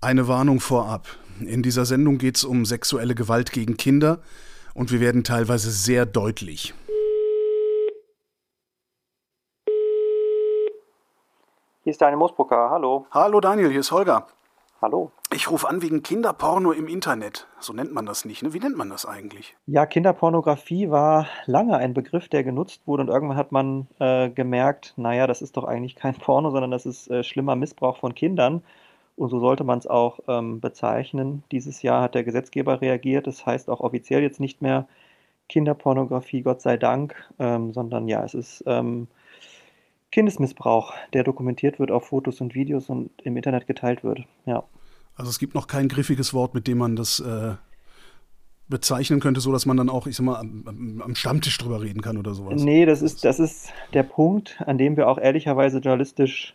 Eine 0.00 0.28
Warnung 0.28 0.60
vorab. 0.60 1.08
In 1.40 1.60
dieser 1.64 1.84
Sendung 1.84 2.18
geht 2.18 2.36
es 2.36 2.44
um 2.44 2.64
sexuelle 2.64 3.16
Gewalt 3.16 3.50
gegen 3.50 3.76
Kinder 3.76 4.20
und 4.72 4.92
wir 4.92 5.00
werden 5.00 5.24
teilweise 5.24 5.72
sehr 5.72 6.06
deutlich. 6.06 6.72
Hier 11.82 11.90
ist 11.90 12.00
Daniel 12.00 12.18
Mosbrucker, 12.18 12.70
hallo. 12.70 13.06
Hallo 13.10 13.40
Daniel, 13.40 13.70
hier 13.70 13.80
ist 13.80 13.90
Holger. 13.90 14.28
Hallo. 14.80 15.10
Ich 15.34 15.50
rufe 15.50 15.68
an 15.68 15.82
wegen 15.82 16.04
Kinderporno 16.04 16.70
im 16.70 16.86
Internet. 16.86 17.48
So 17.58 17.72
nennt 17.72 17.92
man 17.92 18.06
das 18.06 18.24
nicht, 18.24 18.44
ne? 18.44 18.52
Wie 18.52 18.60
nennt 18.60 18.76
man 18.76 18.90
das 18.90 19.04
eigentlich? 19.04 19.56
Ja, 19.66 19.84
Kinderpornografie 19.84 20.90
war 20.90 21.26
lange 21.46 21.76
ein 21.76 21.92
Begriff, 21.92 22.28
der 22.28 22.44
genutzt 22.44 22.82
wurde 22.86 23.02
und 23.02 23.08
irgendwann 23.08 23.36
hat 23.36 23.50
man 23.50 23.88
äh, 23.98 24.30
gemerkt, 24.30 24.94
naja, 24.96 25.26
das 25.26 25.42
ist 25.42 25.56
doch 25.56 25.64
eigentlich 25.64 25.96
kein 25.96 26.14
Porno, 26.20 26.52
sondern 26.52 26.70
das 26.70 26.86
ist 26.86 27.10
äh, 27.10 27.24
schlimmer 27.24 27.56
Missbrauch 27.56 27.96
von 27.96 28.14
Kindern. 28.14 28.62
Und 29.18 29.30
so 29.30 29.40
sollte 29.40 29.64
man 29.64 29.78
es 29.78 29.86
auch 29.86 30.20
ähm, 30.28 30.60
bezeichnen. 30.60 31.42
Dieses 31.50 31.82
Jahr 31.82 32.02
hat 32.02 32.14
der 32.14 32.22
Gesetzgeber 32.22 32.80
reagiert. 32.80 33.26
Das 33.26 33.44
heißt 33.44 33.68
auch 33.68 33.80
offiziell 33.80 34.22
jetzt 34.22 34.38
nicht 34.38 34.62
mehr 34.62 34.86
Kinderpornografie, 35.48 36.42
Gott 36.42 36.62
sei 36.62 36.76
Dank, 36.76 37.16
ähm, 37.38 37.72
sondern 37.72 38.06
ja, 38.06 38.24
es 38.24 38.34
ist 38.34 38.62
ähm, 38.66 39.08
Kindesmissbrauch, 40.12 40.94
der 41.12 41.24
dokumentiert 41.24 41.78
wird 41.80 41.90
auf 41.90 42.06
Fotos 42.06 42.40
und 42.40 42.54
Videos 42.54 42.88
und 42.88 43.10
im 43.24 43.36
Internet 43.36 43.66
geteilt 43.66 44.04
wird. 44.04 44.20
Ja. 44.46 44.64
Also 45.16 45.30
es 45.30 45.38
gibt 45.38 45.54
noch 45.54 45.66
kein 45.66 45.88
griffiges 45.88 46.32
Wort, 46.32 46.54
mit 46.54 46.68
dem 46.68 46.78
man 46.78 46.94
das 46.94 47.18
äh, 47.18 47.54
bezeichnen 48.68 49.20
könnte, 49.20 49.40
so 49.40 49.50
dass 49.50 49.66
man 49.66 49.76
dann 49.76 49.88
auch, 49.88 50.06
ich 50.06 50.16
sag 50.16 50.24
mal, 50.24 50.38
am, 50.38 51.02
am, 51.04 51.14
Stammtisch 51.14 51.58
drüber 51.58 51.82
reden 51.82 52.02
kann 52.02 52.18
oder 52.18 52.34
sowas. 52.34 52.62
Nee, 52.62 52.86
das 52.86 53.02
ist, 53.02 53.24
das 53.24 53.40
ist 53.40 53.72
der 53.94 54.04
Punkt, 54.04 54.62
an 54.66 54.78
dem 54.78 54.96
wir 54.96 55.08
auch 55.08 55.18
ehrlicherweise 55.18 55.78
journalistisch 55.78 56.54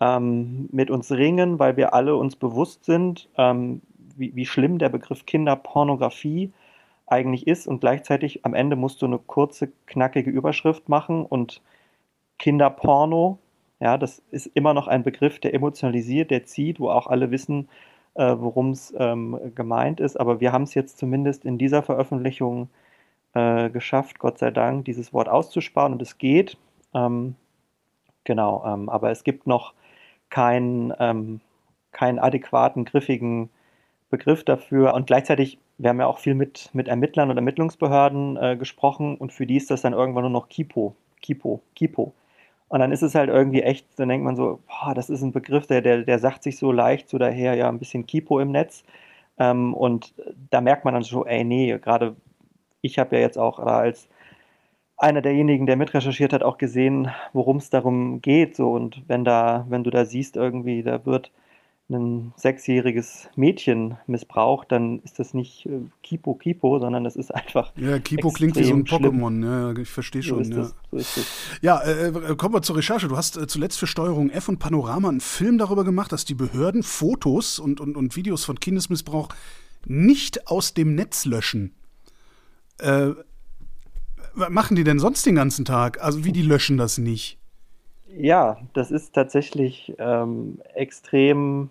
ähm, 0.00 0.68
mit 0.72 0.90
uns 0.90 1.10
ringen, 1.12 1.58
weil 1.58 1.76
wir 1.76 1.94
alle 1.94 2.16
uns 2.16 2.36
bewusst 2.36 2.84
sind, 2.84 3.28
ähm, 3.36 3.82
wie, 4.16 4.34
wie 4.34 4.46
schlimm 4.46 4.78
der 4.78 4.88
Begriff 4.88 5.26
Kinderpornografie 5.26 6.52
eigentlich 7.06 7.46
ist 7.46 7.66
und 7.66 7.80
gleichzeitig 7.80 8.44
am 8.44 8.54
Ende 8.54 8.76
musst 8.76 9.00
du 9.02 9.06
eine 9.06 9.18
kurze, 9.18 9.72
knackige 9.86 10.30
Überschrift 10.30 10.88
machen 10.88 11.24
und 11.24 11.62
Kinderporno, 12.38 13.38
ja, 13.80 13.98
das 13.98 14.22
ist 14.30 14.46
immer 14.54 14.74
noch 14.74 14.88
ein 14.88 15.02
Begriff, 15.02 15.38
der 15.38 15.54
emotionalisiert, 15.54 16.30
der 16.30 16.44
zieht, 16.44 16.80
wo 16.80 16.90
auch 16.90 17.06
alle 17.06 17.30
wissen, 17.30 17.68
äh, 18.14 18.34
worum 18.38 18.70
es 18.70 18.94
ähm, 18.98 19.38
gemeint 19.54 20.00
ist. 20.00 20.18
Aber 20.18 20.40
wir 20.40 20.52
haben 20.52 20.62
es 20.64 20.74
jetzt 20.74 20.98
zumindest 20.98 21.44
in 21.44 21.58
dieser 21.58 21.82
Veröffentlichung 21.82 22.68
äh, 23.34 23.70
geschafft, 23.70 24.18
Gott 24.18 24.38
sei 24.38 24.50
Dank, 24.50 24.86
dieses 24.86 25.12
Wort 25.12 25.28
auszusparen 25.28 25.92
und 25.92 26.02
es 26.02 26.18
geht. 26.18 26.56
Ähm, 26.94 27.36
genau, 28.24 28.64
ähm, 28.66 28.88
aber 28.88 29.10
es 29.10 29.24
gibt 29.24 29.46
noch 29.46 29.74
keinen, 30.30 30.92
ähm, 30.98 31.40
keinen 31.92 32.18
adäquaten, 32.18 32.84
griffigen 32.84 33.50
Begriff 34.10 34.44
dafür. 34.44 34.94
Und 34.94 35.06
gleichzeitig, 35.06 35.58
wir 35.78 35.90
haben 35.90 36.00
ja 36.00 36.06
auch 36.06 36.18
viel 36.18 36.34
mit, 36.34 36.70
mit 36.72 36.88
Ermittlern 36.88 37.30
und 37.30 37.36
Ermittlungsbehörden 37.36 38.36
äh, 38.36 38.56
gesprochen 38.56 39.16
und 39.16 39.32
für 39.32 39.46
die 39.46 39.56
ist 39.56 39.70
das 39.70 39.82
dann 39.82 39.92
irgendwann 39.92 40.22
nur 40.22 40.30
noch 40.30 40.48
Kipo, 40.48 40.94
Kipo, 41.20 41.60
Kipo. 41.74 42.14
Und 42.68 42.80
dann 42.80 42.92
ist 42.92 43.02
es 43.02 43.14
halt 43.14 43.30
irgendwie 43.30 43.62
echt, 43.62 43.86
dann 43.98 44.08
denkt 44.08 44.24
man 44.24 44.36
so, 44.36 44.60
boah, 44.66 44.94
das 44.94 45.10
ist 45.10 45.22
ein 45.22 45.32
Begriff, 45.32 45.66
der, 45.66 45.82
der, 45.82 46.02
der 46.02 46.18
sagt 46.18 46.42
sich 46.42 46.58
so 46.58 46.72
leicht, 46.72 47.08
so 47.08 47.18
daher 47.18 47.54
ja 47.54 47.68
ein 47.68 47.78
bisschen 47.78 48.06
Kipo 48.06 48.40
im 48.40 48.50
Netz. 48.50 48.84
Ähm, 49.38 49.74
und 49.74 50.14
da 50.50 50.60
merkt 50.60 50.84
man 50.84 50.94
dann 50.94 51.02
so, 51.02 51.24
ey, 51.26 51.44
nee, 51.44 51.78
gerade 51.78 52.16
ich 52.80 52.98
habe 52.98 53.16
ja 53.16 53.22
jetzt 53.22 53.38
auch 53.38 53.58
als 53.58 54.08
einer 54.96 55.22
derjenigen, 55.22 55.66
der 55.66 55.76
mitrecherchiert 55.76 56.32
hat, 56.32 56.42
auch 56.42 56.58
gesehen, 56.58 57.10
worum 57.32 57.58
es 57.58 57.70
darum 57.70 58.20
geht. 58.22 58.56
So, 58.56 58.72
und 58.72 59.02
wenn 59.08 59.24
da, 59.24 59.66
wenn 59.68 59.84
du 59.84 59.90
da 59.90 60.04
siehst, 60.04 60.36
irgendwie, 60.36 60.82
da 60.82 61.04
wird 61.04 61.30
ein 61.88 62.32
sechsjähriges 62.36 63.28
Mädchen 63.36 63.96
missbraucht, 64.08 64.72
dann 64.72 64.98
ist 65.00 65.20
das 65.20 65.34
nicht 65.34 65.66
äh, 65.66 65.82
Kipo 66.02 66.34
Kipo, 66.34 66.80
sondern 66.80 67.04
das 67.04 67.14
ist 67.14 67.32
einfach. 67.34 67.72
Ja, 67.76 68.00
Kipo 68.00 68.30
klingt 68.30 68.56
wie 68.56 68.64
so 68.64 68.74
ein 68.74 68.84
Pokémon, 68.84 69.44
ja, 69.44 69.80
ich 69.80 69.88
verstehe 69.88 70.22
schon. 70.22 70.42
So 70.44 70.60
ja, 70.62 70.70
so 70.90 70.96
ist 70.96 71.16
es. 71.16 71.58
ja 71.60 71.80
äh, 71.82 72.08
äh, 72.08 72.36
kommen 72.36 72.54
wir 72.54 72.62
zur 72.62 72.76
Recherche. 72.76 73.06
Du 73.06 73.16
hast 73.16 73.36
äh, 73.36 73.46
zuletzt 73.46 73.78
für 73.78 73.86
Steuerung 73.86 74.30
F 74.30 74.48
und 74.48 74.58
Panorama 74.58 75.08
einen 75.08 75.20
Film 75.20 75.58
darüber 75.58 75.84
gemacht, 75.84 76.10
dass 76.10 76.24
die 76.24 76.34
Behörden 76.34 76.82
Fotos 76.82 77.60
und, 77.60 77.80
und, 77.80 77.96
und 77.96 78.16
Videos 78.16 78.44
von 78.44 78.58
Kindesmissbrauch 78.58 79.28
nicht 79.84 80.48
aus 80.48 80.74
dem 80.74 80.96
Netz 80.96 81.24
löschen. 81.24 81.72
Was 84.36 84.50
machen 84.50 84.76
die 84.76 84.84
denn 84.84 84.98
sonst 84.98 85.24
den 85.24 85.34
ganzen 85.34 85.64
Tag? 85.64 86.02
Also 86.04 86.24
wie 86.24 86.32
die 86.32 86.42
löschen 86.42 86.76
das 86.76 86.98
nicht? 86.98 87.38
Ja, 88.14 88.58
das 88.74 88.90
ist 88.90 89.14
tatsächlich 89.14 89.94
ähm, 89.98 90.60
extrem 90.74 91.70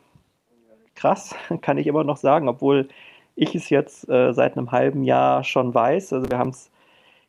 krass, 0.96 1.36
kann 1.62 1.78
ich 1.78 1.86
immer 1.86 2.04
noch 2.04 2.18
sagen, 2.18 2.50
obwohl 2.50 2.88
ich 3.36 3.54
es 3.54 3.70
jetzt 3.70 4.10
äh, 4.10 4.34
seit 4.34 4.58
einem 4.58 4.72
halben 4.72 5.04
Jahr 5.04 5.44
schon 5.44 5.74
weiß. 5.74 6.14
Also 6.14 6.30
wir 6.30 6.40
haben 6.40 6.50
es 6.50 6.72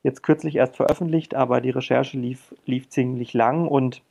jetzt 0.02 0.22
kürzlich 0.22 0.56
erst 0.56 0.76
veröffentlicht, 0.76 1.34
aber 1.34 1.60
die 1.60 1.70
Recherche 1.70 2.16
lief, 2.18 2.54
lief 2.64 2.88
ziemlich 2.88 3.34
lang 3.34 3.68
und 3.68 4.02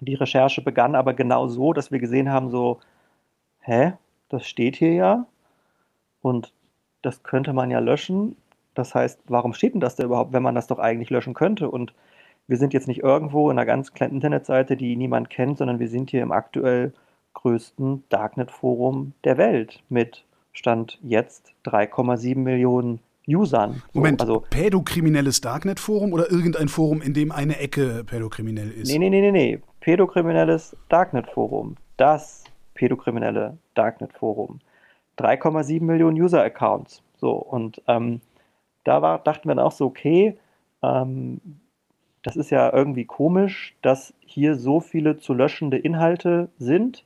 die 0.00 0.14
Recherche 0.14 0.62
begann 0.62 0.96
aber 0.96 1.14
genau 1.14 1.46
so, 1.46 1.72
dass 1.72 1.92
wir 1.92 2.00
gesehen 2.00 2.30
haben, 2.30 2.50
so, 2.50 2.80
hä, 3.60 3.92
das 4.30 4.48
steht 4.48 4.76
hier 4.76 4.94
ja 4.94 5.26
und 6.22 6.52
das 7.02 7.22
könnte 7.22 7.52
man 7.52 7.70
ja 7.70 7.78
löschen. 7.78 8.36
Das 8.80 8.94
heißt, 8.94 9.20
warum 9.26 9.52
steht 9.52 9.74
denn 9.74 9.80
das 9.80 9.96
da 9.96 10.04
überhaupt, 10.04 10.32
wenn 10.32 10.42
man 10.42 10.54
das 10.54 10.66
doch 10.66 10.78
eigentlich 10.78 11.10
löschen 11.10 11.34
könnte? 11.34 11.70
Und 11.70 11.92
wir 12.48 12.56
sind 12.56 12.72
jetzt 12.72 12.88
nicht 12.88 13.02
irgendwo 13.02 13.50
in 13.50 13.58
einer 13.58 13.66
ganz 13.66 13.92
kleinen 13.92 14.14
Internetseite, 14.14 14.74
die 14.74 14.96
niemand 14.96 15.28
kennt, 15.28 15.58
sondern 15.58 15.78
wir 15.78 15.88
sind 15.88 16.10
hier 16.10 16.22
im 16.22 16.32
aktuell 16.32 16.94
größten 17.34 18.04
Darknet-Forum 18.08 19.12
der 19.24 19.36
Welt 19.36 19.82
mit 19.90 20.24
Stand 20.52 20.98
jetzt 21.02 21.52
3,7 21.66 22.38
Millionen 22.38 23.00
Usern. 23.28 23.82
Moment, 23.92 24.22
so, 24.22 24.26
also 24.26 24.46
pädokriminelles 24.48 25.42
Darknet-Forum 25.42 26.14
oder 26.14 26.30
irgendein 26.30 26.68
Forum, 26.68 27.02
in 27.02 27.12
dem 27.12 27.32
eine 27.32 27.58
Ecke 27.58 28.02
pädokriminell 28.04 28.70
ist? 28.70 28.90
Nee, 28.90 28.98
nee, 28.98 29.10
nee, 29.10 29.20
nee, 29.20 29.30
nee. 29.30 29.60
Pädokriminelles 29.80 30.74
Darknet-Forum. 30.88 31.76
Das 31.98 32.44
pädokriminelle 32.72 33.58
Darknet-Forum. 33.74 34.60
3,7 35.18 35.82
Millionen 35.82 36.20
User-Accounts. 36.20 37.02
So, 37.18 37.32
und 37.32 37.82
ähm, 37.86 38.22
da 38.84 39.02
war, 39.02 39.18
dachten 39.18 39.48
wir 39.48 39.54
dann 39.54 39.64
auch 39.64 39.72
so, 39.72 39.86
okay, 39.86 40.38
ähm, 40.82 41.40
das 42.22 42.36
ist 42.36 42.50
ja 42.50 42.72
irgendwie 42.72 43.06
komisch, 43.06 43.74
dass 43.82 44.14
hier 44.20 44.56
so 44.56 44.80
viele 44.80 45.16
zu 45.18 45.32
löschende 45.32 45.78
Inhalte 45.78 46.48
sind 46.58 47.04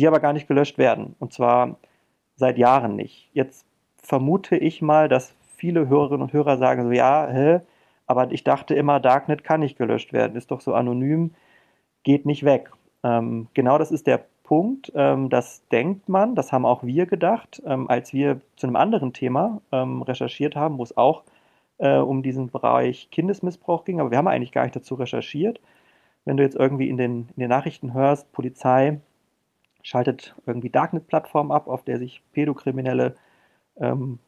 die 0.00 0.06
aber 0.06 0.20
gar 0.20 0.32
nicht 0.32 0.48
gelöscht 0.48 0.78
werden. 0.78 1.14
Und 1.18 1.32
zwar 1.32 1.76
seit 2.36 2.58
Jahren 2.58 2.96
nicht. 2.96 3.28
Jetzt 3.32 3.66
vermute 4.02 4.56
ich 4.56 4.82
mal, 4.82 5.08
dass 5.08 5.34
viele 5.56 5.88
Hörerinnen 5.88 6.22
und 6.22 6.32
Hörer 6.32 6.56
sagen 6.56 6.84
so, 6.84 6.90
ja, 6.90 7.28
hä, 7.28 7.60
aber 8.06 8.32
ich 8.32 8.42
dachte 8.42 8.74
immer, 8.74 8.98
Darknet 8.98 9.44
kann 9.44 9.60
nicht 9.60 9.76
gelöscht 9.76 10.12
werden, 10.12 10.36
ist 10.36 10.50
doch 10.50 10.60
so 10.60 10.74
anonym, 10.74 11.34
geht 12.02 12.24
nicht 12.26 12.44
weg. 12.44 12.72
Ähm, 13.04 13.48
genau 13.54 13.78
das 13.78 13.90
ist 13.90 14.06
der 14.06 14.24
Punkt, 14.50 14.90
ähm, 14.96 15.30
das 15.30 15.68
denkt 15.68 16.08
man, 16.08 16.34
das 16.34 16.50
haben 16.50 16.66
auch 16.66 16.82
wir 16.82 17.06
gedacht, 17.06 17.62
ähm, 17.64 17.88
als 17.88 18.12
wir 18.12 18.40
zu 18.56 18.66
einem 18.66 18.74
anderen 18.74 19.12
Thema 19.12 19.60
ähm, 19.70 20.02
recherchiert 20.02 20.56
haben, 20.56 20.76
wo 20.78 20.82
es 20.82 20.96
auch 20.96 21.22
äh, 21.78 21.98
um 21.98 22.24
diesen 22.24 22.50
Bereich 22.50 23.12
Kindesmissbrauch 23.12 23.84
ging, 23.84 24.00
aber 24.00 24.10
wir 24.10 24.18
haben 24.18 24.26
eigentlich 24.26 24.50
gar 24.50 24.64
nicht 24.64 24.74
dazu 24.74 24.96
recherchiert. 24.96 25.60
Wenn 26.24 26.36
du 26.36 26.42
jetzt 26.42 26.56
irgendwie 26.56 26.88
in 26.88 26.96
den, 26.96 27.28
in 27.36 27.40
den 27.42 27.48
Nachrichten 27.48 27.94
hörst, 27.94 28.32
Polizei 28.32 28.98
schaltet 29.84 30.34
irgendwie 30.46 30.70
Darknet-Plattform 30.70 31.52
ab, 31.52 31.68
auf 31.68 31.84
der 31.84 31.98
sich 31.98 32.20
Pädokriminelle 32.32 33.14
ähm, 33.76 34.18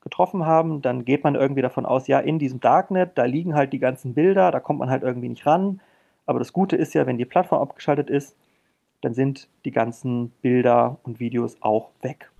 getroffen 0.00 0.46
haben. 0.46 0.80
Dann 0.80 1.04
geht 1.04 1.22
man 1.22 1.34
irgendwie 1.34 1.60
davon 1.60 1.84
aus, 1.84 2.06
ja, 2.06 2.18
in 2.18 2.38
diesem 2.38 2.60
Darknet, 2.60 3.18
da 3.18 3.26
liegen 3.26 3.54
halt 3.54 3.74
die 3.74 3.78
ganzen 3.78 4.14
Bilder, 4.14 4.50
da 4.52 4.58
kommt 4.58 4.78
man 4.78 4.88
halt 4.88 5.02
irgendwie 5.02 5.28
nicht 5.28 5.44
ran. 5.44 5.82
Aber 6.24 6.38
das 6.38 6.54
Gute 6.54 6.76
ist 6.76 6.94
ja, 6.94 7.06
wenn 7.06 7.18
die 7.18 7.26
Plattform 7.26 7.60
abgeschaltet 7.60 8.08
ist, 8.08 8.38
dann 9.00 9.14
sind 9.14 9.48
die 9.64 9.70
ganzen 9.70 10.30
Bilder 10.42 10.98
und 11.02 11.20
Videos 11.20 11.56
auch 11.60 11.90
weg. 12.02 12.30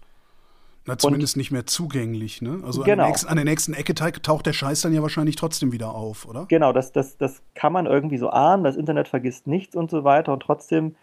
Na, 0.86 0.96
zumindest 0.96 1.34
und, 1.34 1.40
nicht 1.40 1.50
mehr 1.50 1.66
zugänglich, 1.66 2.42
ne? 2.42 2.60
Also 2.64 2.82
genau. 2.82 2.82
an, 2.82 2.84
der 2.84 2.94
genau. 2.94 3.06
nächsten, 3.08 3.28
an, 3.28 3.36
der 3.36 3.44
nächsten, 3.44 3.74
Ecke 3.74 3.94
taucht 3.94 4.46
der 4.46 4.52
Scheiß 4.52 4.82
dann 4.82 4.92
ja 4.92 5.02
wahrscheinlich 5.02 5.34
trotzdem 5.34 5.72
wieder 5.72 5.94
auf, 5.94 6.28
oder? 6.28 6.46
Genau, 6.48 6.72
das, 6.72 6.92
das, 6.92 7.16
das 7.18 7.42
kann 7.54 7.72
man 7.72 7.86
irgendwie 7.86 8.18
so 8.18 8.30
ahnen. 8.30 8.62
Das 8.62 8.76
Internet 8.76 9.08
vergisst 9.08 9.48
nichts 9.48 9.74
und 9.74 9.90
so 9.90 10.04
weiter. 10.04 10.32
Und 10.32 10.40
trotzdem 10.40 10.94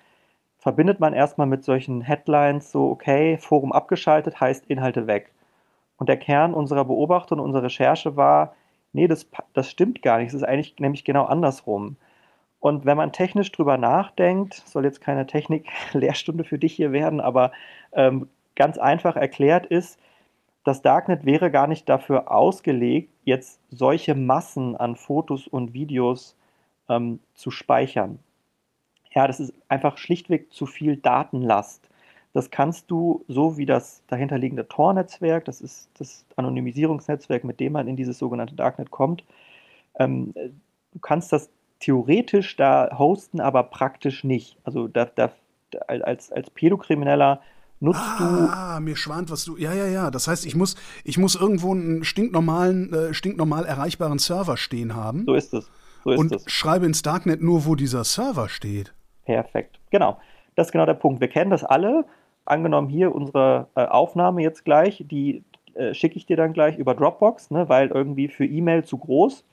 verbindet 0.58 1.02
man 1.02 1.14
erstmal 1.14 1.48
mit 1.48 1.66
solchen 1.66 2.00
Headlines 2.00 2.72
so, 2.72 2.90
okay, 2.90 3.38
Forum 3.38 3.74
abgeschaltet 3.74 4.40
heißt 4.40 4.66
Inhalte 4.68 5.08
weg. 5.08 5.34
Und 5.98 6.08
der 6.08 6.18
Kern 6.18 6.54
unserer 6.54 6.86
Beobachtung 6.86 7.40
und 7.40 7.46
unserer 7.46 7.64
Recherche 7.64 8.16
war, 8.16 8.56
nee, 8.94 9.08
das, 9.08 9.28
das 9.54 9.70
stimmt 9.70 10.02
gar 10.02 10.20
nicht. 10.20 10.30
Es 10.30 10.34
ist 10.34 10.44
eigentlich 10.44 10.76
nämlich 10.80 11.04
genau 11.04 11.26
andersrum. 11.26 11.98
Und 12.64 12.86
wenn 12.86 12.96
man 12.96 13.12
technisch 13.12 13.52
drüber 13.52 13.78
nachdenkt, 13.78 14.54
soll 14.54 14.86
jetzt 14.86 15.02
keine 15.02 15.28
Technik-Lehrstunde 15.28 16.46
für 16.46 16.58
dich 16.58 16.72
hier 16.74 16.94
werden, 16.94 17.20
aber 17.20 17.52
ähm, 17.92 18.30
ganz 18.56 18.78
einfach 18.78 19.18
erklärt 19.18 19.66
ist, 19.66 20.00
das 20.64 20.82
Darknet 20.82 21.26
wäre 21.26 21.52
gar 21.52 21.68
nicht 21.68 21.90
dafür 21.90 22.32
ausgelegt, 22.32 23.12
jetzt 23.26 23.60
solche 23.70 24.16
Massen 24.16 24.78
an 24.78 24.96
Fotos 24.96 25.46
und 25.46 25.74
Videos 25.74 26.38
ähm, 26.88 27.20
zu 27.34 27.52
speichern. 27.52 28.20
Ja, 29.12 29.28
das 29.28 29.42
ist 29.42 29.54
einfach 29.68 29.98
schlichtweg 29.98 30.54
zu 30.54 30.66
viel 30.66 30.96
Datenlast. 30.96 31.90
Das 32.32 32.50
kannst 32.50 32.90
du, 32.90 33.26
so 33.28 33.58
wie 33.58 33.66
das 33.66 34.04
dahinterliegende 34.08 34.70
Tor-Netzwerk, 34.70 35.44
das 35.44 35.60
ist 35.60 35.90
das 36.00 36.26
Anonymisierungsnetzwerk, 36.38 37.44
mit 37.44 37.60
dem 37.60 37.74
man 37.74 37.90
in 37.90 37.98
dieses 37.98 38.18
sogenannte 38.18 38.56
Darknet 38.56 38.90
kommt, 38.90 39.26
ähm, 40.00 40.34
du 40.34 41.00
kannst 41.02 41.34
das 41.34 41.50
theoretisch 41.84 42.56
da 42.56 42.98
hosten, 42.98 43.42
aber 43.42 43.64
praktisch 43.64 44.24
nicht. 44.24 44.58
Also 44.64 44.88
da, 44.88 45.06
da, 45.06 45.32
als, 45.88 46.32
als 46.32 46.50
Pädokrimineller 46.50 47.42
nutzt 47.82 48.00
ah, 48.02 48.18
du. 48.18 48.26
Ah, 48.50 48.80
mir 48.80 48.96
schwant, 48.96 49.30
was 49.30 49.44
du. 49.44 49.58
Ja, 49.58 49.74
ja, 49.74 49.88
ja. 49.88 50.10
Das 50.10 50.28
heißt, 50.28 50.46
ich 50.46 50.56
muss, 50.56 50.76
ich 51.04 51.18
muss 51.18 51.36
irgendwo 51.36 51.74
einen 51.74 52.06
stinknormalen, 52.06 52.94
äh, 52.94 53.14
stinknormal 53.14 53.66
erreichbaren 53.66 54.18
Server 54.18 54.56
stehen 54.56 54.96
haben. 54.96 55.26
So 55.26 55.36
ist 55.36 55.54
es. 55.54 55.70
So 56.06 56.12
ist 56.12 56.20
und 56.20 56.32
es. 56.32 56.50
schreibe 56.50 56.86
ins 56.86 57.02
Darknet 57.02 57.42
nur, 57.42 57.66
wo 57.66 57.76
dieser 57.76 58.06
Server 58.06 58.48
steht. 58.48 58.94
Perfekt. 59.26 59.80
Genau. 59.92 60.18
Das 60.56 60.68
ist 60.68 60.72
genau 60.72 60.86
der 60.86 60.94
Punkt. 60.94 61.20
Wir 61.20 61.28
kennen 61.28 61.52
das 61.52 61.64
alle. 61.64 62.06
Angenommen 62.46 62.90
hier 62.90 63.14
unsere 63.14 63.68
äh, 63.76 63.86
Aufnahme 63.86 64.42
jetzt 64.42 64.64
gleich, 64.64 65.04
die 65.10 65.44
äh, 65.74 65.94
schicke 65.94 66.16
ich 66.16 66.26
dir 66.26 66.38
dann 66.38 66.54
gleich 66.54 66.78
über 66.78 66.94
Dropbox, 66.94 67.52
ne, 67.52 67.68
weil 67.68 67.88
irgendwie 67.88 68.28
für 68.28 68.46
E-Mail 68.46 68.84
zu 68.84 68.98
groß. 68.98 69.46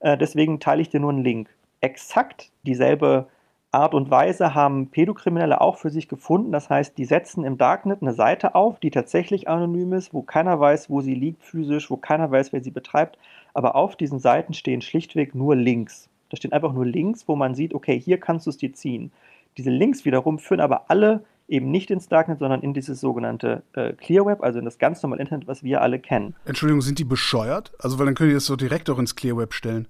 Äh, 0.00 0.18
deswegen 0.18 0.60
teile 0.60 0.82
ich 0.82 0.88
dir 0.88 1.00
nur 1.00 1.10
einen 1.10 1.24
Link. 1.24 1.48
Exakt 1.80 2.50
dieselbe 2.64 3.28
Art 3.70 3.92
und 3.92 4.10
Weise 4.10 4.54
haben 4.54 4.88
Pädokriminelle 4.88 5.60
auch 5.60 5.76
für 5.76 5.90
sich 5.90 6.08
gefunden. 6.08 6.52
Das 6.52 6.70
heißt, 6.70 6.96
die 6.96 7.04
setzen 7.04 7.44
im 7.44 7.58
Darknet 7.58 8.00
eine 8.00 8.14
Seite 8.14 8.54
auf, 8.54 8.80
die 8.80 8.90
tatsächlich 8.90 9.46
anonym 9.48 9.92
ist, 9.92 10.14
wo 10.14 10.22
keiner 10.22 10.58
weiß, 10.58 10.88
wo 10.88 11.02
sie 11.02 11.14
liegt 11.14 11.44
physisch, 11.44 11.90
wo 11.90 11.98
keiner 11.98 12.30
weiß, 12.30 12.52
wer 12.52 12.62
sie 12.62 12.70
betreibt. 12.70 13.18
Aber 13.52 13.76
auf 13.76 13.94
diesen 13.94 14.20
Seiten 14.20 14.54
stehen 14.54 14.80
schlichtweg 14.80 15.34
nur 15.34 15.54
Links. 15.54 16.08
Da 16.30 16.36
stehen 16.38 16.52
einfach 16.52 16.72
nur 16.72 16.86
Links, 16.86 17.28
wo 17.28 17.36
man 17.36 17.54
sieht, 17.54 17.74
okay, 17.74 17.98
hier 18.00 18.18
kannst 18.18 18.46
du 18.46 18.50
es 18.50 18.56
dir 18.56 18.72
ziehen. 18.72 19.12
Diese 19.58 19.70
Links 19.70 20.04
wiederum 20.04 20.38
führen 20.38 20.60
aber 20.60 20.90
alle 20.90 21.24
eben 21.46 21.70
nicht 21.70 21.90
ins 21.90 22.08
Darknet, 22.08 22.38
sondern 22.38 22.62
in 22.62 22.74
dieses 22.74 23.00
sogenannte 23.00 23.62
äh, 23.72 23.92
Clear 23.94 24.24
Web, 24.24 24.42
also 24.42 24.58
in 24.58 24.64
das 24.64 24.78
ganz 24.78 25.02
normale 25.02 25.22
Internet, 25.22 25.46
was 25.46 25.62
wir 25.62 25.82
alle 25.82 25.98
kennen. 25.98 26.34
Entschuldigung, 26.44 26.82
sind 26.82 26.98
die 26.98 27.04
bescheuert? 27.04 27.72
Also, 27.78 27.98
weil 27.98 28.06
dann 28.06 28.14
könnt 28.14 28.30
ihr 28.30 28.36
das 28.36 28.46
so 28.46 28.56
direkt 28.56 28.88
auch 28.90 28.98
ins 28.98 29.16
Clear 29.16 29.36
Web 29.36 29.54
stellen. 29.54 29.88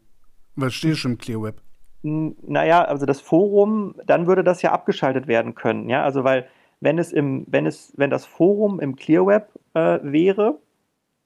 Weil 0.55 0.69
es 0.69 0.75
steht 0.75 0.97
schon 0.97 1.13
im 1.13 1.19
Clear 1.19 1.43
Web. 1.43 1.61
Naja, 2.03 2.85
also 2.85 3.07
das 3.07 3.21
Forum, 3.21 3.95
dann 4.07 4.27
würde 4.27 4.45
das 4.45 4.63
ja 4.63 4.73
abgeschaltet 4.73 5.27
werden 5.27 5.55
können, 5.55 5.89
ja. 5.89 6.05
Also 6.05 6.25
weil 6.25 6.47
wenn 6.81 6.99
es 6.99 7.13
im, 7.13 7.45
wenn 7.49 7.67
es, 7.67 7.93
wenn 7.97 8.11
das 8.11 8.25
Forum 8.25 8.81
im 8.81 8.97
Clear 8.97 9.27
Web 9.27 9.51
äh, 9.75 9.99
wäre, 10.03 10.59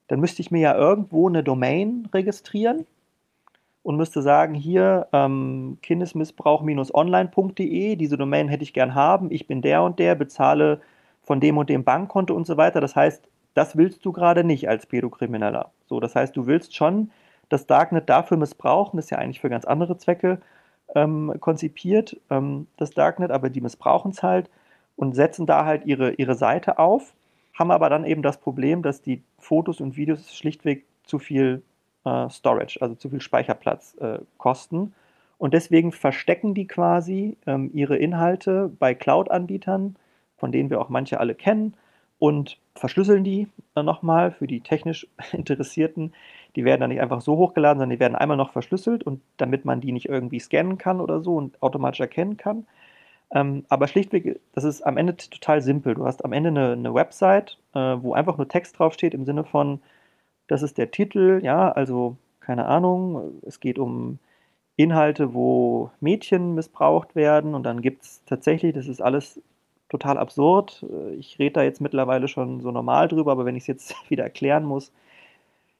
dann 0.09 0.21
müsste 0.21 0.43
ich 0.43 0.51
mir 0.51 0.61
ja 0.61 0.77
irgendwo 0.77 1.29
eine 1.29 1.43
Domain 1.43 2.09
registrieren 2.13 2.87
und 3.83 3.97
müsste 3.97 4.23
sagen, 4.23 4.55
hier 4.55 5.09
ähm, 5.13 5.79
kindesmissbrauch-online.de, 5.83 7.97
diese 7.97 8.17
Domain 8.17 8.49
hätte 8.49 8.63
ich 8.63 8.73
gern 8.73 8.95
haben, 8.95 9.31
ich 9.31 9.47
bin 9.47 9.63
der 9.63 9.83
und 9.83 9.99
der, 9.99 10.15
bezahle 10.15 10.81
von 11.23 11.41
dem 11.41 11.59
und 11.59 11.69
dem 11.69 11.85
Bankkonto 11.85 12.35
und 12.35 12.47
so 12.47 12.57
weiter. 12.57 12.81
Das 12.81 12.97
heißt, 12.97 13.29
das 13.55 13.77
willst 13.77 14.05
du 14.05 14.13
gerade 14.13 14.45
nicht 14.45 14.69
als 14.69 14.87
Pädokrimineller. 14.87 15.71
So, 15.87 16.01
das 16.01 16.15
heißt, 16.15 16.37
du 16.37 16.47
willst 16.47 16.75
schon 16.75 17.11
das 17.49 17.67
Darknet 17.67 18.09
dafür 18.09 18.39
missbrauchen, 18.39 18.97
das 18.97 19.07
ist 19.07 19.11
ja 19.11 19.19
eigentlich 19.19 19.41
für 19.41 19.51
ganz 19.51 19.65
andere 19.65 19.99
Zwecke 19.99 20.41
ähm, 20.95 21.35
konzipiert, 21.41 22.17
ähm, 22.31 22.67
das 22.77 22.91
Darknet, 22.91 23.31
aber 23.31 23.51
die 23.51 23.61
missbrauchen 23.61 24.13
es 24.13 24.23
halt 24.23 24.51
und 24.97 25.15
setzen 25.15 25.47
da 25.47 25.65
halt 25.65 25.87
ihre, 25.87 26.13
ihre 26.13 26.35
Seite 26.35 26.79
auf, 26.79 27.15
haben 27.55 27.71
aber 27.71 27.91
dann 27.91 28.05
eben 28.05 28.23
das 28.23 28.39
Problem, 28.39 28.83
dass 28.83 29.03
die 29.03 29.23
Fotos 29.39 29.81
und 29.81 29.97
Videos 29.97 30.35
schlichtweg 30.35 30.85
zu 31.05 31.19
viel 31.19 31.63
äh, 32.05 32.29
Storage, 32.31 32.81
also 32.81 32.95
zu 32.95 33.11
viel 33.11 33.21
Speicherplatz 33.21 33.97
äh, 34.01 34.19
kosten. 34.39 34.95
Und 35.39 35.55
deswegen 35.55 35.93
verstecken 35.93 36.55
die 36.55 36.67
quasi 36.67 37.37
ähm, 37.47 37.71
ihre 37.75 37.97
Inhalte 37.97 38.71
bei 38.79 38.95
Cloud-Anbietern, 38.95 39.97
von 40.37 40.53
denen 40.53 40.71
wir 40.71 40.81
auch 40.81 40.89
manche 40.89 41.19
alle 41.19 41.35
kennen, 41.35 41.75
und 42.19 42.59
verschlüsseln 42.77 43.25
die 43.25 43.49
äh, 43.75 43.83
nochmal 43.83 44.31
für 44.31 44.47
die 44.47 44.61
technisch 44.61 45.09
Interessierten. 45.33 46.13
Die 46.57 46.65
werden 46.65 46.81
dann 46.81 46.91
nicht 46.91 47.01
einfach 47.01 47.21
so 47.21 47.37
hochgeladen, 47.37 47.79
sondern 47.79 47.97
die 47.97 48.01
werden 48.01 48.17
einmal 48.17 48.37
noch 48.37 48.53
verschlüsselt 48.53 49.05
und 49.05 49.23
damit 49.39 49.65
man 49.65 49.81
die 49.81 49.93
nicht 49.93 50.09
irgendwie 50.09 50.41
scannen 50.41 50.79
kann 50.79 51.01
oder 51.01 51.21
so 51.21 51.37
und 51.37 51.63
automatisch 51.63 52.01
erkennen 52.01 52.37
kann. 52.37 52.67
Ähm, 53.35 53.65
aber 53.69 53.89
schlichtweg, 53.89 54.41
das 54.53 54.65
ist 54.65 54.83
am 54.83 54.97
Ende 54.99 55.17
total 55.17 55.63
simpel. 55.63 55.95
Du 55.95 56.05
hast 56.05 56.25
am 56.25 56.33
Ende 56.33 56.51
eine, 56.51 56.73
eine 56.73 56.95
Website, 56.95 57.59
äh, 57.75 57.79
wo 57.79 58.13
einfach 58.15 58.37
nur 58.37 58.49
Text 58.49 58.79
draufsteht 58.79 59.15
im 59.15 59.25
Sinne 59.25 59.45
von, 59.45 59.81
das 60.49 60.63
ist 60.63 60.79
der 60.79 60.91
Titel, 60.91 61.41
ja, 61.43 61.71
also 61.73 62.17
keine 62.41 62.67
Ahnung, 62.67 63.41
es 63.47 63.61
geht 63.61 63.79
um 63.79 64.19
Inhalte, 64.77 65.35
wo 65.35 65.91
Mädchen 66.01 66.55
missbraucht 66.55 67.15
werden 67.15 67.55
und 67.55 67.63
dann 67.65 67.83
gibt 67.83 68.05
es 68.05 68.25
tatsächlich, 68.27 68.75
das 68.75 68.89
ist 68.89 69.01
alles 69.01 69.41
total 69.89 70.19
absurd. 70.19 70.85
Äh, 70.91 71.15
ich 71.15 71.39
rede 71.39 71.55
da 71.55 71.63
jetzt 71.63 71.81
mittlerweile 71.81 72.29
schon 72.29 72.61
so 72.61 72.71
normal 72.71 73.09
drüber, 73.09 73.33
aber 73.33 73.45
wenn 73.45 73.57
ich 73.57 73.65
es 73.65 73.69
jetzt 73.69 73.95
wieder 74.11 74.25
erklären 74.25 74.65
muss, 74.65 74.93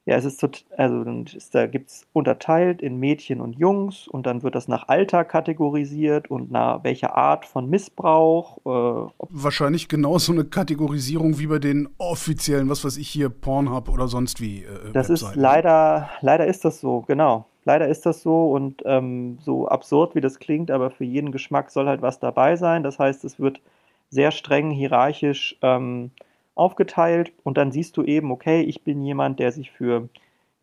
ja, 0.05 0.17
es 0.17 0.25
ist 0.25 0.41
tot, 0.41 0.65
also 0.75 1.01
ist, 1.01 1.55
da 1.55 1.65
gibt 1.65 1.89
es 1.89 2.05
unterteilt 2.11 2.81
in 2.81 2.99
Mädchen 2.99 3.39
und 3.39 3.57
Jungs 3.57 4.05
und 4.07 4.25
dann 4.25 4.43
wird 4.43 4.53
das 4.53 4.67
nach 4.67 4.89
Alter 4.89 5.23
kategorisiert 5.23 6.29
und 6.29 6.51
nach 6.51 6.83
welcher 6.83 7.15
Art 7.15 7.45
von 7.45 7.69
Missbrauch. 7.69 8.57
Äh, 8.65 9.11
Wahrscheinlich 9.29 9.87
genauso 9.87 10.33
eine 10.33 10.43
Kategorisierung 10.43 11.39
wie 11.39 11.47
bei 11.47 11.59
den 11.59 11.87
offiziellen, 11.99 12.69
was 12.69 12.83
weiß 12.83 12.97
ich 12.97 13.07
hier, 13.07 13.29
Pornhub 13.29 13.87
oder 13.87 14.09
sonst 14.09 14.41
wie. 14.41 14.63
Äh, 14.63 14.91
das 14.91 15.07
Webseiten. 15.07 15.13
ist 15.13 15.35
leider, 15.35 16.09
leider 16.19 16.47
ist 16.47 16.65
das 16.65 16.81
so, 16.81 17.01
genau. 17.07 17.45
Leider 17.63 17.87
ist 17.87 18.05
das 18.05 18.21
so 18.21 18.51
und 18.51 18.81
ähm, 18.83 19.37
so 19.39 19.69
absurd 19.69 20.15
wie 20.15 20.21
das 20.21 20.39
klingt, 20.39 20.69
aber 20.69 20.91
für 20.91 21.05
jeden 21.05 21.31
Geschmack 21.31 21.71
soll 21.71 21.87
halt 21.87 22.01
was 22.01 22.19
dabei 22.19 22.57
sein. 22.57 22.83
Das 22.83 22.99
heißt, 22.99 23.23
es 23.23 23.39
wird 23.39 23.61
sehr 24.09 24.31
streng 24.31 24.69
hierarchisch 24.69 25.57
ähm, 25.61 26.11
aufgeteilt 26.55 27.31
und 27.43 27.57
dann 27.57 27.71
siehst 27.71 27.97
du 27.97 28.03
eben, 28.03 28.31
okay, 28.31 28.61
ich 28.61 28.83
bin 28.83 29.01
jemand, 29.03 29.39
der 29.39 29.51
sich 29.51 29.71
für 29.71 30.09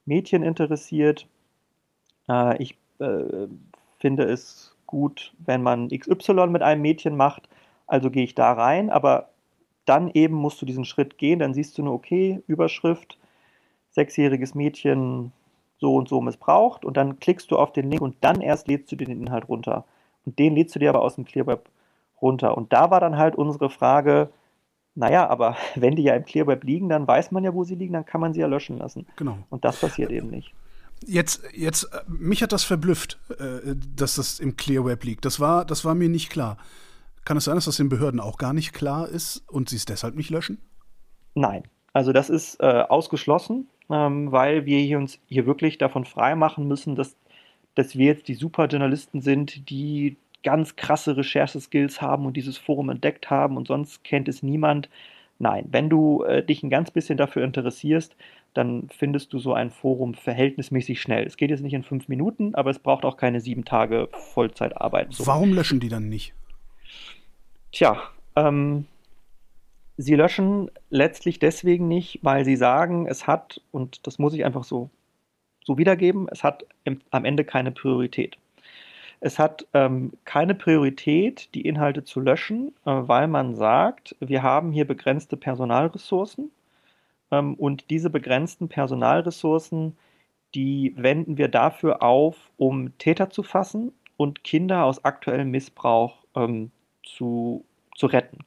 Mädchen 0.04 0.42
interessiert. 0.42 1.26
Äh, 2.28 2.62
ich 2.62 2.76
äh, 2.98 3.48
finde 3.98 4.24
es 4.24 4.76
gut, 4.86 5.32
wenn 5.38 5.62
man 5.62 5.88
XY 5.88 6.48
mit 6.48 6.62
einem 6.62 6.82
Mädchen 6.82 7.16
macht, 7.16 7.48
also 7.86 8.10
gehe 8.10 8.24
ich 8.24 8.34
da 8.34 8.52
rein, 8.52 8.90
aber 8.90 9.30
dann 9.84 10.10
eben 10.14 10.34
musst 10.34 10.60
du 10.62 10.66
diesen 10.66 10.84
Schritt 10.84 11.18
gehen, 11.18 11.38
dann 11.40 11.54
siehst 11.54 11.76
du 11.76 11.82
nur, 11.82 11.94
okay, 11.94 12.42
Überschrift, 12.46 13.18
sechsjähriges 13.90 14.54
Mädchen 14.54 15.32
so 15.78 15.94
und 15.96 16.08
so 16.08 16.20
missbraucht 16.20 16.84
und 16.84 16.96
dann 16.96 17.18
klickst 17.18 17.50
du 17.50 17.58
auf 17.58 17.72
den 17.72 17.90
Link 17.90 18.02
und 18.02 18.16
dann 18.20 18.40
erst 18.40 18.68
lädst 18.68 18.92
du 18.92 18.96
den 18.96 19.10
Inhalt 19.10 19.48
runter. 19.48 19.84
Und 20.26 20.38
den 20.38 20.54
lädst 20.54 20.74
du 20.74 20.78
dir 20.78 20.90
aber 20.90 21.02
aus 21.02 21.14
dem 21.14 21.24
Clearweb 21.24 21.68
runter. 22.20 22.56
Und 22.56 22.72
da 22.72 22.90
war 22.90 23.00
dann 23.00 23.16
halt 23.16 23.36
unsere 23.36 23.70
Frage, 23.70 24.30
naja, 24.94 25.28
aber 25.28 25.56
wenn 25.74 25.96
die 25.96 26.02
ja 26.02 26.14
im 26.14 26.24
Clearweb 26.24 26.64
liegen, 26.64 26.88
dann 26.88 27.06
weiß 27.06 27.32
man 27.32 27.44
ja, 27.44 27.54
wo 27.54 27.64
sie 27.64 27.74
liegen, 27.74 27.92
dann 27.92 28.06
kann 28.06 28.20
man 28.20 28.32
sie 28.32 28.40
ja 28.40 28.46
löschen 28.46 28.78
lassen. 28.78 29.06
Genau. 29.16 29.38
Und 29.50 29.64
das 29.64 29.80
passiert 29.80 30.10
eben 30.10 30.28
nicht. 30.28 30.52
Jetzt, 31.06 31.42
jetzt, 31.54 31.84
äh, 31.84 32.00
mich 32.08 32.42
hat 32.42 32.52
das 32.52 32.64
verblüfft, 32.64 33.18
äh, 33.38 33.74
dass 33.96 34.16
das 34.16 34.38
im 34.38 34.56
Clearweb 34.56 35.02
liegt. 35.04 35.24
Das 35.24 35.40
war, 35.40 35.64
das 35.64 35.84
war 35.84 35.94
mir 35.94 36.08
nicht 36.08 36.30
klar. 36.30 36.58
Kann 37.24 37.36
es 37.36 37.44
sein, 37.44 37.54
dass 37.54 37.66
das 37.66 37.76
den 37.76 37.88
Behörden 37.88 38.20
auch 38.20 38.38
gar 38.38 38.52
nicht 38.52 38.72
klar 38.72 39.08
ist 39.08 39.44
und 39.48 39.68
sie 39.68 39.76
es 39.76 39.84
deshalb 39.84 40.14
nicht 40.14 40.30
löschen? 40.30 40.58
Nein. 41.34 41.62
Also 41.92 42.12
das 42.12 42.30
ist 42.30 42.60
äh, 42.60 42.84
ausgeschlossen, 42.88 43.68
ähm, 43.88 44.30
weil 44.30 44.66
wir 44.66 44.78
hier 44.78 44.98
uns 44.98 45.18
hier 45.26 45.46
wirklich 45.46 45.78
davon 45.78 46.04
freimachen 46.04 46.68
müssen, 46.68 46.94
dass, 46.94 47.16
dass 47.74 47.96
wir 47.96 48.06
jetzt 48.06 48.28
die 48.28 48.34
Superjournalisten 48.34 49.22
sind, 49.22 49.70
die 49.70 50.16
ganz 50.42 50.76
krasse 50.76 51.16
Rechercheskills 51.16 52.00
haben 52.00 52.26
und 52.26 52.36
dieses 52.36 52.58
Forum 52.58 52.88
entdeckt 52.88 53.30
haben 53.30 53.56
und 53.56 53.68
sonst 53.68 54.04
kennt 54.04 54.28
es 54.28 54.42
niemand. 54.42 54.88
Nein, 55.38 55.66
wenn 55.70 55.88
du 55.88 56.22
äh, 56.24 56.44
dich 56.44 56.62
ein 56.62 56.70
ganz 56.70 56.90
bisschen 56.90 57.16
dafür 57.16 57.44
interessierst, 57.44 58.14
dann 58.54 58.88
findest 58.90 59.32
du 59.32 59.38
so 59.38 59.54
ein 59.54 59.70
Forum 59.70 60.14
verhältnismäßig 60.14 61.00
schnell. 61.00 61.24
Es 61.24 61.36
geht 61.36 61.50
jetzt 61.50 61.62
nicht 61.62 61.74
in 61.74 61.82
fünf 61.82 62.08
Minuten, 62.08 62.54
aber 62.54 62.70
es 62.70 62.78
braucht 62.78 63.04
auch 63.04 63.16
keine 63.16 63.40
sieben 63.40 63.64
Tage 63.64 64.08
Vollzeitarbeit. 64.34 65.12
So. 65.12 65.26
Warum 65.26 65.52
löschen 65.52 65.80
die 65.80 65.88
dann 65.88 66.08
nicht? 66.08 66.34
Tja, 67.72 68.02
ähm, 68.36 68.86
sie 69.96 70.14
löschen 70.14 70.70
letztlich 70.90 71.38
deswegen 71.38 71.86
nicht, 71.86 72.18
weil 72.22 72.44
sie 72.44 72.56
sagen, 72.56 73.06
es 73.06 73.26
hat, 73.26 73.60
und 73.70 74.06
das 74.06 74.18
muss 74.18 74.34
ich 74.34 74.44
einfach 74.44 74.64
so, 74.64 74.90
so 75.64 75.78
wiedergeben, 75.78 76.26
es 76.30 76.42
hat 76.42 76.64
im, 76.84 77.00
am 77.10 77.24
Ende 77.24 77.44
keine 77.44 77.70
Priorität. 77.70 78.36
Es 79.20 79.38
hat 79.38 79.66
ähm, 79.74 80.12
keine 80.24 80.54
Priorität, 80.54 81.54
die 81.54 81.60
Inhalte 81.62 82.04
zu 82.04 82.20
löschen, 82.20 82.68
äh, 82.86 82.90
weil 82.90 83.28
man 83.28 83.54
sagt, 83.54 84.16
wir 84.18 84.42
haben 84.42 84.72
hier 84.72 84.86
begrenzte 84.86 85.36
Personalressourcen 85.36 86.50
ähm, 87.30 87.54
und 87.54 87.90
diese 87.90 88.08
begrenzten 88.08 88.68
Personalressourcen, 88.68 89.96
die 90.54 90.94
wenden 90.96 91.36
wir 91.36 91.48
dafür 91.48 92.02
auf, 92.02 92.50
um 92.56 92.96
Täter 92.98 93.30
zu 93.30 93.42
fassen 93.42 93.92
und 94.16 94.42
Kinder 94.42 94.84
aus 94.84 95.04
aktuellem 95.04 95.50
Missbrauch 95.50 96.24
ähm, 96.34 96.70
zu, 97.04 97.64
zu 97.96 98.06
retten. 98.06 98.38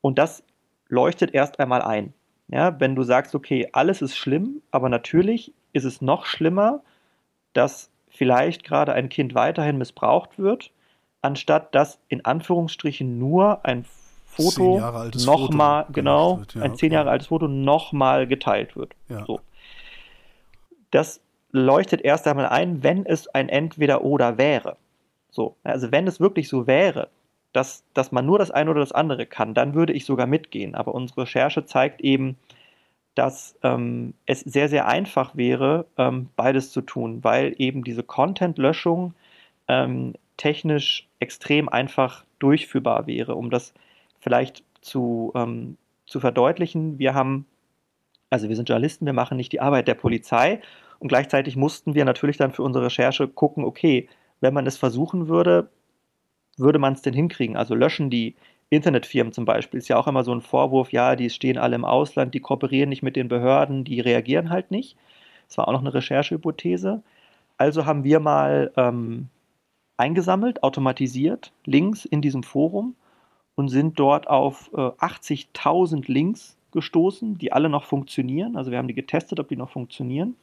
Und 0.00 0.18
das 0.18 0.44
leuchtet 0.88 1.34
erst 1.34 1.60
einmal 1.60 1.82
ein. 1.82 2.14
Ja, 2.48 2.80
wenn 2.80 2.94
du 2.94 3.02
sagst, 3.02 3.34
okay, 3.34 3.68
alles 3.72 4.00
ist 4.00 4.16
schlimm, 4.16 4.62
aber 4.70 4.88
natürlich 4.88 5.52
ist 5.72 5.84
es 5.84 6.00
noch 6.00 6.24
schlimmer, 6.24 6.82
dass 7.52 7.90
vielleicht 8.10 8.64
gerade 8.64 8.92
ein 8.92 9.08
Kind 9.08 9.34
weiterhin 9.34 9.78
missbraucht 9.78 10.38
wird, 10.38 10.70
anstatt 11.22 11.74
dass 11.74 11.98
in 12.08 12.24
Anführungsstrichen 12.24 13.18
nur 13.18 13.64
ein 13.64 13.84
Foto 14.26 14.78
nochmal, 15.24 15.86
genau, 15.92 16.38
wird, 16.38 16.54
ja, 16.54 16.62
ein 16.62 16.76
zehn 16.76 16.92
Jahre 16.92 17.10
altes 17.10 17.28
Foto 17.28 17.48
nochmal 17.48 18.26
geteilt 18.26 18.76
wird. 18.76 18.94
Ja. 19.08 19.24
So. 19.24 19.40
Das 20.90 21.20
leuchtet 21.50 22.02
erst 22.02 22.26
einmal 22.26 22.46
ein, 22.46 22.82
wenn 22.82 23.04
es 23.04 23.26
ein 23.28 23.48
Entweder-Oder 23.48 24.38
wäre. 24.38 24.76
So, 25.30 25.56
also 25.64 25.90
wenn 25.92 26.06
es 26.06 26.20
wirklich 26.20 26.48
so 26.48 26.66
wäre, 26.66 27.08
dass, 27.52 27.82
dass 27.94 28.12
man 28.12 28.26
nur 28.26 28.38
das 28.38 28.50
eine 28.50 28.70
oder 28.70 28.80
das 28.80 28.92
andere 28.92 29.26
kann, 29.26 29.54
dann 29.54 29.74
würde 29.74 29.92
ich 29.92 30.04
sogar 30.04 30.26
mitgehen. 30.26 30.74
Aber 30.74 30.94
unsere 30.94 31.22
Recherche 31.22 31.64
zeigt 31.64 32.00
eben, 32.00 32.36
dass 33.18 33.56
ähm, 33.64 34.14
es 34.26 34.40
sehr, 34.40 34.68
sehr 34.68 34.86
einfach 34.86 35.36
wäre, 35.36 35.86
ähm, 35.96 36.28
beides 36.36 36.70
zu 36.70 36.82
tun, 36.82 37.24
weil 37.24 37.52
eben 37.58 37.82
diese 37.82 38.04
Content-Löschung 38.04 39.12
ähm, 39.66 40.14
technisch 40.36 41.08
extrem 41.18 41.68
einfach 41.68 42.24
durchführbar 42.38 43.08
wäre. 43.08 43.34
Um 43.34 43.50
das 43.50 43.74
vielleicht 44.20 44.62
zu, 44.82 45.32
ähm, 45.34 45.76
zu 46.06 46.20
verdeutlichen, 46.20 47.00
wir 47.00 47.12
haben, 47.12 47.44
also 48.30 48.48
wir 48.48 48.54
sind 48.54 48.68
Journalisten, 48.68 49.04
wir 49.04 49.12
machen 49.12 49.36
nicht 49.36 49.50
die 49.50 49.60
Arbeit 49.60 49.88
der 49.88 49.94
Polizei 49.94 50.60
und 51.00 51.08
gleichzeitig 51.08 51.56
mussten 51.56 51.96
wir 51.96 52.04
natürlich 52.04 52.36
dann 52.36 52.52
für 52.52 52.62
unsere 52.62 52.84
Recherche 52.84 53.26
gucken, 53.26 53.64
okay, 53.64 54.08
wenn 54.40 54.54
man 54.54 54.68
es 54.68 54.76
versuchen 54.76 55.26
würde, 55.26 55.70
würde 56.56 56.78
man 56.78 56.92
es 56.92 57.02
denn 57.02 57.14
hinkriegen? 57.14 57.56
Also 57.56 57.74
löschen 57.74 58.10
die 58.10 58.36
Internetfirmen 58.70 59.32
zum 59.32 59.44
Beispiel, 59.44 59.78
ist 59.78 59.88
ja 59.88 59.96
auch 59.96 60.06
immer 60.06 60.24
so 60.24 60.32
ein 60.32 60.42
Vorwurf, 60.42 60.92
ja, 60.92 61.16
die 61.16 61.30
stehen 61.30 61.58
alle 61.58 61.74
im 61.74 61.84
Ausland, 61.84 62.34
die 62.34 62.40
kooperieren 62.40 62.88
nicht 62.90 63.02
mit 63.02 63.16
den 63.16 63.28
Behörden, 63.28 63.84
die 63.84 64.00
reagieren 64.00 64.50
halt 64.50 64.70
nicht. 64.70 64.96
Das 65.48 65.58
war 65.58 65.68
auch 65.68 65.72
noch 65.72 65.80
eine 65.80 65.94
Recherchehypothese. 65.94 67.02
Also 67.56 67.86
haben 67.86 68.04
wir 68.04 68.20
mal 68.20 68.72
ähm, 68.76 69.28
eingesammelt, 69.96 70.62
automatisiert, 70.62 71.52
Links 71.64 72.04
in 72.04 72.20
diesem 72.20 72.42
Forum 72.42 72.94
und 73.54 73.68
sind 73.68 73.98
dort 73.98 74.28
auf 74.28 74.70
äh, 74.74 74.76
80.000 74.76 76.04
Links 76.06 76.56
gestoßen, 76.72 77.38
die 77.38 77.52
alle 77.52 77.70
noch 77.70 77.84
funktionieren. 77.84 78.56
Also 78.56 78.70
wir 78.70 78.78
haben 78.78 78.88
die 78.88 78.94
getestet, 78.94 79.40
ob 79.40 79.48
die 79.48 79.56
noch 79.56 79.70
funktionieren. 79.70 80.36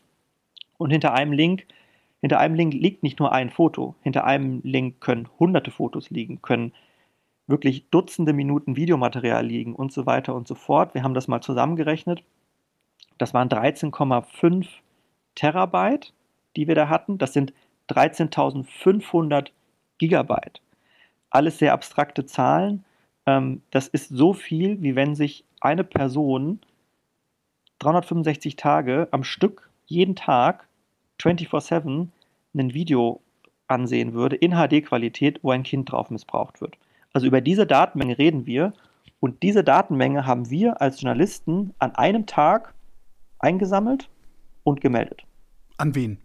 Und 0.77 0.89
hinter 0.89 1.13
einem 1.13 1.32
Link 1.32 1.67
hinter 2.25 2.39
einem 2.39 2.55
Link 2.55 2.74
liegt 2.74 3.03
nicht 3.03 3.20
nur 3.20 3.32
ein 3.32 3.51
Foto. 3.51 3.94
Hinter 4.01 4.25
einem 4.25 4.62
Link 4.63 5.00
können 5.00 5.29
hunderte 5.38 5.70
Fotos 5.70 6.10
liegen, 6.10 6.41
können 6.41 6.74
wirklich 7.48 7.90
Dutzende 7.90 8.34
Minuten 8.34 8.75
Videomaterial 8.75 9.46
liegen 9.46 9.75
und 9.75 9.92
so 9.92 10.06
weiter 10.06 10.36
und 10.36 10.48
so 10.48 10.56
fort. 10.56 10.94
Wir 10.94 11.04
haben 11.04 11.14
das 11.14 11.28
mal 11.28 11.42
zusammengerechnet. 11.42 12.24
Das 13.18 13.34
waren 13.34 13.50
13,5 13.50 14.68
Terabyte, 15.36 16.14
die 16.56 16.68
wir 16.68 16.75
da 16.75 16.90
hatten. 16.90 17.18
Das 17.18 17.34
sind 17.34 17.54
13.500 17.90 19.50
Gigabyte. 19.98 20.62
Alles 21.30 21.60
sehr 21.60 21.74
abstrakte 21.74 22.25
Zahlen. 22.25 22.84
Ähm, 23.25 23.62
das 23.72 23.88
ist 23.88 24.10
so 24.10 24.34
viel, 24.34 24.82
wie 24.82 24.96
wenn 24.96 25.16
sich 25.16 25.44
eine 25.62 25.84
Person 25.84 26.60
365 27.80 28.56
Tage 28.56 29.08
am 29.12 29.24
Stück 29.24 29.70
jeden 29.86 30.16
Tag 30.16 30.68
24/7 31.20 32.10
ein 32.54 32.74
Video 32.74 33.22
ansehen 33.68 34.14
würde 34.14 34.36
in 34.36 34.52
HD-Qualität, 34.52 35.44
wo 35.44 35.52
ein 35.52 35.64
Kind 35.64 35.92
drauf 35.92 36.10
missbraucht 36.10 36.62
wird. 36.62 36.78
Also 37.15 37.27
über 37.27 37.39
diese 37.39 37.65
Datenmenge 37.65 38.17
reden 38.17 38.45
wir 38.45 38.74
und 39.22 39.41
diese 39.41 39.63
Datenmenge 39.63 40.25
haben 40.25 40.50
wir 40.50 40.81
als 40.81 41.00
Journalisten 41.00 41.74
an 41.79 41.95
einem 41.95 42.25
Tag 42.25 42.74
eingesammelt 43.39 44.10
und 44.65 44.81
gemeldet. 44.81 45.24
An 45.77 45.95
wen? 45.95 46.17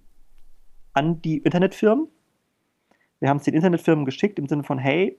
An 0.93 1.23
die 1.23 1.39
Internetfirmen. 1.39 2.09
Wir 3.21 3.29
haben 3.29 3.37
es 3.37 3.45
den 3.45 3.55
Internetfirmen 3.55 4.05
geschickt 4.05 4.41
im 4.41 4.49
Sinne 4.49 4.65
von, 4.65 4.79
hey, 4.79 5.17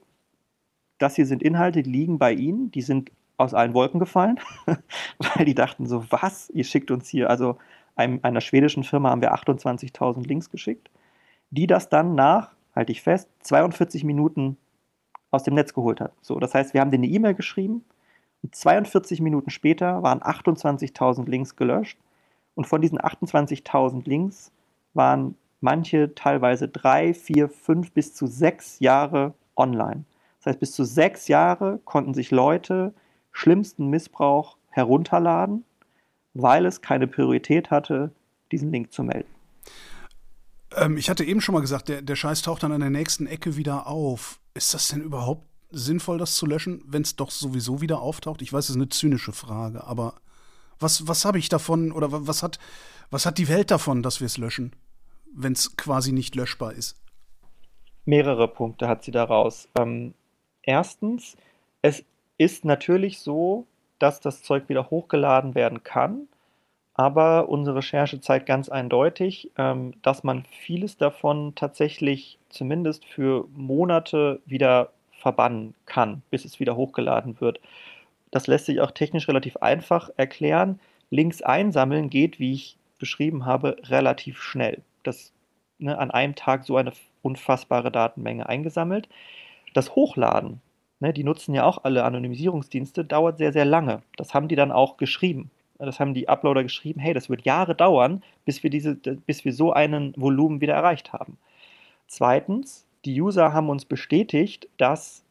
das 0.98 1.16
hier 1.16 1.26
sind 1.26 1.42
Inhalte, 1.42 1.84
die 1.84 1.90
liegen 1.90 2.20
bei 2.20 2.34
Ihnen, 2.34 2.72
die 2.72 2.82
sind 2.82 3.10
aus 3.38 3.54
allen 3.54 3.74
Wolken 3.74 4.02
gefallen, 4.02 4.42
weil 5.36 5.46
die 5.46 5.56
dachten 5.56 5.86
so, 5.86 6.04
was, 6.12 6.50
ihr 6.50 6.66
schickt 6.66 6.92
uns 6.92 7.08
hier, 7.08 7.30
also 7.30 7.58
einem, 7.96 8.20
einer 8.24 8.42
schwedischen 8.42 8.84
Firma 8.84 9.10
haben 9.10 9.22
wir 9.22 9.34
28.000 9.34 10.28
Links 10.28 10.50
geschickt 10.50 10.90
die 11.52 11.68
das 11.68 11.90
dann 11.90 12.16
nach, 12.16 12.56
halte 12.76 12.92
ich 12.92 13.02
fest, 13.02 13.30
42 13.42 14.04
Minuten 14.04 14.58
aus 15.32 15.44
dem 15.44 15.56
Netz 15.56 15.74
geholt 15.74 16.00
hat. 16.02 16.14
So, 16.22 16.40
das 16.40 16.54
heißt, 16.54 16.74
wir 16.74 16.82
haben 16.82 16.92
denen 16.92 17.06
eine 17.06 17.14
E-Mail 17.14 17.34
geschrieben 17.34 17.84
und 18.44 18.54
42 18.54 19.22
Minuten 19.22 19.50
später 19.50 20.04
waren 20.04 20.20
28.000 20.20 21.30
Links 21.30 21.56
gelöscht 21.56 21.98
und 22.56 22.68
von 22.68 22.82
diesen 22.82 23.00
28.000 23.00 24.08
Links 24.08 24.52
waren 24.94 25.36
manche 25.62 26.14
teilweise 26.16 26.68
drei, 26.68 27.14
vier, 27.14 27.50
fünf 27.50 27.92
bis 27.92 28.14
zu 28.14 28.28
sechs 28.28 28.80
Jahre 28.80 29.34
online. 29.56 30.04
Das 30.40 30.48
heißt, 30.48 30.60
bis 30.60 30.74
zu 30.74 30.84
sechs 30.84 31.28
Jahre 31.28 31.80
konnten 31.86 32.14
sich 32.14 32.32
Leute 32.32 32.94
schlimmsten 33.32 33.88
Missbrauch 33.88 34.58
herunterladen, 34.70 35.64
weil 36.34 36.66
es 36.66 36.82
keine 36.82 37.08
Priorität 37.08 37.72
hatte, 37.72 38.12
diesen 38.52 38.72
Link 38.72 38.92
zu 38.92 39.04
melden. 39.04 39.30
Ähm, 40.76 40.98
ich 40.98 41.10
hatte 41.10 41.24
eben 41.24 41.42
schon 41.42 41.54
mal 41.54 41.62
gesagt, 41.62 41.90
der, 41.90 42.02
der 42.02 42.16
Scheiß 42.16 42.42
taucht 42.42 42.64
dann 42.64 42.72
an 42.72 42.82
der 42.82 42.90
nächsten 42.90 43.28
Ecke 43.28 43.56
wieder 43.56 43.88
auf. 43.88 44.41
Ist 44.54 44.74
das 44.74 44.90
denn 44.90 45.02
überhaupt 45.02 45.46
sinnvoll, 45.72 46.18
das 46.18 46.36
zu 46.36 46.46
löschen, 46.46 46.84
wenn 46.86 47.02
es 47.02 47.16
doch 47.16 47.32
sowieso 47.32 47.82
wieder 47.82 48.02
auftaucht? 48.02 48.42
Ich 48.42 48.52
weiß, 48.52 48.68
das 48.68 48.72
ist 48.72 48.82
eine 48.82 48.90
zynische 48.90 49.32
Frage, 49.32 49.86
aber 49.86 50.16
was, 50.80 51.08
was 51.08 51.26
habe 51.26 51.40
ich 51.40 51.48
davon 51.48 51.92
oder 51.92 52.28
was 52.28 52.44
hat, 52.44 52.60
was 53.10 53.26
hat 53.26 53.38
die 53.38 53.48
Welt 53.48 53.72
davon, 53.72 54.04
dass 54.04 54.20
wir 54.20 54.26
es 54.26 54.38
löschen, 54.38 54.76
wenn 55.34 55.54
es 55.54 55.78
quasi 55.78 56.12
nicht 56.12 56.36
löschbar 56.36 56.74
ist? 56.74 56.98
Mehrere 58.06 58.48
Punkte 58.48 58.88
hat 58.88 59.04
sie 59.04 59.12
daraus. 59.12 59.70
Ähm, 59.80 60.14
erstens, 60.64 61.38
es 61.82 62.04
ist 62.38 62.66
natürlich 62.66 63.20
so, 63.20 63.68
dass 64.00 64.20
das 64.20 64.42
Zeug 64.42 64.68
wieder 64.70 64.90
hochgeladen 64.90 65.54
werden 65.54 65.84
kann. 65.84 66.28
Aber 67.02 67.50
unsere 67.50 67.78
Recherche 67.78 68.22
zeigt 68.22 68.46
ganz 68.46 68.70
eindeutig, 68.70 69.50
ähm, 69.58 69.96
dass 70.04 70.24
man 70.24 70.46
vieles 70.46 70.98
davon 70.98 71.56
tatsächlich 71.56 72.38
zumindest 72.50 73.06
für 73.06 73.48
Monate 73.56 74.40
wieder 74.46 74.92
verbannen 75.10 75.74
kann, 75.88 76.22
bis 76.30 76.46
es 76.46 76.60
wieder 76.60 76.76
hochgeladen 76.76 77.42
wird. 77.42 77.60
Das 78.30 78.46
lässt 78.46 78.68
sich 78.68 78.82
auch 78.82 78.92
technisch 78.92 79.28
relativ 79.28 79.58
einfach 79.58 80.12
erklären. 80.16 80.80
Links 81.10 81.42
einsammeln 81.42 82.12
geht, 82.12 82.38
wie 82.38 82.54
ich 82.54 82.78
beschrieben 83.00 83.48
habe, 83.48 83.78
relativ 83.86 84.40
schnell. 84.40 84.84
Das 85.02 85.34
ne, 85.80 85.98
an 85.98 86.12
einem 86.12 86.36
Tag 86.36 86.66
so 86.66 86.78
eine 86.78 86.94
unfassbare 87.24 87.92
Datenmenge 87.92 88.48
eingesammelt. 88.48 89.10
Das 89.74 89.96
Hochladen, 89.96 90.62
ne, 91.00 91.14
die 91.14 91.24
nutzen 91.24 91.56
ja 91.56 91.64
auch 91.64 91.84
alle 91.84 92.04
Anonymisierungsdienste, 92.04 93.04
dauert 93.06 93.40
sehr, 93.40 93.54
sehr 93.54 93.66
lange. 93.66 94.04
Das 94.18 94.36
haben 94.36 94.48
die 94.50 94.56
dann 94.56 94.72
auch 94.72 94.98
geschrieben 94.98 95.50
das 95.86 96.00
haben 96.00 96.14
die 96.14 96.30
Uploader 96.30 96.64
geschrieben, 96.64 97.00
hey, 97.00 97.14
das 97.14 97.30
wird 97.30 97.44
Jahre 97.44 97.76
dauern, 97.76 98.24
bis 98.46 98.64
wir, 98.64 98.70
diese, 98.70 98.96
bis 98.96 99.46
wir 99.46 99.54
so 99.54 99.74
einen 99.74 100.14
Volumen 100.18 100.62
wieder 100.62 100.74
erreicht 100.76 101.14
haben. 101.14 101.38
Zweitens, 102.08 102.86
die 103.06 103.20
User 103.22 103.54
haben 103.54 103.70
uns 103.70 103.86
bestätigt, 103.86 104.68
dass 104.78 105.24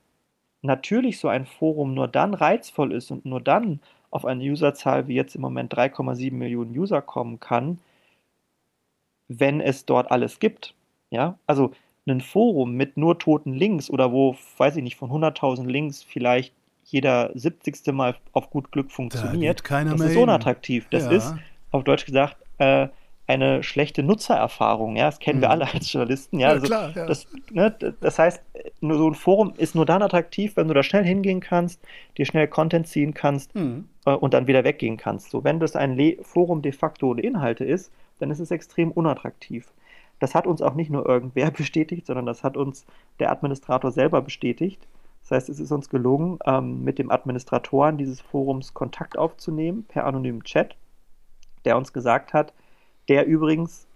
natürlich 0.62 1.18
so 1.18 1.28
ein 1.28 1.46
Forum 1.46 1.94
nur 1.94 2.08
dann 2.08 2.34
reizvoll 2.34 2.92
ist 2.92 3.10
und 3.10 3.24
nur 3.24 3.40
dann 3.40 3.80
auf 4.10 4.24
eine 4.24 4.42
Userzahl 4.44 5.08
wie 5.08 5.14
jetzt 5.14 5.34
im 5.34 5.40
Moment 5.40 5.72
3,7 5.74 6.32
Millionen 6.32 6.76
User 6.76 7.00
kommen 7.00 7.38
kann, 7.38 7.78
wenn 9.28 9.60
es 9.60 9.86
dort 9.86 10.10
alles 10.10 10.40
gibt. 10.40 10.74
Ja, 11.10 11.38
also 11.46 11.72
ein 12.06 12.20
Forum 12.20 12.72
mit 12.72 12.96
nur 12.96 13.18
toten 13.18 13.54
Links 13.54 13.88
oder 13.88 14.10
wo, 14.12 14.36
weiß 14.56 14.76
ich 14.76 14.82
nicht, 14.82 14.96
von 14.96 15.10
100.000 15.10 15.66
Links 15.66 16.02
vielleicht 16.02 16.54
jeder 16.92 17.30
70. 17.34 17.92
Mal 17.92 18.16
auf 18.32 18.50
gut 18.50 18.72
Glück 18.72 18.90
funktioniert, 18.90 19.62
da 19.68 19.84
das 19.84 20.00
ist 20.00 20.16
unattraktiv. 20.16 20.86
Das 20.90 21.04
ja. 21.04 21.10
ist, 21.10 21.34
auf 21.70 21.84
Deutsch 21.84 22.04
gesagt, 22.04 22.36
äh, 22.58 22.88
eine 23.30 23.62
schlechte 23.62 24.02
Nutzererfahrung. 24.02 24.96
Ja, 24.96 25.06
das 25.06 25.20
kennen 25.20 25.38
mhm. 25.38 25.42
wir 25.42 25.50
alle 25.50 25.72
als 25.72 25.92
Journalisten. 25.92 26.40
Ja, 26.40 26.48
ja 26.48 26.54
also 26.54 26.66
klar. 26.66 26.92
Ja. 26.94 27.06
Das, 27.06 27.26
ne, 27.50 27.94
das 28.00 28.18
heißt, 28.18 28.42
nur 28.80 28.98
so 28.98 29.08
ein 29.08 29.14
Forum 29.14 29.52
ist 29.56 29.74
nur 29.74 29.86
dann 29.86 30.02
attraktiv, 30.02 30.56
wenn 30.56 30.68
du 30.68 30.74
da 30.74 30.82
schnell 30.82 31.04
hingehen 31.04 31.40
kannst, 31.40 31.80
dir 32.18 32.26
schnell 32.26 32.48
Content 32.48 32.88
ziehen 32.88 33.14
kannst 33.14 33.54
mhm. 33.54 33.88
äh, 34.04 34.10
und 34.10 34.34
dann 34.34 34.48
wieder 34.48 34.64
weggehen 34.64 34.96
kannst. 34.96 35.30
So, 35.30 35.44
wenn 35.44 35.60
das 35.60 35.76
ein 35.76 35.96
Le 35.96 36.16
Forum 36.22 36.60
de 36.60 36.72
facto 36.72 37.10
ohne 37.10 37.22
Inhalte 37.22 37.64
ist, 37.64 37.92
dann 38.18 38.30
ist 38.30 38.40
es 38.40 38.50
extrem 38.50 38.90
unattraktiv. 38.90 39.68
Das 40.18 40.34
hat 40.34 40.46
uns 40.46 40.60
auch 40.60 40.74
nicht 40.74 40.90
nur 40.90 41.08
irgendwer 41.08 41.50
bestätigt, 41.52 42.06
sondern 42.06 42.26
das 42.26 42.42
hat 42.42 42.56
uns 42.56 42.84
der 43.20 43.30
Administrator 43.30 43.92
selber 43.92 44.22
bestätigt. 44.22 44.86
Das 45.30 45.44
heißt, 45.44 45.48
es 45.48 45.60
ist 45.60 45.70
uns 45.70 45.88
gelungen, 45.88 46.40
ähm, 46.44 46.82
mit 46.82 46.98
dem 46.98 47.12
Administratoren 47.12 47.96
dieses 47.96 48.20
Forums 48.20 48.74
Kontakt 48.74 49.16
aufzunehmen 49.16 49.84
per 49.84 50.04
anonymen 50.04 50.42
Chat, 50.42 50.74
der 51.64 51.76
uns 51.76 51.92
gesagt 51.92 52.32
hat, 52.32 52.52
der 53.08 53.26
übrigens 53.26 53.86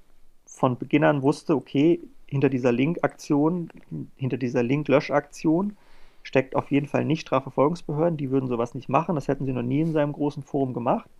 von 0.46 0.78
Beginn 0.78 1.02
an 1.02 1.22
wusste, 1.22 1.56
okay, 1.56 2.00
hinter 2.26 2.48
dieser 2.48 2.70
Link-Aktion, 2.70 3.68
hinter 4.14 4.36
dieser 4.36 4.62
Link-Lösch-Aktion 4.62 5.76
steckt 6.22 6.54
auf 6.54 6.70
jeden 6.70 6.86
Fall 6.86 7.04
nicht 7.04 7.22
Strafverfolgungsbehörden, 7.22 8.16
die 8.16 8.30
würden 8.30 8.48
sowas 8.48 8.76
nicht 8.76 8.88
machen, 8.88 9.16
das 9.16 9.26
hätten 9.26 9.44
sie 9.44 9.52
noch 9.52 9.62
nie 9.62 9.80
in 9.80 9.92
seinem 9.92 10.12
großen 10.12 10.44
Forum 10.44 10.72
gemacht. 10.72 11.10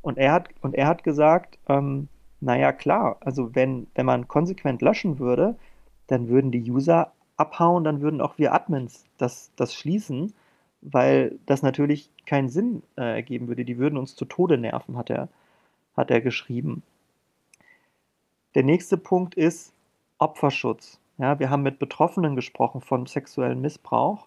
Und 0.00 0.16
er 0.16 0.32
hat, 0.32 0.48
und 0.62 0.74
er 0.76 0.86
hat 0.86 1.04
gesagt, 1.04 1.58
ähm, 1.68 2.08
naja 2.40 2.72
klar, 2.72 3.18
also 3.20 3.54
wenn, 3.54 3.86
wenn 3.94 4.06
man 4.06 4.28
konsequent 4.28 4.80
löschen 4.80 5.18
würde, 5.18 5.56
dann 6.06 6.28
würden 6.28 6.52
die 6.52 6.70
User 6.70 7.12
abhauen, 7.38 7.84
dann 7.84 8.02
würden 8.02 8.20
auch 8.20 8.36
wir 8.36 8.52
Admins 8.52 9.04
das, 9.16 9.50
das 9.56 9.74
schließen, 9.74 10.34
weil 10.82 11.38
das 11.46 11.62
natürlich 11.62 12.10
keinen 12.26 12.48
Sinn 12.48 12.82
äh, 12.96 13.14
ergeben 13.14 13.48
würde. 13.48 13.64
Die 13.64 13.78
würden 13.78 13.98
uns 13.98 14.14
zu 14.14 14.26
Tode 14.26 14.58
nerven, 14.58 14.96
hat 14.96 15.08
er, 15.08 15.28
hat 15.96 16.10
er 16.10 16.20
geschrieben. 16.20 16.82
Der 18.54 18.64
nächste 18.64 18.98
Punkt 18.98 19.34
ist 19.34 19.72
Opferschutz. 20.18 21.00
Ja, 21.18 21.38
wir 21.38 21.50
haben 21.50 21.62
mit 21.62 21.78
Betroffenen 21.78 22.36
gesprochen 22.36 22.80
von 22.80 23.06
sexuellem 23.06 23.60
Missbrauch. 23.60 24.26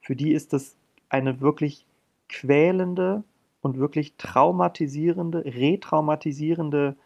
Für 0.00 0.16
die 0.16 0.32
ist 0.32 0.52
das 0.52 0.76
eine 1.08 1.40
wirklich 1.40 1.84
quälende 2.28 3.24
und 3.60 3.78
wirklich 3.78 4.14
traumatisierende, 4.16 5.44
retraumatisierende 5.44 6.96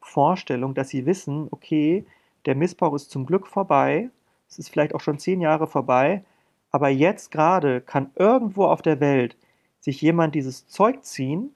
Vorstellung, 0.00 0.74
dass 0.74 0.90
sie 0.90 1.06
wissen, 1.06 1.48
okay, 1.50 2.04
der 2.44 2.54
Missbrauch 2.54 2.94
ist 2.94 3.10
zum 3.10 3.24
Glück 3.24 3.46
vorbei, 3.46 4.10
es 4.52 4.58
ist 4.58 4.68
vielleicht 4.68 4.94
auch 4.94 5.00
schon 5.00 5.18
zehn 5.18 5.40
Jahre 5.40 5.66
vorbei, 5.66 6.24
aber 6.70 6.88
jetzt 6.88 7.30
gerade 7.30 7.80
kann 7.80 8.10
irgendwo 8.16 8.66
auf 8.66 8.82
der 8.82 9.00
Welt 9.00 9.36
sich 9.80 10.00
jemand 10.00 10.34
dieses 10.34 10.68
Zeug 10.68 11.04
ziehen 11.04 11.50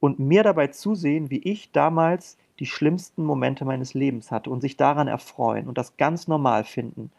und 0.00 0.18
mir 0.18 0.42
dabei 0.42 0.68
zusehen, 0.68 1.30
wie 1.30 1.38
ich 1.38 1.72
damals 1.72 2.36
die 2.58 2.66
schlimmsten 2.66 3.24
Momente 3.24 3.64
meines 3.64 3.94
Lebens 3.94 4.30
hatte 4.30 4.50
und 4.50 4.60
sich 4.60 4.76
daran 4.76 5.08
erfreuen 5.08 5.68
und 5.68 5.78
das 5.78 5.96
ganz 5.96 6.28
normal 6.28 6.64
finden 6.64 7.10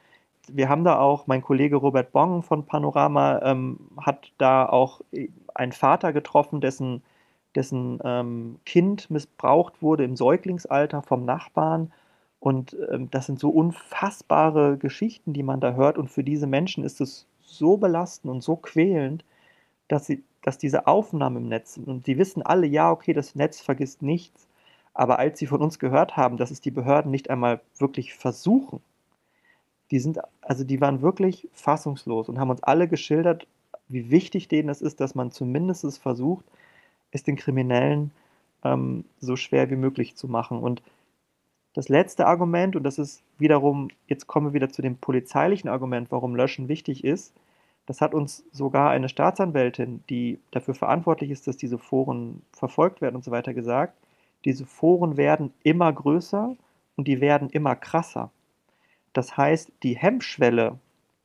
wir 0.53 0.69
haben 0.69 0.83
da 0.83 0.99
auch, 0.99 1.27
mein 1.27 1.41
Kollege 1.41 1.75
Robert 1.77 2.11
Bong 2.11 2.43
von 2.43 2.65
Panorama 2.65 3.39
ähm, 3.43 3.79
hat 3.97 4.31
da 4.37 4.67
auch 4.67 5.01
äh, 5.11 5.29
einen 5.53 5.71
Vater 5.71 6.13
getroffen, 6.13 6.61
dessen, 6.61 7.03
dessen 7.55 7.99
ähm, 8.03 8.59
Kind 8.65 9.09
missbraucht 9.09 9.81
wurde 9.81 10.03
im 10.03 10.15
Säuglingsalter 10.15 11.01
vom 11.01 11.25
Nachbarn. 11.25 11.91
Und 12.39 12.75
ähm, 12.91 13.09
das 13.11 13.25
sind 13.25 13.39
so 13.39 13.49
unfassbare 13.49 14.77
Geschichten, 14.77 15.33
die 15.33 15.43
man 15.43 15.59
da 15.59 15.73
hört. 15.73 15.97
Und 15.97 16.09
für 16.09 16.23
diese 16.23 16.47
Menschen 16.47 16.83
ist 16.83 17.01
es 17.01 17.27
so 17.41 17.77
belastend 17.77 18.31
und 18.31 18.41
so 18.41 18.55
quälend, 18.55 19.25
dass, 19.87 20.05
sie, 20.05 20.23
dass 20.43 20.57
diese 20.57 20.87
Aufnahmen 20.87 21.37
im 21.37 21.49
Netz, 21.49 21.77
und 21.77 22.07
die 22.07 22.17
wissen 22.17 22.41
alle, 22.41 22.67
ja, 22.67 22.91
okay, 22.91 23.13
das 23.13 23.35
Netz 23.35 23.59
vergisst 23.59 24.01
nichts. 24.01 24.47
Aber 24.93 25.19
als 25.19 25.39
sie 25.39 25.47
von 25.47 25.61
uns 25.61 25.79
gehört 25.79 26.17
haben, 26.17 26.37
dass 26.37 26.51
es 26.51 26.61
die 26.61 26.71
Behörden 26.71 27.11
nicht 27.11 27.29
einmal 27.29 27.61
wirklich 27.77 28.13
versuchen, 28.13 28.81
die 29.91 29.99
sind, 29.99 30.19
also 30.41 30.63
die 30.63 30.81
waren 30.81 31.01
wirklich 31.01 31.47
fassungslos 31.53 32.29
und 32.29 32.39
haben 32.39 32.51
uns 32.51 32.63
alle 32.63 32.87
geschildert, 32.87 33.47
wie 33.87 34.11
wichtig 34.11 34.47
denen 34.47 34.69
es 34.69 34.81
ist, 34.81 34.99
dass 34.99 35.15
man 35.15 35.31
zumindest 35.31 35.83
es 35.83 35.97
versucht, 35.97 36.45
es 37.11 37.23
den 37.23 37.35
Kriminellen 37.35 38.11
ähm, 38.63 39.05
so 39.19 39.35
schwer 39.35 39.69
wie 39.71 39.75
möglich 39.75 40.15
zu 40.15 40.27
machen. 40.27 40.59
Und 40.59 40.83
das 41.73 41.89
letzte 41.89 42.25
Argument, 42.25 42.75
und 42.75 42.83
das 42.83 42.97
ist 42.97 43.23
wiederum, 43.37 43.89
jetzt 44.07 44.27
kommen 44.27 44.47
wir 44.47 44.53
wieder 44.53 44.69
zu 44.69 44.81
dem 44.81 44.97
polizeilichen 44.97 45.69
Argument, 45.69 46.11
warum 46.11 46.35
Löschen 46.35 46.67
wichtig 46.67 47.03
ist, 47.03 47.33
das 47.85 48.01
hat 48.01 48.13
uns 48.13 48.43
sogar 48.51 48.91
eine 48.91 49.09
Staatsanwältin, 49.09 50.03
die 50.09 50.39
dafür 50.51 50.75
verantwortlich 50.75 51.31
ist, 51.31 51.47
dass 51.47 51.57
diese 51.57 51.79
Foren 51.79 52.43
verfolgt 52.51 53.01
werden 53.01 53.15
und 53.15 53.23
so 53.23 53.31
weiter, 53.31 53.53
gesagt, 53.53 53.97
diese 54.45 54.65
Foren 54.65 55.17
werden 55.17 55.53
immer 55.63 55.91
größer 55.91 56.55
und 56.95 57.07
die 57.07 57.19
werden 57.19 57.49
immer 57.49 57.75
krasser. 57.75 58.29
Das 59.13 59.37
heißt, 59.37 59.71
die 59.81 59.97
Hemmschwelle 59.97 60.77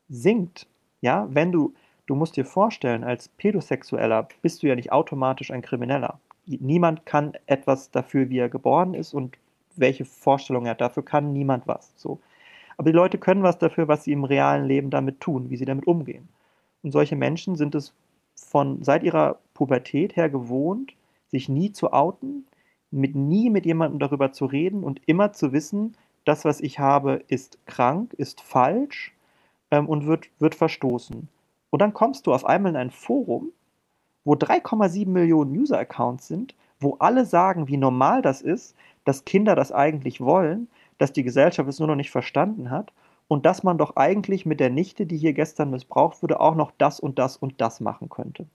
sinkt. 0.08 0.66
Ja, 1.00 1.28
wenn 1.30 1.52
du, 1.52 1.74
du 2.06 2.14
musst 2.14 2.36
dir 2.36 2.46
vorstellen, 2.46 3.04
als 3.04 3.28
Pädosexueller 3.28 4.26
bist 4.40 4.62
du 4.62 4.66
ja 4.66 4.74
nicht 4.74 4.90
automatisch 4.90 5.50
ein 5.50 5.60
Krimineller. 5.62 6.18
Niemand 6.46 7.04
kann 7.04 7.34
etwas 7.46 7.90
dafür, 7.90 8.30
wie 8.30 8.38
er 8.38 8.48
geboren 8.48 8.94
ist 8.94 9.12
und 9.12 9.36
welche 9.76 10.04
Vorstellung 10.04 10.66
er 10.66 10.72
hat. 10.72 10.80
Dafür 10.80 11.04
kann 11.04 11.32
niemand 11.32 11.66
was. 11.66 11.92
So. 11.96 12.20
Aber 12.76 12.90
die 12.90 12.96
Leute 12.96 13.18
können 13.18 13.42
was 13.42 13.58
dafür, 13.58 13.88
was 13.88 14.04
sie 14.04 14.12
im 14.12 14.24
realen 14.24 14.66
Leben 14.66 14.90
damit 14.90 15.20
tun, 15.20 15.50
wie 15.50 15.56
sie 15.56 15.64
damit 15.64 15.86
umgehen. 15.86 16.28
Und 16.82 16.92
solche 16.92 17.16
Menschen 17.16 17.56
sind 17.56 17.74
es 17.74 17.94
von 18.34 18.82
seit 18.82 19.02
ihrer 19.02 19.38
Pubertät 19.54 20.16
her 20.16 20.28
gewohnt, 20.28 20.94
sich 21.28 21.48
nie 21.48 21.72
zu 21.72 21.92
outen, 21.92 22.46
mit 22.90 23.14
nie 23.14 23.50
mit 23.50 23.66
jemandem 23.66 23.98
darüber 23.98 24.32
zu 24.32 24.46
reden 24.46 24.84
und 24.84 25.00
immer 25.06 25.32
zu 25.32 25.52
wissen, 25.52 25.96
das, 26.24 26.44
was 26.44 26.60
ich 26.60 26.78
habe, 26.78 27.22
ist 27.28 27.58
krank, 27.66 28.14
ist 28.14 28.40
falsch 28.40 29.12
ähm, 29.70 29.88
und 29.88 30.06
wird, 30.06 30.30
wird 30.38 30.54
verstoßen. 30.54 31.28
Und 31.70 31.82
dann 31.82 31.92
kommst 31.92 32.26
du 32.26 32.32
auf 32.32 32.46
einmal 32.46 32.70
in 32.70 32.76
ein 32.76 32.90
Forum, 32.90 33.50
wo 34.24 34.34
3,7 34.34 35.08
Millionen 35.08 35.56
User-Accounts 35.56 36.28
sind, 36.28 36.54
wo 36.80 36.96
alle 36.98 37.24
sagen, 37.24 37.68
wie 37.68 37.76
normal 37.76 38.22
das 38.22 38.42
ist, 38.42 38.76
dass 39.04 39.24
Kinder 39.24 39.54
das 39.54 39.72
eigentlich 39.72 40.20
wollen, 40.20 40.68
dass 40.98 41.12
die 41.12 41.22
Gesellschaft 41.22 41.68
es 41.68 41.78
nur 41.78 41.88
noch 41.88 41.96
nicht 41.96 42.10
verstanden 42.10 42.70
hat 42.70 42.92
und 43.28 43.46
dass 43.46 43.62
man 43.62 43.78
doch 43.78 43.96
eigentlich 43.96 44.46
mit 44.46 44.60
der 44.60 44.70
Nichte, 44.70 45.06
die 45.06 45.16
hier 45.16 45.32
gestern 45.32 45.70
missbraucht 45.70 46.22
wurde, 46.22 46.40
auch 46.40 46.54
noch 46.54 46.72
das 46.78 47.00
und 47.00 47.18
das 47.18 47.36
und 47.36 47.60
das 47.60 47.80
machen 47.80 48.08
könnte. 48.08 48.46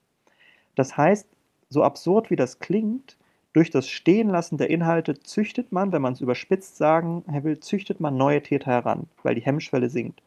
Das 0.75 0.97
heißt, 0.97 1.27
so 1.69 1.83
absurd 1.83 2.29
wie 2.29 2.35
das 2.35 2.59
klingt, 2.59 3.17
durch 3.53 3.71
das 3.71 3.87
Stehenlassen 3.87 4.57
der 4.57 4.69
Inhalte 4.69 5.19
züchtet 5.19 5.71
man, 5.71 5.91
wenn 5.91 6.01
man 6.01 6.13
es 6.13 6.21
überspitzt 6.21 6.77
sagen 6.77 7.23
will, 7.27 7.59
züchtet 7.59 7.99
man 7.99 8.15
neue 8.15 8.43
Täter 8.43 8.71
heran, 8.71 9.07
weil 9.23 9.35
die 9.35 9.41
Hemmschwelle 9.41 9.89
sinkt. 9.89 10.21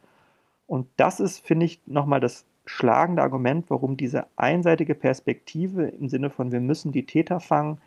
Und 0.67 0.87
das 0.97 1.19
ist, 1.19 1.45
finde 1.45 1.65
ich, 1.65 1.79
nochmal 1.85 2.19
das 2.19 2.45
schlagende 2.65 3.21
Argument, 3.21 3.69
warum 3.69 3.97
diese 3.97 4.27
einseitige 4.35 4.95
Perspektive 4.95 5.87
im 5.87 6.09
Sinne 6.09 6.29
von 6.29 6.51
wir 6.51 6.61
müssen 6.61 6.91
die 6.91 7.05
Täter 7.05 7.39
fangen, 7.39 7.79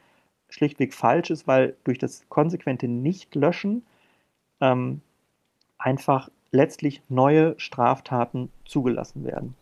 schlichtweg 0.48 0.94
falsch 0.94 1.30
ist, 1.30 1.46
weil 1.46 1.76
durch 1.84 1.98
das 1.98 2.28
konsequente 2.28 2.88
Nicht-Löschen 2.88 3.84
ähm, 4.60 5.00
einfach 5.78 6.30
letztlich 6.52 7.02
neue 7.08 7.58
Straftaten 7.58 8.50
zugelassen 8.64 9.24
werden 9.24 9.54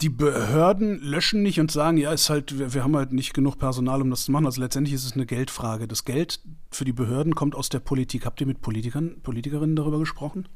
die 0.00 0.08
Behörden 0.08 1.00
löschen 1.02 1.42
nicht 1.42 1.60
und 1.60 1.70
sagen, 1.70 1.98
ja, 1.98 2.12
ist 2.12 2.30
halt, 2.30 2.58
wir, 2.58 2.72
wir, 2.72 2.84
haben 2.84 2.96
halt 2.96 3.12
nicht 3.12 3.34
genug 3.34 3.58
Personal, 3.58 4.00
um 4.00 4.10
das 4.10 4.24
zu 4.24 4.32
machen. 4.32 4.46
Also 4.46 4.60
letztendlich 4.60 4.94
ist 4.94 5.04
es 5.04 5.12
eine 5.12 5.26
Geldfrage. 5.26 5.86
Das 5.86 6.04
Geld 6.04 6.40
für 6.70 6.84
die 6.84 6.92
Behörden 6.92 7.34
kommt 7.34 7.54
aus 7.54 7.68
der 7.68 7.80
Politik. 7.80 8.24
Habt 8.24 8.40
ihr 8.40 8.46
mit 8.46 8.62
Politikern, 8.62 9.20
Politikerinnen 9.22 9.76
darüber 9.76 9.98
gesprochen? 9.98 10.48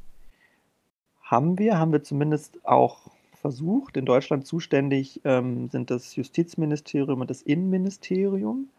Haben 1.21 1.59
wir, 1.59 1.77
haben 1.77 1.91
wir 1.91 2.03
zumindest 2.03 2.65
auch 2.65 3.11
versucht. 3.45 3.95
In 3.95 4.05
Deutschland 4.05 4.47
zuständig 4.47 5.21
ähm, 5.23 5.69
sind 5.69 5.91
das 5.91 6.15
Justizministerium 6.15 7.21
und 7.21 7.29
das 7.29 7.43
Innenministerium. 7.43 8.69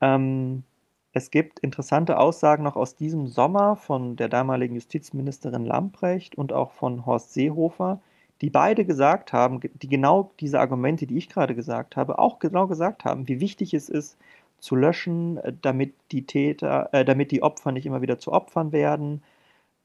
Ähm, 0.00 0.64
es 1.12 1.30
gibt 1.30 1.60
interessante 1.60 2.18
Aussagen 2.18 2.64
noch 2.64 2.74
aus 2.74 2.96
diesem 2.96 3.28
Sommer 3.28 3.76
von 3.76 4.16
der 4.16 4.28
damaligen 4.28 4.74
Justizministerin 4.74 5.64
Lamprecht 5.64 6.36
und 6.36 6.52
auch 6.52 6.72
von 6.72 7.06
Horst 7.06 7.32
Seehofer 7.32 8.00
die 8.42 8.50
beide 8.50 8.84
gesagt 8.84 9.32
haben, 9.32 9.60
die 9.60 9.88
genau 9.88 10.32
diese 10.40 10.58
Argumente, 10.58 11.06
die 11.06 11.16
ich 11.16 11.28
gerade 11.28 11.54
gesagt 11.54 11.96
habe, 11.96 12.18
auch 12.18 12.40
genau 12.40 12.66
gesagt 12.66 13.04
haben, 13.04 13.28
wie 13.28 13.38
wichtig 13.40 13.72
es 13.72 13.88
ist, 13.88 14.18
zu 14.58 14.74
löschen, 14.74 15.38
äh, 15.38 15.52
damit 15.62 15.94
die 16.10 16.26
Täter, 16.26 16.88
äh, 16.92 17.04
damit 17.04 17.30
die 17.30 17.42
Opfer 17.42 17.72
nicht 17.72 17.86
immer 17.86 18.02
wieder 18.02 18.18
zu 18.18 18.32
Opfern 18.32 18.72
werden. 18.72 19.22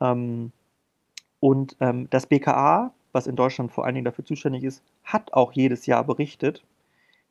Ähm, 0.01 0.51
und 1.39 1.77
ähm, 1.79 2.09
das 2.09 2.25
BKA, 2.25 2.93
was 3.17 3.27
in 3.27 3.35
Deutschland 3.35 3.71
vor 3.71 3.85
allen 3.85 3.95
Dingen 3.95 4.05
dafür 4.05 4.23
zuständig 4.23 4.63
ist, 4.63 4.83
hat 5.03 5.33
auch 5.33 5.51
jedes 5.53 5.87
Jahr 5.87 6.03
berichtet, 6.03 6.63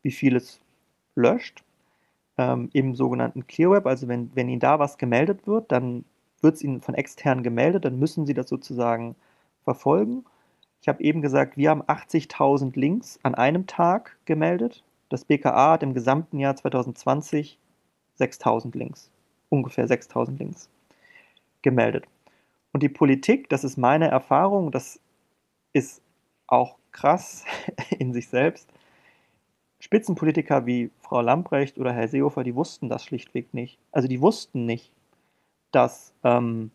wie 0.02 0.10
viel 0.10 0.34
es 0.34 0.60
löscht 1.14 1.62
ähm, 2.38 2.68
im 2.72 2.96
sogenannten 2.96 3.46
ClearWeb. 3.46 3.86
Also 3.86 4.08
wenn, 4.08 4.30
wenn 4.34 4.48
Ihnen 4.48 4.60
da 4.60 4.80
was 4.80 4.98
gemeldet 4.98 5.46
wird, 5.46 5.70
dann 5.70 6.04
wird 6.42 6.56
es 6.56 6.62
Ihnen 6.62 6.80
von 6.80 6.96
extern 6.96 7.44
gemeldet, 7.44 7.84
dann 7.84 8.00
müssen 8.00 8.26
Sie 8.26 8.34
das 8.34 8.48
sozusagen 8.48 9.14
verfolgen. 9.62 10.24
Ich 10.82 10.88
habe 10.88 11.02
eben 11.02 11.22
gesagt, 11.22 11.56
wir 11.56 11.70
haben 11.70 11.82
80.000 11.82 12.78
Links 12.78 13.20
an 13.22 13.36
einem 13.36 13.66
Tag 13.66 14.18
gemeldet. 14.24 14.82
Das 15.08 15.24
BKA 15.24 15.72
hat 15.72 15.82
im 15.84 15.94
gesamten 15.94 16.40
Jahr 16.40 16.56
2020 16.56 17.58
6.000 18.18 18.76
Links, 18.76 19.10
ungefähr 19.50 19.86
6.000 19.86 20.38
Links 20.38 20.68
gemeldet. 21.62 22.06
Und 22.72 22.82
die 22.82 22.88
Politik, 22.88 23.48
das 23.48 23.64
ist 23.64 23.76
meine 23.76 24.08
Erfahrung, 24.08 24.70
das 24.70 25.00
ist 25.76 26.02
auch 26.46 26.76
krass 26.92 27.44
in 27.98 28.12
sich 28.12 28.28
selbst. 28.28 28.68
Spitzenpolitiker 29.78 30.66
wie 30.66 30.90
Frau 31.00 31.20
Lamprecht 31.20 31.78
oder 31.78 31.92
Herr 31.92 32.08
Seehofer, 32.08 32.44
die 32.44 32.54
wussten 32.54 32.88
das 32.88 33.04
schlichtweg 33.04 33.52
nicht. 33.52 33.78
Also 33.92 34.08
die 34.08 34.20
wussten 34.20 34.64
nicht, 34.64 34.90
dass 35.70 36.14
ähm, 36.24 36.70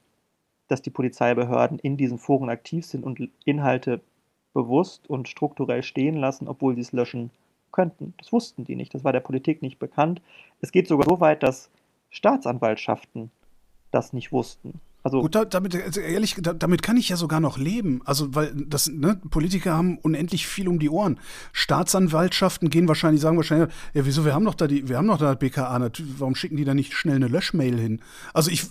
dass 0.71 0.81
die 0.81 0.89
Polizeibehörden 0.89 1.79
in 1.79 1.97
diesen 1.97 2.17
Foren 2.17 2.49
aktiv 2.49 2.85
sind 2.85 3.03
und 3.03 3.29
Inhalte 3.43 3.99
bewusst 4.53 5.09
und 5.09 5.27
strukturell 5.27 5.83
stehen 5.83 6.15
lassen, 6.15 6.47
obwohl 6.47 6.75
sie 6.75 6.81
es 6.81 6.93
löschen 6.93 7.29
könnten. 7.73 8.13
Das 8.17 8.31
wussten 8.31 8.63
die 8.63 8.77
nicht, 8.77 8.93
das 8.93 9.03
war 9.03 9.11
der 9.11 9.19
Politik 9.19 9.61
nicht 9.61 9.79
bekannt. 9.79 10.21
Es 10.61 10.71
geht 10.71 10.87
sogar 10.87 11.05
so 11.09 11.19
weit, 11.19 11.43
dass 11.43 11.69
Staatsanwaltschaften 12.09 13.31
das 13.91 14.13
nicht 14.13 14.31
wussten. 14.31 14.79
Also 15.03 15.21
Gut, 15.21 15.35
damit, 15.49 15.75
also 15.75 15.99
ehrlich, 15.99 16.35
damit 16.39 16.83
kann 16.83 16.95
ich 16.95 17.09
ja 17.09 17.17
sogar 17.17 17.39
noch 17.39 17.57
leben. 17.57 18.01
Also, 18.05 18.35
weil 18.35 18.53
das, 18.53 18.87
ne, 18.87 19.19
Politiker 19.31 19.73
haben 19.73 19.97
unendlich 19.97 20.45
viel 20.45 20.67
um 20.67 20.77
die 20.77 20.91
Ohren. 20.91 21.19
Staatsanwaltschaften 21.53 22.69
gehen 22.69 22.87
wahrscheinlich, 22.87 23.19
sagen 23.19 23.37
wahrscheinlich, 23.37 23.73
ja, 23.95 24.05
wieso, 24.05 24.25
wir 24.25 24.35
haben 24.35 24.45
doch 24.45 24.53
da 24.53 24.67
die, 24.67 24.87
wir 24.87 24.97
haben 24.97 25.07
doch 25.07 25.17
da 25.17 25.33
BKA, 25.33 25.89
warum 26.19 26.35
schicken 26.35 26.55
die 26.55 26.65
da 26.65 26.75
nicht 26.75 26.93
schnell 26.93 27.15
eine 27.15 27.29
Löschmail 27.29 27.79
hin? 27.79 28.01
Also 28.35 28.51
ich, 28.51 28.67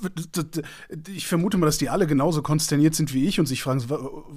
ich 1.13 1.27
vermute 1.27 1.59
mal, 1.59 1.67
dass 1.67 1.79
die 1.79 1.89
alle 1.89 2.07
genauso 2.07 2.43
konsterniert 2.43 2.95
sind 2.95 3.13
wie 3.13 3.27
ich 3.27 3.41
und 3.41 3.47
sich 3.47 3.65
fragen, 3.65 3.83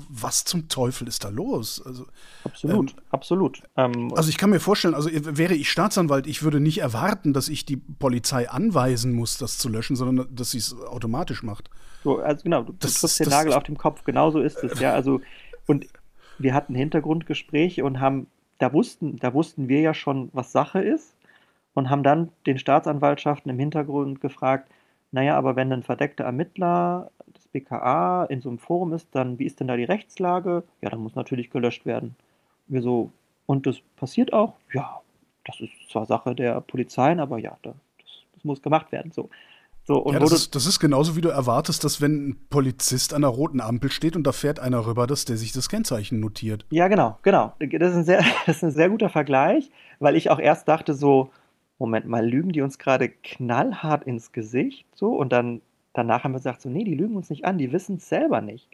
was 0.09 0.45
zum 0.45 0.69
Teufel 0.69 1.07
ist 1.07 1.23
da 1.23 1.29
los? 1.29 1.79
Also, 1.85 2.07
absolut, 2.43 2.91
ähm, 2.91 3.03
absolut. 3.11 3.61
Ähm, 3.77 4.11
also 4.15 4.29
ich 4.29 4.37
kann 4.37 4.49
mir 4.49 4.59
vorstellen, 4.59 4.95
also 4.95 5.11
wäre 5.13 5.53
ich 5.53 5.69
Staatsanwalt, 5.69 6.25
ich 6.25 6.41
würde 6.41 6.59
nicht 6.59 6.79
erwarten, 6.79 7.33
dass 7.33 7.49
ich 7.49 7.65
die 7.65 7.77
Polizei 7.77 8.49
anweisen 8.49 9.13
muss, 9.13 9.37
das 9.37 9.59
zu 9.59 9.69
löschen, 9.69 9.95
sondern 9.95 10.27
dass 10.33 10.49
sie 10.51 10.57
es 10.57 10.75
automatisch 10.75 11.43
macht. 11.43 11.69
So, 12.03 12.19
also 12.19 12.43
genau, 12.43 12.63
du, 12.63 12.73
das, 12.73 12.95
triffst 12.95 13.19
den 13.19 13.29
Nagel 13.29 13.53
auf 13.53 13.63
dem 13.63 13.77
Kopf, 13.77 14.03
genauso 14.03 14.39
ist 14.39 14.63
es, 14.63 14.79
ja. 14.79 14.93
Also, 14.93 15.21
und 15.67 15.87
wir 16.37 16.53
hatten 16.53 16.75
Hintergrundgespräche 16.75 17.83
und 17.85 17.99
haben, 17.99 18.27
da 18.59 18.73
wussten, 18.73 19.17
da 19.17 19.33
wussten 19.33 19.69
wir 19.69 19.81
ja 19.81 19.93
schon, 19.93 20.29
was 20.33 20.51
Sache 20.51 20.81
ist, 20.81 21.15
und 21.73 21.89
haben 21.89 22.03
dann 22.03 22.29
den 22.45 22.59
Staatsanwaltschaften 22.59 23.49
im 23.49 23.59
Hintergrund 23.59 24.21
gefragt, 24.21 24.69
naja, 25.11 25.37
aber 25.37 25.55
wenn 25.55 25.71
ein 25.71 25.83
verdeckter 25.83 26.23
Ermittler 26.23 27.11
des 27.35 27.47
BKA 27.47 28.25
in 28.25 28.41
so 28.41 28.49
einem 28.49 28.59
Forum 28.59 28.93
ist, 28.93 29.07
dann 29.11 29.39
wie 29.39 29.45
ist 29.45 29.59
denn 29.59 29.67
da 29.67 29.77
die 29.77 29.83
Rechtslage? 29.83 30.63
Ja, 30.81 30.89
dann 30.89 30.99
muss 30.99 31.15
natürlich 31.15 31.51
gelöscht 31.51 31.85
werden. 31.85 32.15
Wir 32.67 32.81
so, 32.81 33.11
und 33.45 33.67
das 33.67 33.79
passiert 33.95 34.33
auch? 34.33 34.55
Ja, 34.73 35.01
das 35.45 35.59
ist 35.59 35.71
zwar 35.91 36.05
Sache 36.05 36.35
der 36.35 36.61
Polizeien, 36.61 37.19
aber 37.19 37.37
ja, 37.37 37.57
das, 37.61 37.75
das 38.33 38.43
muss 38.43 38.61
gemacht 38.61 38.91
werden. 38.91 39.11
So. 39.11 39.29
So, 39.85 40.09
ja, 40.11 40.19
das, 40.19 40.31
ist, 40.31 40.55
das 40.55 40.65
ist 40.65 40.79
genauso, 40.79 41.17
wie 41.17 41.21
du 41.21 41.27
erwartest, 41.27 41.83
dass 41.83 41.99
wenn 41.99 42.29
ein 42.29 42.37
Polizist 42.49 43.13
an 43.13 43.21
der 43.21 43.31
roten 43.31 43.59
Ampel 43.59 43.91
steht 43.91 44.15
und 44.15 44.23
da 44.23 44.31
fährt 44.31 44.59
einer 44.59 44.85
rüber, 44.85 45.07
dass 45.07 45.25
der 45.25 45.35
sich 45.35 45.51
das 45.51 45.67
Kennzeichen 45.67 46.21
notiert. 46.21 46.65
Ja, 46.69 46.87
genau, 46.87 47.19
genau. 47.21 47.53
Das 47.59 47.91
ist 47.91 47.97
ein 47.97 48.05
sehr, 48.05 48.23
das 48.45 48.57
ist 48.57 48.63
ein 48.63 48.71
sehr 48.71 48.89
guter 48.89 49.09
Vergleich, 49.09 49.69
weil 49.99 50.15
ich 50.15 50.29
auch 50.29 50.39
erst 50.39 50.69
dachte 50.69 50.93
so, 50.93 51.31
Moment 51.79 52.07
mal, 52.07 52.25
lügen 52.25 52.53
die 52.53 52.61
uns 52.61 52.77
gerade 52.77 53.09
knallhart 53.09 54.05
ins 54.05 54.31
Gesicht? 54.31 54.85
So, 54.95 55.09
und 55.17 55.33
dann 55.33 55.61
danach 55.91 56.23
haben 56.23 56.31
wir 56.31 56.39
gesagt, 56.39 56.61
so, 56.61 56.69
nee, 56.69 56.85
die 56.85 56.95
lügen 56.95 57.17
uns 57.17 57.29
nicht 57.29 57.43
an, 57.43 57.57
die 57.57 57.73
wissen 57.73 57.97
es 57.97 58.07
selber 58.07 58.39
nicht. 58.39 58.69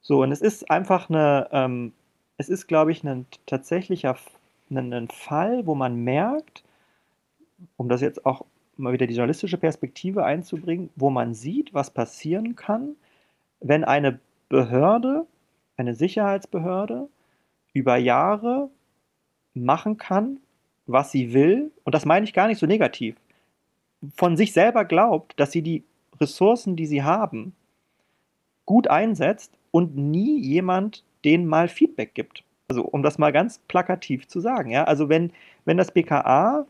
So, 0.00 0.22
und 0.22 0.32
es 0.32 0.40
ist 0.40 0.70
einfach 0.70 1.10
eine, 1.10 1.48
ähm, 1.52 1.92
es 2.38 2.48
ist, 2.48 2.66
glaube 2.66 2.92
ich, 2.92 3.04
ein 3.04 3.26
tatsächlicher 3.46 4.16
ein, 4.70 4.92
ein 4.92 5.08
Fall, 5.08 5.66
wo 5.66 5.74
man 5.74 5.96
merkt, 5.96 6.64
um 7.76 7.88
das 7.88 8.00
jetzt 8.00 8.26
auch 8.26 8.44
mal 8.76 8.92
wieder 8.92 9.06
die 9.06 9.14
journalistische 9.14 9.58
Perspektive 9.58 10.24
einzubringen, 10.24 10.90
wo 10.96 11.10
man 11.10 11.34
sieht, 11.34 11.74
was 11.74 11.90
passieren 11.90 12.56
kann, 12.56 12.96
wenn 13.60 13.84
eine 13.84 14.20
Behörde, 14.48 15.26
eine 15.76 15.94
Sicherheitsbehörde, 15.94 17.08
über 17.72 17.96
Jahre 17.96 18.70
machen 19.54 19.96
kann, 19.96 20.38
was 20.86 21.10
sie 21.10 21.32
will, 21.32 21.72
und 21.84 21.94
das 21.94 22.04
meine 22.04 22.24
ich 22.24 22.32
gar 22.32 22.46
nicht 22.46 22.58
so 22.58 22.66
negativ, 22.66 23.16
von 24.14 24.36
sich 24.36 24.52
selber 24.52 24.84
glaubt, 24.84 25.38
dass 25.38 25.52
sie 25.52 25.62
die 25.62 25.84
Ressourcen, 26.20 26.76
die 26.76 26.86
sie 26.86 27.02
haben, 27.02 27.54
gut 28.64 28.88
einsetzt 28.88 29.52
und 29.70 29.96
nie 29.96 30.40
jemand 30.40 31.04
denen 31.24 31.46
mal 31.46 31.68
Feedback 31.68 32.14
gibt. 32.14 32.44
Also 32.68 32.82
um 32.82 33.02
das 33.02 33.18
mal 33.18 33.32
ganz 33.32 33.58
plakativ 33.68 34.26
zu 34.26 34.40
sagen, 34.40 34.70
ja, 34.70 34.84
also 34.84 35.08
wenn, 35.08 35.32
wenn 35.64 35.76
das 35.76 35.92
BKA 35.92 36.66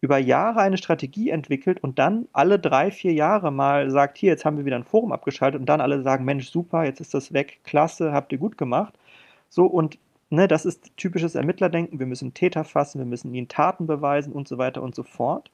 über 0.00 0.18
Jahre 0.18 0.60
eine 0.60 0.76
Strategie 0.76 1.30
entwickelt 1.30 1.82
und 1.82 1.98
dann 1.98 2.28
alle 2.32 2.58
drei, 2.58 2.90
vier 2.90 3.12
Jahre 3.12 3.50
mal 3.50 3.90
sagt, 3.90 4.18
hier, 4.18 4.30
jetzt 4.30 4.44
haben 4.44 4.58
wir 4.58 4.64
wieder 4.64 4.76
ein 4.76 4.84
Forum 4.84 5.12
abgeschaltet 5.12 5.60
und 5.60 5.66
dann 5.66 5.80
alle 5.80 6.02
sagen, 6.02 6.24
Mensch, 6.24 6.50
super, 6.50 6.84
jetzt 6.84 7.00
ist 7.00 7.14
das 7.14 7.32
weg, 7.32 7.60
klasse, 7.64 8.12
habt 8.12 8.32
ihr 8.32 8.38
gut 8.38 8.58
gemacht. 8.58 8.94
So, 9.48 9.66
und 9.66 9.98
ne, 10.30 10.48
das 10.48 10.64
ist 10.66 10.96
typisches 10.96 11.34
Ermittlerdenken, 11.34 11.98
wir 11.98 12.06
müssen 12.06 12.34
Täter 12.34 12.64
fassen, 12.64 12.98
wir 12.98 13.06
müssen 13.06 13.34
ihnen 13.34 13.48
Taten 13.48 13.86
beweisen 13.86 14.32
und 14.32 14.48
so 14.48 14.58
weiter 14.58 14.82
und 14.82 14.94
so 14.94 15.02
fort. 15.02 15.50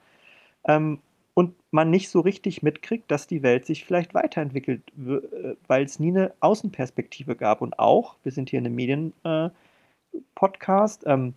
Ähm, 0.64 1.00
und 1.35 1.55
man 1.70 1.90
nicht 1.90 2.11
so 2.11 2.20
richtig 2.20 2.62
mitkriegt, 2.62 3.11
dass 3.11 3.26
die 3.26 3.42
Welt 3.42 3.66
sich 3.66 3.85
vielleicht 3.85 4.14
weiterentwickelt, 4.14 4.83
äh, 4.98 5.57
weil 5.66 5.85
es 5.85 5.98
nie 5.98 6.11
eine 6.11 6.33
Außenperspektive 6.40 7.37
gab. 7.37 7.62
Und 7.62 7.78
auch, 7.78 8.16
wir 8.22 8.33
sind 8.33 8.50
hier 8.50 8.59
in 8.59 8.66
einem 8.66 8.74
Medien-Podcast, 8.74 11.07
äh, 11.07 11.12
ähm, 11.12 11.35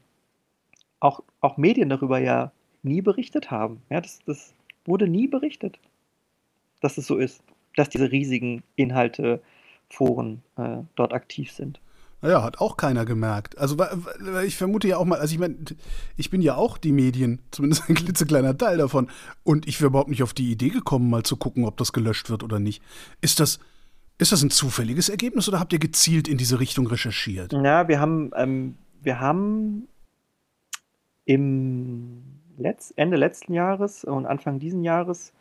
auch, 1.00 1.22
auch 1.42 1.58
Medien 1.58 1.90
darüber 1.90 2.20
ja 2.20 2.52
nie 2.86 3.02
berichtet 3.02 3.52
haben. 3.52 3.82
Ja, 3.90 4.02
das, 4.02 4.20
das 4.26 4.54
wurde 4.86 5.08
nie 5.08 5.28
berichtet, 5.28 5.80
dass 6.82 6.98
es 6.98 7.08
so 7.08 7.18
ist, 7.18 7.42
dass 7.76 7.90
diese 7.90 8.12
riesigen 8.12 8.64
Inhalte, 8.76 9.42
Foren 9.90 10.42
äh, 10.58 10.78
dort 10.96 11.14
aktiv 11.14 11.52
sind. 11.52 11.80
Naja, 12.22 12.42
hat 12.42 12.60
auch 12.60 12.76
keiner 12.76 13.06
gemerkt. 13.06 13.58
Also 13.58 13.78
ich 14.46 14.58
vermute 14.58 14.88
ja 14.88 14.98
auch 14.98 15.06
mal, 15.06 15.20
also 15.20 15.34
ich 15.34 15.40
meine, 15.40 15.58
ich 16.18 16.32
bin 16.32 16.42
ja 16.42 16.56
auch 16.56 16.80
die 16.80 16.92
Medien, 16.92 17.40
zumindest 17.52 17.88
ein 17.88 17.94
klitzekleiner 17.96 18.58
Teil 18.58 18.78
davon. 18.78 19.10
Und 19.44 19.68
ich 19.68 19.80
wäre 19.80 19.90
überhaupt 19.90 20.10
nicht 20.10 20.24
auf 20.24 20.34
die 20.34 20.52
Idee 20.52 20.70
gekommen, 20.70 21.10
mal 21.10 21.24
zu 21.24 21.38
gucken, 21.38 21.66
ob 21.66 21.78
das 21.78 21.94
gelöscht 21.94 22.30
wird 22.30 22.42
oder 22.42 22.60
nicht. 22.60 22.82
Ist 23.22 23.40
das, 23.40 23.60
ist 24.18 24.32
das 24.32 24.42
ein 24.42 24.50
zufälliges 24.50 25.10
Ergebnis 25.10 25.48
oder 25.48 25.60
habt 25.60 25.72
ihr 25.72 25.80
gezielt 25.80 26.28
in 26.28 26.38
diese 26.38 26.60
Richtung 26.60 26.88
recherchiert? 26.88 27.54
Ja, 27.54 27.88
wir 27.88 28.00
haben, 28.00 28.32
ähm, 28.36 28.76
wir 29.04 29.20
haben 29.20 29.88
im 31.26 32.35
Letz-, 32.60 32.94
Ende 32.96 33.18
letzten 33.18 33.54
Jahres 33.54 34.04
und 34.04 34.26
Anfang 34.26 34.60
diesen 34.60 34.84
Jahres 34.84 35.34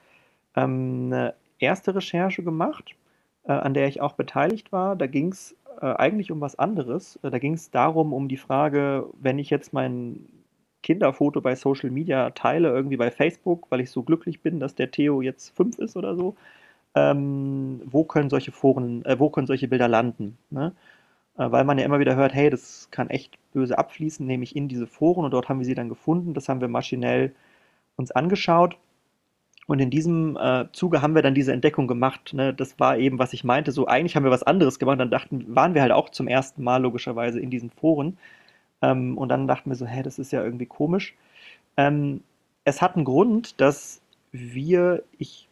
ähm, 0.56 1.10
eine 1.12 1.34
erste 1.58 1.94
Recherche 1.94 2.42
gemacht, 2.42 2.94
äh, 3.44 3.52
an 3.52 3.74
der 3.74 3.88
ich 3.88 4.00
auch 4.00 4.14
beteiligt 4.14 4.72
war. 4.72 4.96
Da 4.96 5.06
ging 5.06 5.32
es 5.32 5.56
äh, 5.80 5.86
eigentlich 5.86 6.30
um 6.30 6.40
was 6.40 6.58
anderes. 6.58 7.18
Äh, 7.22 7.30
da 7.30 7.38
ging 7.38 7.54
es 7.54 7.70
darum, 7.70 8.12
um 8.12 8.28
die 8.28 8.36
Frage, 8.36 9.06
wenn 9.20 9.38
ich 9.38 9.50
jetzt 9.50 9.72
mein 9.72 10.26
Kinderfoto 10.82 11.40
bei 11.40 11.56
Social 11.56 11.90
Media 11.90 12.30
teile, 12.30 12.68
irgendwie 12.68 12.98
bei 12.98 13.10
Facebook, 13.10 13.66
weil 13.70 13.80
ich 13.80 13.90
so 13.90 14.02
glücklich 14.02 14.40
bin, 14.42 14.60
dass 14.60 14.74
der 14.74 14.90
Theo 14.90 15.22
jetzt 15.22 15.56
fünf 15.56 15.78
ist 15.78 15.96
oder 15.96 16.14
so, 16.14 16.36
ähm, 16.94 17.80
wo 17.86 18.04
können 18.04 18.30
solche 18.30 18.52
Foren, 18.52 19.04
äh, 19.04 19.18
wo 19.18 19.30
können 19.30 19.46
solche 19.46 19.68
Bilder 19.68 19.88
landen? 19.88 20.38
Ne? 20.50 20.72
Äh, 21.38 21.50
weil 21.50 21.64
man 21.64 21.78
ja 21.78 21.84
immer 21.84 21.98
wieder 22.00 22.16
hört, 22.16 22.34
hey, 22.34 22.50
das 22.50 22.88
kann 22.90 23.10
echt 23.10 23.38
böse 23.52 23.78
abfließen, 23.78 24.26
nämlich 24.26 24.56
in 24.56 24.68
diese 24.68 24.86
Foren 24.86 25.24
und 25.24 25.32
dort 25.32 25.48
haben 25.48 25.58
wir 25.58 25.66
sie 25.66 25.74
dann 25.74 25.88
gefunden. 25.88 26.34
Das 26.34 26.48
haben 26.48 26.60
wir 26.60 26.68
maschinell 26.68 27.34
uns 27.96 28.10
angeschaut. 28.10 28.78
Und 29.66 29.80
in 29.80 29.90
diesem 29.90 30.36
äh, 30.36 30.66
Zuge 30.72 31.00
haben 31.00 31.14
wir 31.14 31.22
dann 31.22 31.34
diese 31.34 31.52
Entdeckung 31.52 31.86
gemacht. 31.88 32.34
Ne? 32.34 32.52
Das 32.52 32.78
war 32.78 32.98
eben, 32.98 33.18
was 33.18 33.32
ich 33.32 33.44
meinte. 33.44 33.72
So, 33.72 33.86
eigentlich 33.86 34.14
haben 34.14 34.24
wir 34.24 34.30
was 34.30 34.42
anderes 34.42 34.78
gemacht. 34.78 35.00
Dann 35.00 35.10
dachten, 35.10 35.54
waren 35.54 35.74
wir 35.74 35.82
halt 35.82 35.92
auch 35.92 36.10
zum 36.10 36.28
ersten 36.28 36.62
Mal 36.62 36.82
logischerweise 36.82 37.40
in 37.40 37.50
diesen 37.50 37.70
Foren. 37.70 38.18
Ähm, 38.82 39.16
und 39.16 39.30
dann 39.30 39.48
dachten 39.48 39.70
wir 39.70 39.76
so, 39.76 39.86
hä, 39.86 40.02
das 40.02 40.18
ist 40.18 40.32
ja 40.32 40.44
irgendwie 40.44 40.66
komisch. 40.66 41.14
Ähm, 41.76 42.22
es 42.64 42.82
hat 42.82 42.96
einen 42.96 43.06
Grund, 43.06 43.60
dass 43.60 44.02
wir, 44.32 45.02
ich 45.18 45.48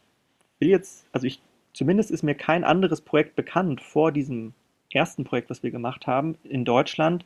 will 0.58 0.68
jetzt, 0.68 1.06
also 1.12 1.26
ich, 1.26 1.40
zumindest 1.72 2.10
ist 2.10 2.22
mir 2.22 2.34
kein 2.34 2.64
anderes 2.64 3.00
Projekt 3.00 3.36
bekannt 3.36 3.80
vor 3.80 4.12
diesem 4.12 4.52
ersten 4.94 5.24
Projekt, 5.24 5.50
was 5.50 5.62
wir 5.62 5.70
gemacht 5.70 6.06
haben 6.06 6.36
in 6.44 6.64
Deutschland, 6.64 7.24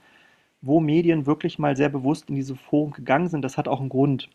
wo 0.62 0.80
Medien 0.80 1.26
wirklich 1.26 1.58
mal 1.58 1.76
sehr 1.76 1.88
bewusst 1.88 2.28
in 2.28 2.36
diese 2.36 2.56
Foren 2.56 2.92
gegangen 2.92 3.28
sind. 3.28 3.42
Das 3.42 3.58
hat 3.58 3.68
auch 3.68 3.80
einen 3.80 3.88
Grund. 3.88 4.28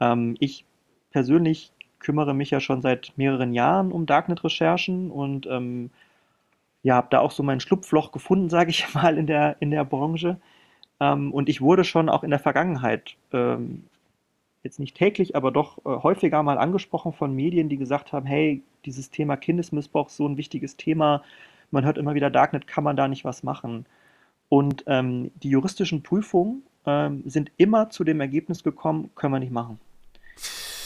Ähm, 0.00 0.36
ich 0.38 0.64
persönlich 1.10 1.72
kümmere 1.98 2.34
mich 2.34 2.50
ja 2.50 2.60
schon 2.60 2.82
seit 2.82 3.12
mehreren 3.16 3.52
Jahren 3.52 3.92
um 3.92 4.06
Darknet-Recherchen 4.06 5.10
und 5.10 5.46
ähm, 5.46 5.90
ja, 6.82 6.94
habe 6.94 7.08
da 7.10 7.20
auch 7.20 7.30
so 7.30 7.42
mein 7.42 7.60
Schlupfloch 7.60 8.10
gefunden, 8.12 8.48
sage 8.50 8.70
ich 8.70 8.92
mal, 8.94 9.18
in 9.18 9.26
der, 9.26 9.56
in 9.60 9.70
der 9.70 9.84
Branche. 9.84 10.40
Ähm, 10.98 11.32
und 11.32 11.48
ich 11.48 11.60
wurde 11.60 11.84
schon 11.84 12.08
auch 12.08 12.24
in 12.24 12.30
der 12.30 12.38
Vergangenheit, 12.38 13.16
ähm, 13.32 13.84
jetzt 14.62 14.78
nicht 14.78 14.96
täglich, 14.96 15.36
aber 15.36 15.50
doch 15.50 15.78
äh, 15.78 16.02
häufiger 16.02 16.42
mal 16.42 16.58
angesprochen 16.58 17.12
von 17.12 17.34
Medien, 17.34 17.68
die 17.68 17.78
gesagt 17.78 18.12
haben, 18.12 18.26
hey, 18.26 18.62
dieses 18.84 19.10
Thema 19.10 19.36
Kindesmissbrauch 19.36 20.08
ist 20.08 20.16
so 20.16 20.26
ein 20.26 20.36
wichtiges 20.36 20.76
Thema, 20.76 21.22
man 21.70 21.84
hört 21.84 21.98
immer 21.98 22.14
wieder, 22.14 22.30
Darknet 22.30 22.66
kann 22.66 22.84
man 22.84 22.96
da 22.96 23.08
nicht 23.08 23.24
was 23.24 23.42
machen. 23.42 23.86
Und 24.48 24.84
ähm, 24.86 25.30
die 25.42 25.50
juristischen 25.50 26.02
Prüfungen 26.02 26.62
ähm, 26.86 27.22
sind 27.26 27.52
immer 27.56 27.90
zu 27.90 28.04
dem 28.04 28.20
Ergebnis 28.20 28.62
gekommen, 28.62 29.10
können 29.14 29.32
wir 29.34 29.40
nicht 29.40 29.52
machen. 29.52 29.78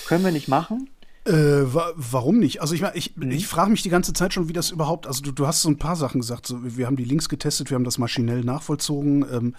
Können 0.06 0.24
wir 0.24 0.32
nicht 0.32 0.48
machen. 0.48 0.90
Äh, 1.26 1.72
wa 1.72 1.90
warum 1.96 2.38
nicht? 2.38 2.60
Also 2.60 2.74
ich 2.74 2.82
meine, 2.82 2.96
ich, 2.96 3.16
mhm. 3.16 3.30
ich 3.30 3.46
frage 3.46 3.70
mich 3.70 3.80
die 3.80 3.88
ganze 3.88 4.12
Zeit 4.12 4.34
schon, 4.34 4.48
wie 4.50 4.52
das 4.52 4.70
überhaupt, 4.70 5.06
also 5.06 5.22
du, 5.22 5.32
du 5.32 5.46
hast 5.46 5.62
so 5.62 5.70
ein 5.70 5.78
paar 5.78 5.96
Sachen 5.96 6.20
gesagt, 6.20 6.46
so, 6.46 6.58
wir 6.62 6.86
haben 6.86 6.96
die 6.96 7.04
Links 7.04 7.30
getestet, 7.30 7.70
wir 7.70 7.76
haben 7.76 7.84
das 7.84 7.96
maschinell 7.96 8.44
nachvollzogen. 8.44 9.24
Ähm, 9.32 9.54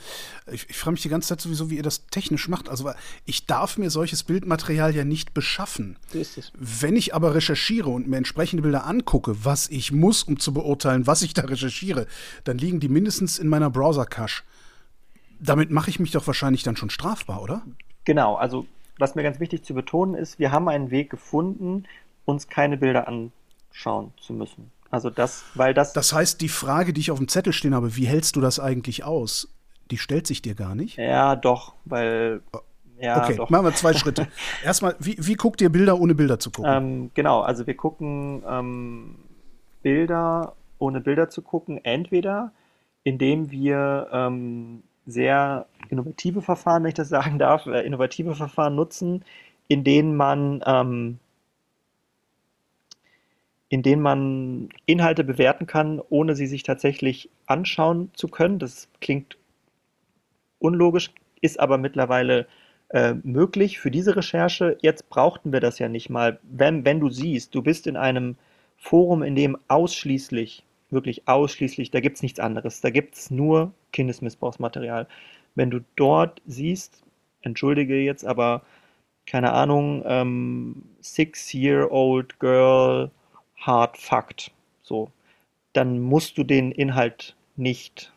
ich, 0.51 0.69
ich 0.69 0.77
frage 0.77 0.91
mich 0.91 1.01
die 1.01 1.09
ganze 1.09 1.29
Zeit 1.29 1.41
sowieso, 1.41 1.71
wie 1.71 1.77
ihr 1.77 1.83
das 1.83 2.05
technisch 2.07 2.47
macht. 2.49 2.69
Also 2.69 2.91
ich 3.25 3.47
darf 3.47 3.79
mir 3.79 3.89
solches 3.89 4.23
Bildmaterial 4.23 4.95
ja 4.95 5.05
nicht 5.05 5.33
beschaffen. 5.33 5.97
So 6.13 6.19
ist 6.19 6.37
es. 6.37 6.51
Wenn 6.55 6.95
ich 6.95 7.15
aber 7.15 7.33
recherchiere 7.33 7.89
und 7.89 8.07
mir 8.07 8.17
entsprechende 8.17 8.61
Bilder 8.61 8.85
angucke, 8.85 9.43
was 9.43 9.67
ich 9.67 9.91
muss, 9.91 10.21
um 10.21 10.39
zu 10.39 10.53
beurteilen, 10.53 11.07
was 11.07 11.23
ich 11.23 11.33
da 11.33 11.41
recherchiere, 11.45 12.05
dann 12.43 12.59
liegen 12.59 12.79
die 12.79 12.89
mindestens 12.89 13.39
in 13.39 13.47
meiner 13.47 13.71
Browser-Cache. 13.71 14.43
Damit 15.39 15.71
mache 15.71 15.89
ich 15.89 15.99
mich 15.99 16.11
doch 16.11 16.27
wahrscheinlich 16.27 16.61
dann 16.61 16.77
schon 16.77 16.91
strafbar, 16.91 17.41
oder? 17.41 17.63
Genau, 18.03 18.35
also 18.35 18.67
was 18.97 19.15
mir 19.15 19.23
ganz 19.23 19.39
wichtig 19.39 19.63
zu 19.63 19.73
betonen 19.73 20.15
ist, 20.15 20.39
wir 20.39 20.51
haben 20.51 20.67
einen 20.67 20.91
Weg 20.91 21.09
gefunden, 21.09 21.83
uns 22.25 22.47
keine 22.47 22.77
Bilder 22.77 23.07
anschauen 23.07 24.13
zu 24.17 24.33
müssen. 24.33 24.71
Also 24.91 25.09
das, 25.09 25.43
weil 25.55 25.73
das. 25.73 25.93
Das 25.93 26.13
heißt, 26.13 26.41
die 26.41 26.49
Frage, 26.49 26.93
die 26.93 27.01
ich 27.01 27.11
auf 27.11 27.17
dem 27.17 27.27
Zettel 27.27 27.53
stehen 27.53 27.75
habe, 27.75 27.95
wie 27.95 28.05
hältst 28.05 28.35
du 28.35 28.41
das 28.41 28.59
eigentlich 28.59 29.03
aus? 29.03 29.53
Die 29.91 29.97
stellt 29.97 30.25
sich 30.25 30.41
dir 30.41 30.55
gar 30.55 30.75
nicht? 30.75 30.97
Ja, 30.97 31.35
doch, 31.35 31.73
weil. 31.85 32.41
Ja, 32.97 33.23
okay, 33.23 33.35
doch. 33.35 33.49
machen 33.49 33.65
wir 33.65 33.73
zwei 33.73 33.93
Schritte. 33.93 34.27
Erstmal, 34.63 34.95
wie, 34.99 35.17
wie 35.19 35.33
guckt 35.33 35.59
ihr 35.59 35.69
Bilder, 35.69 35.99
ohne 35.99 36.15
Bilder 36.15 36.39
zu 36.39 36.49
gucken? 36.49 36.71
Ähm, 36.71 37.11
genau, 37.13 37.41
also 37.41 37.67
wir 37.67 37.75
gucken 37.75 38.41
ähm, 38.47 39.15
Bilder, 39.81 40.55
ohne 40.79 41.01
Bilder 41.01 41.29
zu 41.29 41.41
gucken, 41.41 41.83
entweder 41.83 42.53
indem 43.03 43.51
wir 43.51 44.07
ähm, 44.11 44.83
sehr 45.05 45.67
innovative 45.89 46.41
Verfahren, 46.41 46.83
wenn 46.83 46.89
ich 46.89 46.95
das 46.95 47.09
sagen 47.09 47.39
darf, 47.39 47.65
äh, 47.67 47.81
innovative 47.85 48.35
Verfahren 48.35 48.75
nutzen, 48.75 49.23
in 49.67 49.83
denen 49.83 50.15
man 50.15 50.63
ähm, 50.65 51.19
in 53.69 53.81
denen 53.81 54.01
man 54.01 54.69
Inhalte 54.85 55.23
bewerten 55.23 55.67
kann, 55.67 55.99
ohne 56.09 56.35
sie 56.35 56.47
sich 56.47 56.63
tatsächlich 56.63 57.29
anschauen 57.47 58.11
zu 58.13 58.27
können. 58.27 58.59
Das 58.59 58.87
klingt 59.01 59.37
unlogisch, 60.59 61.11
ist 61.41 61.59
aber 61.59 61.77
mittlerweile 61.77 62.47
äh, 62.89 63.15
möglich 63.23 63.79
für 63.79 63.91
diese 63.91 64.15
Recherche. 64.15 64.77
Jetzt 64.81 65.09
brauchten 65.09 65.51
wir 65.51 65.59
das 65.59 65.79
ja 65.79 65.89
nicht 65.89 66.09
mal. 66.09 66.39
Wenn, 66.43 66.85
wenn 66.85 66.99
du 66.99 67.09
siehst, 67.09 67.55
du 67.55 67.61
bist 67.61 67.87
in 67.87 67.97
einem 67.97 68.37
Forum, 68.77 69.23
in 69.23 69.35
dem 69.35 69.57
ausschließlich, 69.67 70.63
wirklich 70.91 71.27
ausschließlich, 71.27 71.91
da 71.91 71.99
gibt 71.99 72.17
es 72.17 72.21
nichts 72.21 72.39
anderes, 72.39 72.81
da 72.81 72.91
gibt 72.91 73.15
es 73.15 73.31
nur 73.31 73.73
Kindesmissbrauchsmaterial. 73.95 75.07
Wenn 75.55 75.71
du 75.71 75.79
dort 75.95 76.41
siehst, 76.45 77.01
entschuldige 77.41 77.95
jetzt, 77.95 78.25
aber 78.25 78.61
keine 79.25 79.53
Ahnung, 79.53 80.03
ähm, 80.05 80.83
Six-Year-Old 81.01 82.39
Girl 82.39 83.09
hard 83.55 83.97
Fakt. 83.97 84.51
So, 84.83 85.09
dann 85.73 85.99
musst 85.99 86.37
du 86.37 86.43
den 86.43 86.71
Inhalt 86.71 87.35
nicht 87.55 88.11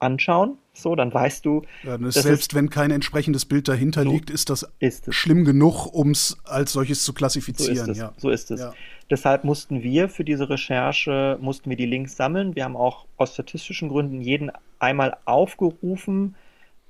anschauen. 0.00 0.56
So, 0.72 0.96
dann 0.96 1.12
weißt 1.12 1.44
du. 1.44 1.62
Ja, 1.84 1.98
selbst 2.10 2.26
ist, 2.26 2.54
wenn 2.54 2.70
kein 2.70 2.90
entsprechendes 2.90 3.44
Bild 3.44 3.68
dahinter 3.68 4.02
so 4.04 4.10
liegt, 4.10 4.30
ist 4.30 4.50
das 4.50 4.66
ist 4.78 5.12
schlimm 5.14 5.44
genug, 5.44 5.86
um 5.86 6.12
es 6.12 6.38
als 6.44 6.72
solches 6.72 7.04
zu 7.04 7.12
klassifizieren. 7.12 7.76
So 7.76 7.82
ist 7.82 7.88
es. 7.88 7.98
Ja. 7.98 8.12
So 8.16 8.30
ist 8.30 8.50
es. 8.50 8.60
Ja. 8.60 8.74
Deshalb 9.10 9.44
mussten 9.44 9.82
wir 9.82 10.08
für 10.08 10.24
diese 10.24 10.48
Recherche 10.48 11.36
mussten 11.40 11.68
wir 11.68 11.76
die 11.76 11.86
Links 11.86 12.16
sammeln. 12.16 12.54
Wir 12.54 12.64
haben 12.64 12.76
auch 12.76 13.06
aus 13.16 13.34
statistischen 13.34 13.88
Gründen 13.88 14.20
jeden 14.20 14.52
einmal 14.78 15.16
aufgerufen 15.24 16.36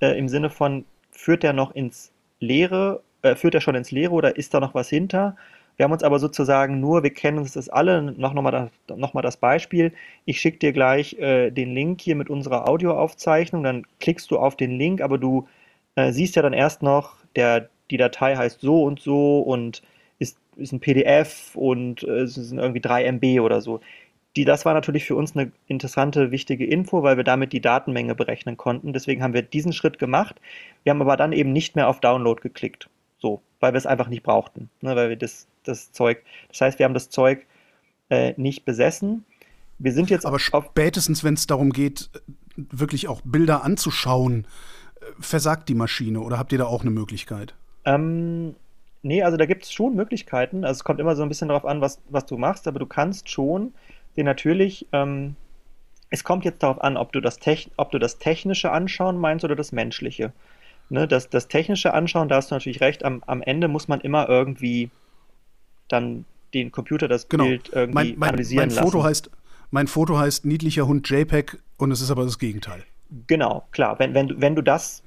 äh, 0.00 0.18
im 0.18 0.28
Sinne 0.28 0.50
von 0.50 0.84
führt 1.10 1.44
er 1.44 1.52
noch 1.52 1.74
ins 1.74 2.12
Leere, 2.40 3.02
äh, 3.22 3.34
führt 3.34 3.54
er 3.54 3.60
schon 3.60 3.74
ins 3.74 3.90
Leere 3.90 4.12
oder 4.12 4.36
ist 4.36 4.54
da 4.54 4.60
noch 4.60 4.74
was 4.74 4.88
hinter? 4.88 5.36
Wir 5.76 5.84
haben 5.84 5.92
uns 5.92 6.02
aber 6.02 6.18
sozusagen 6.18 6.78
nur, 6.80 7.02
wir 7.02 7.14
kennen 7.14 7.38
uns 7.38 7.54
das 7.54 7.70
alle, 7.70 8.02
noch, 8.02 8.34
noch, 8.34 8.42
mal, 8.42 8.50
das, 8.50 8.98
noch 8.98 9.14
mal 9.14 9.22
das 9.22 9.38
Beispiel. 9.38 9.92
Ich 10.26 10.40
schicke 10.40 10.58
dir 10.58 10.72
gleich 10.72 11.14
äh, 11.14 11.50
den 11.50 11.74
Link 11.74 12.02
hier 12.02 12.16
mit 12.16 12.28
unserer 12.28 12.68
Audioaufzeichnung, 12.68 13.62
dann 13.62 13.86
klickst 13.98 14.30
du 14.30 14.38
auf 14.38 14.56
den 14.56 14.72
Link, 14.72 15.00
aber 15.00 15.16
du 15.16 15.48
äh, 15.94 16.12
siehst 16.12 16.36
ja 16.36 16.42
dann 16.42 16.52
erst 16.52 16.82
noch, 16.82 17.16
der, 17.34 17.70
die 17.90 17.96
Datei 17.96 18.36
heißt 18.36 18.60
so 18.60 18.82
und 18.82 19.00
so 19.00 19.40
und 19.40 19.82
ist, 20.60 20.72
ein 20.72 20.80
PDF 20.80 21.52
und 21.54 22.02
äh, 22.02 22.22
es 22.22 22.34
sind 22.34 22.58
irgendwie 22.58 22.80
3 22.80 23.04
MB 23.12 23.40
oder 23.40 23.60
so. 23.60 23.80
Die, 24.36 24.44
das 24.44 24.64
war 24.64 24.74
natürlich 24.74 25.04
für 25.04 25.16
uns 25.16 25.36
eine 25.36 25.50
interessante, 25.66 26.30
wichtige 26.30 26.64
Info, 26.64 27.02
weil 27.02 27.16
wir 27.16 27.24
damit 27.24 27.52
die 27.52 27.60
Datenmenge 27.60 28.14
berechnen 28.14 28.56
konnten. 28.56 28.92
Deswegen 28.92 29.22
haben 29.22 29.34
wir 29.34 29.42
diesen 29.42 29.72
Schritt 29.72 29.98
gemacht. 29.98 30.36
Wir 30.84 30.90
haben 30.90 31.02
aber 31.02 31.16
dann 31.16 31.32
eben 31.32 31.52
nicht 31.52 31.74
mehr 31.74 31.88
auf 31.88 32.00
Download 32.00 32.40
geklickt. 32.40 32.88
So, 33.18 33.42
weil 33.58 33.74
wir 33.74 33.78
es 33.78 33.86
einfach 33.86 34.08
nicht 34.08 34.22
brauchten, 34.22 34.70
ne, 34.80 34.96
weil 34.96 35.10
wir 35.10 35.16
das 35.16 35.46
das 35.64 35.92
Zeug. 35.92 36.22
Das 36.48 36.60
heißt, 36.60 36.78
wir 36.78 36.84
haben 36.84 36.94
das 36.94 37.10
Zeug 37.10 37.46
äh, 38.08 38.34
nicht 38.36 38.64
besessen. 38.64 39.24
Wir 39.78 39.92
sind 39.92 40.10
jetzt 40.10 40.26
aber 40.26 40.38
spätestens, 40.38 41.24
wenn 41.24 41.34
es 41.34 41.46
darum 41.46 41.70
geht, 41.70 42.10
wirklich 42.56 43.08
auch 43.08 43.20
Bilder 43.24 43.64
anzuschauen, 43.64 44.46
äh, 45.00 45.04
versagt 45.18 45.68
die 45.68 45.74
Maschine 45.74 46.20
oder 46.20 46.38
habt 46.38 46.52
ihr 46.52 46.58
da 46.58 46.66
auch 46.66 46.82
eine 46.82 46.90
Möglichkeit? 46.90 47.54
Ähm, 47.84 48.54
nee, 49.02 49.22
also 49.22 49.36
da 49.36 49.46
gibt 49.46 49.64
es 49.64 49.72
schon 49.72 49.94
Möglichkeiten. 49.94 50.64
Also 50.64 50.78
es 50.78 50.84
kommt 50.84 51.00
immer 51.00 51.16
so 51.16 51.22
ein 51.22 51.28
bisschen 51.28 51.48
darauf 51.48 51.64
an, 51.64 51.80
was, 51.80 52.00
was 52.08 52.26
du 52.26 52.36
machst, 52.36 52.68
aber 52.68 52.78
du 52.78 52.86
kannst 52.86 53.28
schon 53.30 53.72
den 54.16 54.26
natürlich. 54.26 54.86
Ähm, 54.92 55.36
es 56.10 56.24
kommt 56.24 56.44
jetzt 56.44 56.62
darauf 56.62 56.82
an, 56.82 56.96
ob 56.96 57.12
du 57.12 57.20
das, 57.20 57.38
ob 57.76 57.90
du 57.90 57.98
das 57.98 58.18
Technische 58.18 58.72
anschauen 58.72 59.18
meinst 59.18 59.44
oder 59.44 59.56
das 59.56 59.72
Menschliche. 59.72 60.32
Ne, 60.88 61.06
das, 61.06 61.30
das 61.30 61.46
Technische 61.46 61.94
anschauen, 61.94 62.28
da 62.28 62.36
hast 62.36 62.50
du 62.50 62.56
natürlich 62.56 62.80
recht, 62.80 63.04
am, 63.04 63.22
am 63.28 63.42
Ende 63.42 63.68
muss 63.68 63.86
man 63.86 64.00
immer 64.00 64.28
irgendwie 64.28 64.90
dann 65.86 66.24
den 66.52 66.72
Computer 66.72 67.06
das 67.06 67.28
genau. 67.28 67.44
Bild 67.44 67.70
irgendwie 67.72 67.94
mein, 67.94 68.18
mein, 68.18 68.28
analysieren 68.30 68.68
mein 68.74 68.84
Foto 68.84 68.98
lassen. 68.98 69.08
Heißt, 69.08 69.30
mein 69.70 69.86
Foto 69.86 70.18
heißt 70.18 70.44
niedlicher 70.44 70.88
Hund 70.88 71.08
JPEG 71.08 71.58
und 71.76 71.92
es 71.92 72.00
ist 72.00 72.10
aber 72.10 72.24
das 72.24 72.40
Gegenteil. 72.40 72.82
Genau, 73.28 73.64
klar. 73.70 74.00
Wenn, 74.00 74.14
wenn, 74.14 74.28
du, 74.28 74.40
wenn 74.40 74.56
du 74.56 74.62
das 74.62 75.04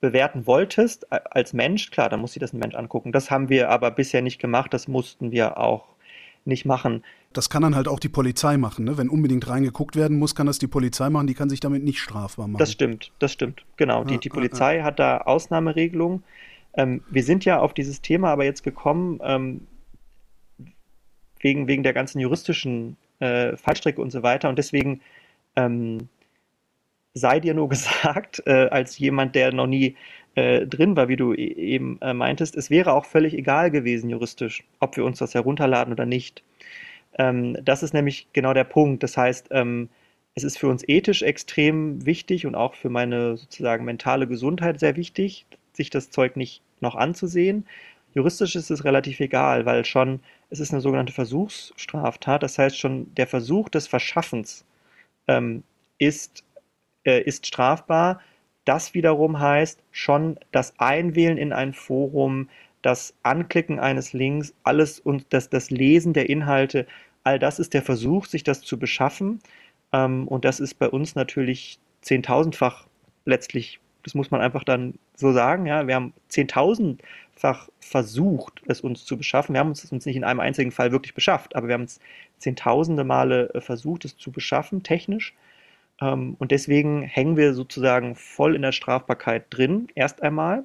bewerten 0.00 0.46
wolltest 0.46 1.12
als 1.12 1.52
Mensch, 1.52 1.90
klar, 1.90 2.08
dann 2.08 2.20
muss 2.20 2.32
sich 2.32 2.40
das 2.40 2.52
ein 2.52 2.58
Mensch 2.58 2.74
angucken. 2.74 3.12
Das 3.12 3.30
haben 3.30 3.48
wir 3.48 3.68
aber 3.70 3.90
bisher 3.90 4.22
nicht 4.22 4.40
gemacht, 4.40 4.72
das 4.72 4.88
mussten 4.88 5.30
wir 5.30 5.58
auch 5.58 5.88
nicht 6.44 6.64
machen. 6.64 7.04
Das 7.32 7.50
kann 7.50 7.62
dann 7.62 7.76
halt 7.76 7.86
auch 7.86 8.00
die 8.00 8.08
Polizei 8.08 8.56
machen, 8.56 8.86
ne? 8.86 8.98
Wenn 8.98 9.08
unbedingt 9.08 9.48
reingeguckt 9.48 9.94
werden 9.94 10.18
muss, 10.18 10.34
kann 10.34 10.46
das 10.46 10.58
die 10.58 10.66
Polizei 10.66 11.10
machen, 11.10 11.26
die 11.26 11.34
kann 11.34 11.50
sich 11.50 11.60
damit 11.60 11.84
nicht 11.84 12.00
strafbar 12.00 12.48
machen. 12.48 12.58
Das 12.58 12.72
stimmt, 12.72 13.12
das 13.18 13.32
stimmt, 13.32 13.64
genau. 13.76 14.04
Die, 14.04 14.18
die 14.18 14.30
Polizei 14.30 14.78
ja. 14.78 14.84
hat 14.84 14.98
da 14.98 15.18
Ausnahmeregelungen. 15.18 16.24
Ähm, 16.74 17.02
wir 17.10 17.22
sind 17.22 17.44
ja 17.44 17.60
auf 17.60 17.74
dieses 17.74 18.00
Thema 18.00 18.30
aber 18.30 18.44
jetzt 18.44 18.62
gekommen, 18.62 19.20
ähm, 19.22 19.66
wegen, 21.40 21.68
wegen 21.68 21.82
der 21.82 21.92
ganzen 21.92 22.20
juristischen 22.20 22.96
äh, 23.18 23.56
Fallstrecke 23.56 24.00
und 24.00 24.10
so 24.10 24.22
weiter. 24.22 24.48
Und 24.48 24.58
deswegen 24.58 25.00
ähm, 25.56 26.08
sei 27.14 27.40
dir 27.40 27.54
nur 27.54 27.68
gesagt, 27.70 28.42
äh, 28.46 28.68
als 28.70 28.98
jemand, 28.98 29.34
der 29.34 29.52
noch 29.52 29.66
nie 29.66 29.96
äh, 30.34 30.66
drin 30.66 30.96
war, 30.96 31.08
wie 31.08 31.16
du 31.16 31.32
e 31.34 31.36
eben 31.36 31.98
äh, 32.02 32.14
meintest, 32.14 32.56
es 32.56 32.70
wäre 32.70 32.92
auch 32.92 33.04
völlig 33.04 33.34
egal 33.34 33.70
gewesen 33.70 34.10
juristisch, 34.10 34.64
ob 34.80 34.96
wir 34.96 35.04
uns 35.04 35.18
das 35.18 35.34
herunterladen 35.34 35.92
oder 35.92 36.06
nicht. 36.06 36.42
Ähm, 37.18 37.56
das 37.64 37.82
ist 37.82 37.94
nämlich 37.94 38.28
genau 38.32 38.54
der 38.54 38.64
Punkt. 38.64 39.02
Das 39.02 39.16
heißt, 39.16 39.48
ähm, 39.50 39.88
es 40.34 40.44
ist 40.44 40.58
für 40.58 40.68
uns 40.68 40.86
ethisch 40.88 41.22
extrem 41.22 42.06
wichtig 42.06 42.46
und 42.46 42.54
auch 42.54 42.74
für 42.74 42.88
meine 42.90 43.36
sozusagen 43.36 43.84
mentale 43.84 44.26
Gesundheit 44.26 44.78
sehr 44.80 44.96
wichtig, 44.96 45.46
sich 45.72 45.90
das 45.90 46.10
Zeug 46.10 46.36
nicht 46.36 46.62
noch 46.80 46.94
anzusehen. 46.94 47.66
Juristisch 48.14 48.56
ist 48.56 48.70
es 48.70 48.84
relativ 48.84 49.20
egal, 49.20 49.66
weil 49.66 49.84
schon 49.84 50.20
es 50.50 50.60
ist 50.60 50.72
eine 50.72 50.80
sogenannte 50.80 51.12
Versuchsstraftat. 51.12 52.42
Das 52.42 52.58
heißt 52.58 52.78
schon, 52.78 53.14
der 53.14 53.26
Versuch 53.26 53.68
des 53.68 53.86
Verschaffens 53.86 54.64
ähm, 55.28 55.62
ist, 55.98 56.44
äh, 57.04 57.20
ist 57.22 57.46
strafbar. 57.46 58.20
Das 58.64 58.94
wiederum 58.94 59.40
heißt 59.40 59.82
schon 59.90 60.38
das 60.52 60.78
Einwählen 60.78 61.38
in 61.38 61.52
ein 61.52 61.72
Forum, 61.72 62.48
das 62.82 63.14
Anklicken 63.22 63.78
eines 63.78 64.12
Links, 64.12 64.54
alles 64.62 65.00
und 65.00 65.26
das, 65.30 65.50
das 65.50 65.70
Lesen 65.70 66.12
der 66.12 66.28
Inhalte, 66.30 66.86
all 67.24 67.38
das 67.38 67.58
ist 67.58 67.74
der 67.74 67.82
Versuch, 67.82 68.26
sich 68.26 68.44
das 68.44 68.62
zu 68.62 68.78
beschaffen. 68.78 69.40
Ähm, 69.92 70.28
und 70.28 70.44
das 70.44 70.60
ist 70.60 70.74
bei 70.74 70.88
uns 70.88 71.14
natürlich 71.14 71.78
zehntausendfach 72.02 72.86
letztlich, 73.24 73.80
das 74.02 74.14
muss 74.14 74.30
man 74.30 74.40
einfach 74.40 74.64
dann 74.64 74.94
so 75.14 75.32
sagen. 75.32 75.66
Ja, 75.66 75.86
wir 75.86 75.94
haben 75.94 76.14
zehntausend 76.28 77.02
mehrfach 77.40 77.68
versucht, 77.80 78.62
es 78.66 78.80
uns 78.80 79.04
zu 79.04 79.16
beschaffen. 79.16 79.54
Wir 79.54 79.60
haben 79.60 79.70
es 79.70 79.90
uns 79.90 80.06
nicht 80.06 80.16
in 80.16 80.24
einem 80.24 80.40
einzigen 80.40 80.70
Fall 80.70 80.92
wirklich 80.92 81.14
beschafft, 81.14 81.56
aber 81.56 81.68
wir 81.68 81.74
haben 81.74 81.84
es 81.84 82.00
zehntausende 82.38 83.04
Male 83.04 83.50
äh, 83.54 83.60
versucht, 83.60 84.04
es 84.04 84.16
zu 84.16 84.30
beschaffen, 84.30 84.82
technisch. 84.82 85.34
Ähm, 86.00 86.36
und 86.38 86.50
deswegen 86.50 87.02
hängen 87.02 87.36
wir 87.36 87.54
sozusagen 87.54 88.14
voll 88.16 88.54
in 88.56 88.62
der 88.62 88.72
Strafbarkeit 88.72 89.46
drin, 89.50 89.88
erst 89.94 90.22
einmal. 90.22 90.64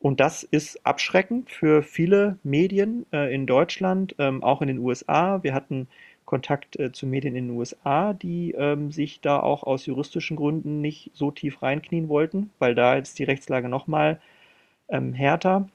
Und 0.00 0.20
das 0.20 0.42
ist 0.42 0.84
abschreckend 0.84 1.50
für 1.50 1.82
viele 1.82 2.38
Medien 2.42 3.06
äh, 3.12 3.34
in 3.34 3.46
Deutschland, 3.46 4.14
ähm, 4.18 4.42
auch 4.42 4.60
in 4.60 4.68
den 4.68 4.78
USA. 4.78 5.42
Wir 5.42 5.54
hatten 5.54 5.88
Kontakt 6.26 6.78
äh, 6.78 6.92
zu 6.92 7.06
Medien 7.06 7.36
in 7.36 7.48
den 7.48 7.56
USA, 7.56 8.12
die 8.12 8.52
ähm, 8.52 8.92
sich 8.92 9.20
da 9.20 9.40
auch 9.40 9.62
aus 9.62 9.86
juristischen 9.86 10.36
Gründen 10.36 10.80
nicht 10.80 11.10
so 11.14 11.30
tief 11.30 11.62
reinknien 11.62 12.08
wollten, 12.08 12.50
weil 12.58 12.74
da 12.74 12.96
jetzt 12.96 13.18
die 13.18 13.24
Rechtslage 13.24 13.68
nochmal 13.68 14.20
ähm, 14.88 15.14
härter. 15.14 15.68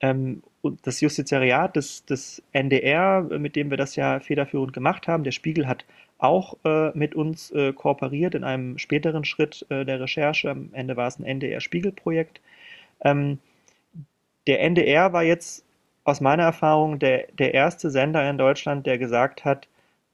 Ähm, 0.00 0.42
das 0.82 1.00
Justiziariat 1.00 1.76
des, 1.76 2.04
des 2.04 2.42
NDR, 2.52 3.22
mit 3.22 3.56
dem 3.56 3.70
wir 3.70 3.76
das 3.76 3.96
ja 3.96 4.20
federführend 4.20 4.72
gemacht 4.72 5.08
haben, 5.08 5.24
der 5.24 5.30
Spiegel 5.30 5.66
hat 5.68 5.84
auch 6.18 6.56
äh, 6.64 6.90
mit 6.96 7.14
uns 7.14 7.50
äh, 7.50 7.72
kooperiert 7.72 8.34
in 8.34 8.44
einem 8.44 8.78
späteren 8.78 9.24
Schritt 9.24 9.66
äh, 9.68 9.84
der 9.84 10.00
Recherche. 10.00 10.50
Am 10.50 10.70
Ende 10.72 10.96
war 10.96 11.08
es 11.08 11.18
ein 11.18 11.24
NDR-Spiegelprojekt. 11.24 12.40
Ähm, 13.02 13.38
der 14.46 14.60
NDR 14.62 15.12
war 15.12 15.22
jetzt 15.22 15.64
aus 16.04 16.20
meiner 16.20 16.44
Erfahrung 16.44 16.98
der, 16.98 17.26
der 17.32 17.52
erste 17.52 17.90
Sender 17.90 18.28
in 18.28 18.38
Deutschland, 18.38 18.86
der 18.86 18.96
gesagt 18.98 19.44
hat, 19.44 19.68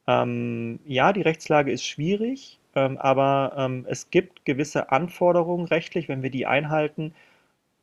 ähm, 0.07 0.81
ja, 0.85 1.13
die 1.13 1.23
Rechtslage 1.23 1.71
ist 1.71 1.87
schwierig, 1.87 2.59
ähm, 2.75 2.99
aber 2.99 3.53
ähm, 3.57 3.87
es 3.89 4.11
gibt 4.11 4.45
gewisse 4.45 4.91
Anforderungen 4.91 5.67
rechtlich, 5.67 6.09
wenn 6.09 6.23
wir 6.23 6.31
die 6.31 6.47
einhalten, 6.47 7.15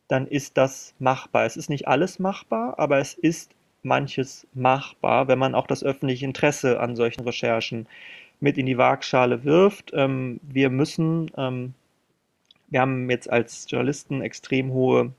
dann 0.07 0.27
ist 0.27 0.57
das 0.57 0.95
machbar. 0.99 1.45
Es 1.45 1.55
ist 1.55 1.69
nicht 1.69 1.87
alles 1.87 2.19
machbar, 2.19 2.79
aber 2.79 2.97
es 2.97 3.13
ist 3.13 3.51
manches 3.83 4.47
machbar, 4.53 5.27
wenn 5.27 5.39
man 5.39 5.55
auch 5.55 5.67
das 5.67 5.83
öffentliche 5.83 6.25
Interesse 6.25 6.79
an 6.79 6.95
solchen 6.95 7.21
Recherchen 7.21 7.87
mit 8.39 8.57
in 8.57 8.65
die 8.65 8.77
Waagschale 8.77 9.43
wirft. 9.43 9.91
Ähm, 9.93 10.39
wir 10.43 10.69
müssen, 10.69 11.31
ähm, 11.37 11.73
wir 12.69 12.81
haben 12.81 13.09
jetzt 13.09 13.29
als 13.29 13.65
Journalisten 13.69 14.21
extrem 14.21 14.71
hohe 14.71 15.13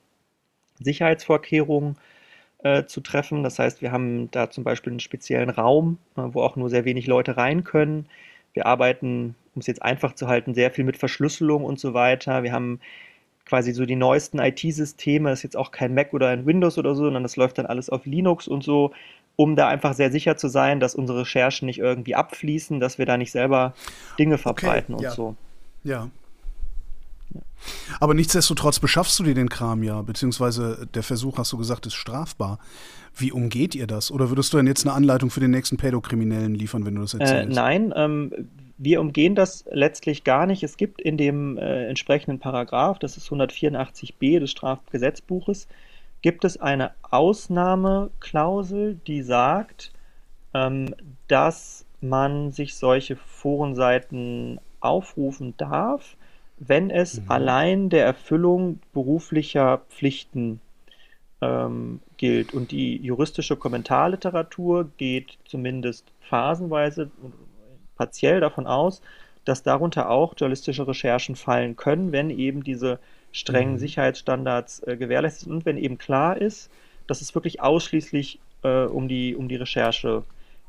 Sicherheitsvorkehrungen 0.80 1.96
äh, 2.62 2.84
zu 2.84 3.00
treffen. 3.00 3.42
Das 3.42 3.58
heißt, 3.58 3.82
wir 3.82 3.92
haben 3.92 4.30
da 4.30 4.50
zum 4.50 4.64
Beispiel 4.64 4.92
einen 4.92 5.00
speziellen 5.00 5.50
Raum, 5.50 5.98
äh, 6.16 6.22
wo 6.24 6.42
auch 6.42 6.56
nur 6.56 6.70
sehr 6.70 6.84
wenig 6.84 7.06
Leute 7.06 7.36
rein 7.36 7.64
können. 7.64 8.06
Wir 8.52 8.66
arbeiten, 8.66 9.34
um 9.54 9.60
es 9.60 9.66
jetzt 9.66 9.82
einfach 9.82 10.14
zu 10.14 10.28
halten, 10.28 10.54
sehr 10.54 10.70
viel 10.70 10.84
mit 10.84 10.96
Verschlüsselung 10.96 11.64
und 11.64 11.78
so 11.78 11.94
weiter. 11.94 12.42
Wir 12.42 12.52
haben 12.52 12.80
quasi 13.50 13.72
so 13.72 13.84
die 13.84 13.96
neuesten 13.96 14.38
IT-Systeme, 14.38 15.32
ist 15.32 15.42
jetzt 15.42 15.56
auch 15.56 15.72
kein 15.72 15.92
Mac 15.92 16.14
oder 16.14 16.28
ein 16.28 16.46
Windows 16.46 16.78
oder 16.78 16.94
so, 16.94 17.02
sondern 17.02 17.24
das 17.24 17.34
läuft 17.34 17.58
dann 17.58 17.66
alles 17.66 17.90
auf 17.90 18.06
Linux 18.06 18.46
und 18.46 18.62
so, 18.62 18.92
um 19.34 19.56
da 19.56 19.66
einfach 19.66 19.94
sehr 19.94 20.12
sicher 20.12 20.36
zu 20.36 20.48
sein, 20.48 20.78
dass 20.78 20.94
unsere 20.94 21.22
Recherchen 21.22 21.66
nicht 21.66 21.80
irgendwie 21.80 22.14
abfließen, 22.14 22.78
dass 22.78 22.98
wir 22.98 23.06
da 23.06 23.16
nicht 23.16 23.32
selber 23.32 23.74
Dinge 24.20 24.38
verbreiten 24.38 24.94
okay, 24.94 25.04
und 25.04 25.10
ja. 25.10 25.10
so. 25.10 25.34
Ja. 25.82 26.08
Aber 27.98 28.14
nichtsdestotrotz 28.14 28.78
beschaffst 28.78 29.18
du 29.18 29.24
dir 29.24 29.34
den 29.34 29.48
Kram 29.48 29.82
ja, 29.82 30.00
beziehungsweise 30.02 30.86
der 30.94 31.02
Versuch, 31.02 31.36
hast 31.36 31.52
du 31.52 31.58
gesagt, 31.58 31.86
ist 31.86 31.94
strafbar. 31.94 32.60
Wie 33.16 33.32
umgeht 33.32 33.74
ihr 33.74 33.88
das? 33.88 34.12
Oder 34.12 34.30
würdest 34.30 34.52
du 34.52 34.58
denn 34.58 34.68
jetzt 34.68 34.86
eine 34.86 34.94
Anleitung 34.94 35.30
für 35.30 35.40
den 35.40 35.50
nächsten 35.50 35.76
Pädokriminellen 35.76 36.54
liefern, 36.54 36.86
wenn 36.86 36.94
du 36.94 37.00
das 37.00 37.14
erzählst? 37.14 37.50
Äh, 37.50 37.54
nein, 37.54 37.92
ähm, 37.96 38.32
wir 38.82 39.00
umgehen 39.02 39.34
das 39.34 39.66
letztlich 39.70 40.24
gar 40.24 40.46
nicht. 40.46 40.62
Es 40.62 40.78
gibt 40.78 41.02
in 41.02 41.18
dem 41.18 41.58
äh, 41.58 41.86
entsprechenden 41.86 42.38
Paragraph, 42.38 42.98
das 42.98 43.18
ist 43.18 43.28
184b 43.28 44.40
des 44.40 44.50
Strafgesetzbuches, 44.50 45.68
gibt 46.22 46.46
es 46.46 46.58
eine 46.58 46.92
Ausnahmeklausel, 47.02 48.98
die 49.06 49.22
sagt, 49.22 49.92
ähm, 50.54 50.94
dass 51.28 51.84
man 52.00 52.52
sich 52.52 52.74
solche 52.74 53.16
Forenseiten 53.16 54.58
aufrufen 54.80 55.52
darf, 55.58 56.16
wenn 56.58 56.88
es 56.88 57.20
mhm. 57.20 57.30
allein 57.30 57.90
der 57.90 58.06
Erfüllung 58.06 58.80
beruflicher 58.94 59.82
Pflichten 59.90 60.58
ähm, 61.42 62.00
gilt. 62.16 62.54
Und 62.54 62.70
die 62.70 62.96
juristische 62.96 63.56
Kommentarliteratur 63.56 64.88
geht 64.96 65.36
zumindest 65.44 66.10
phasenweise 66.20 67.10
partiell 68.00 68.40
davon 68.40 68.66
aus, 68.66 69.02
dass 69.44 69.62
darunter 69.62 70.08
auch 70.08 70.32
journalistische 70.34 70.88
Recherchen 70.88 71.36
fallen 71.36 71.76
können, 71.76 72.12
wenn 72.12 72.30
eben 72.30 72.64
diese 72.64 72.98
strengen 73.30 73.74
mhm. 73.74 73.78
Sicherheitsstandards 73.78 74.82
äh, 74.86 74.96
gewährleistet 74.96 75.44
sind 75.44 75.52
und 75.52 75.66
wenn 75.66 75.76
eben 75.76 75.98
klar 75.98 76.40
ist, 76.40 76.70
dass 77.06 77.20
es 77.20 77.34
wirklich 77.34 77.60
ausschließlich 77.60 78.38
äh, 78.62 78.84
um, 78.84 79.06
die, 79.06 79.36
um 79.36 79.48
die 79.48 79.56
Recherche 79.56 80.22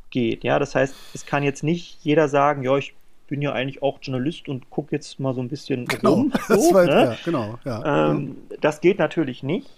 geht. 0.10 0.44
Ja, 0.44 0.60
das 0.60 0.76
heißt, 0.76 0.94
es 1.14 1.26
kann 1.26 1.44
jetzt 1.44 1.64
nicht 1.64 2.00
jeder 2.02 2.28
sagen, 2.28 2.64
ja, 2.64 2.76
ich 2.76 2.96
bin 3.28 3.42
ja 3.42 3.54
eigentlich 3.54 3.82
auch 3.82 4.00
Journalist 4.02 4.50
und 4.50 4.70
gucke 4.70 4.94
jetzt 4.94 5.18
mal 5.22 5.34
so 5.34 5.40
ein 5.40 5.48
bisschen 5.48 5.86
genau, 5.86 6.16
rum. 6.16 6.34
So, 6.50 6.74
das, 6.74 6.86
ne? 6.86 6.92
ja, 6.92 7.18
genau, 7.24 7.60
ja. 7.64 8.12
Ähm, 8.12 8.36
das 8.60 8.82
geht 8.82 9.00
natürlich 9.00 9.42
nicht. 9.42 9.70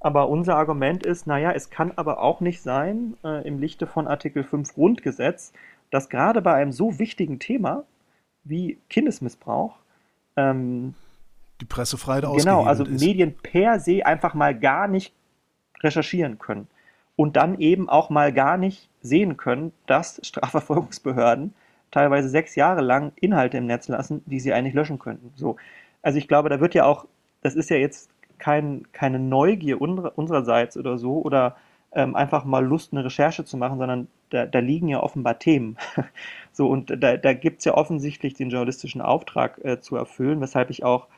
Aber 0.00 0.28
unser 0.28 0.56
Argument 0.56 1.04
ist, 1.04 1.28
naja, 1.28 1.52
es 1.52 1.70
kann 1.70 1.92
aber 1.94 2.20
auch 2.22 2.40
nicht 2.40 2.60
sein, 2.62 3.16
äh, 3.22 3.46
im 3.46 3.60
Lichte 3.60 3.86
von 3.86 4.08
Artikel 4.08 4.42
5 4.42 4.74
Grundgesetz, 4.74 5.52
dass 5.92 6.08
gerade 6.08 6.42
bei 6.42 6.54
einem 6.54 6.72
so 6.72 6.98
wichtigen 6.98 7.38
Thema 7.38 7.84
wie 8.42 8.78
Kindesmissbrauch 8.88 9.76
ähm, 10.36 10.94
die 11.60 11.66
Pressefreiheit 11.66 12.24
Genau, 12.38 12.64
also 12.64 12.84
ist. 12.84 13.00
Medien 13.00 13.36
per 13.36 13.78
se 13.78 14.04
einfach 14.04 14.34
mal 14.34 14.58
gar 14.58 14.88
nicht 14.88 15.14
recherchieren 15.80 16.38
können 16.38 16.66
und 17.14 17.36
dann 17.36 17.60
eben 17.60 17.88
auch 17.88 18.10
mal 18.10 18.32
gar 18.32 18.56
nicht 18.56 18.88
sehen 19.02 19.36
können, 19.36 19.72
dass 19.86 20.20
Strafverfolgungsbehörden 20.24 21.54
teilweise 21.90 22.30
sechs 22.30 22.54
Jahre 22.54 22.80
lang 22.80 23.12
Inhalte 23.16 23.58
im 23.58 23.66
Netz 23.66 23.86
lassen, 23.88 24.22
die 24.24 24.40
sie 24.40 24.52
eigentlich 24.52 24.74
löschen 24.74 24.98
könnten. 24.98 25.30
So. 25.36 25.56
Also 26.00 26.18
ich 26.18 26.26
glaube, 26.26 26.48
da 26.48 26.58
wird 26.58 26.74
ja 26.74 26.86
auch, 26.86 27.06
das 27.42 27.54
ist 27.54 27.68
ja 27.68 27.76
jetzt 27.76 28.10
kein, 28.38 28.86
keine 28.92 29.18
Neugier 29.18 29.80
unsererseits 29.80 30.78
oder 30.78 30.96
so 30.96 31.20
oder 31.20 31.56
ähm, 31.94 32.16
einfach 32.16 32.44
mal 32.44 32.64
Lust, 32.64 32.92
eine 32.92 33.04
Recherche 33.04 33.44
zu 33.44 33.56
machen, 33.56 33.78
sondern 33.78 34.08
da, 34.30 34.46
da 34.46 34.58
liegen 34.60 34.88
ja 34.88 35.02
offenbar 35.02 35.38
Themen. 35.38 35.76
so, 36.52 36.68
und 36.68 36.90
da, 37.02 37.16
da 37.16 37.32
gibt 37.34 37.60
es 37.60 37.64
ja 37.64 37.74
offensichtlich 37.74 38.34
den 38.34 38.50
journalistischen 38.50 39.00
Auftrag 39.00 39.62
äh, 39.64 39.80
zu 39.80 39.96
erfüllen, 39.96 40.40
weshalb 40.40 40.70
ich 40.70 40.84
auch 40.84 41.08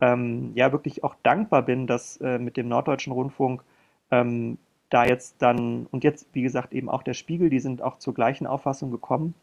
ähm, 0.00 0.52
ja 0.54 0.72
wirklich 0.72 1.04
auch 1.04 1.16
dankbar 1.22 1.62
bin, 1.62 1.86
dass 1.86 2.16
äh, 2.18 2.38
mit 2.38 2.56
dem 2.56 2.68
Norddeutschen 2.68 3.12
Rundfunk 3.12 3.62
ähm, 4.10 4.58
da 4.88 5.04
jetzt 5.04 5.40
dann, 5.40 5.86
und 5.86 6.04
jetzt, 6.04 6.28
wie 6.32 6.42
gesagt, 6.42 6.72
eben 6.72 6.88
auch 6.88 7.02
der 7.02 7.14
Spiegel, 7.14 7.50
die 7.50 7.60
sind 7.60 7.82
auch 7.82 7.98
zur 7.98 8.14
gleichen 8.14 8.46
Auffassung 8.46 8.90
gekommen, 8.90 9.34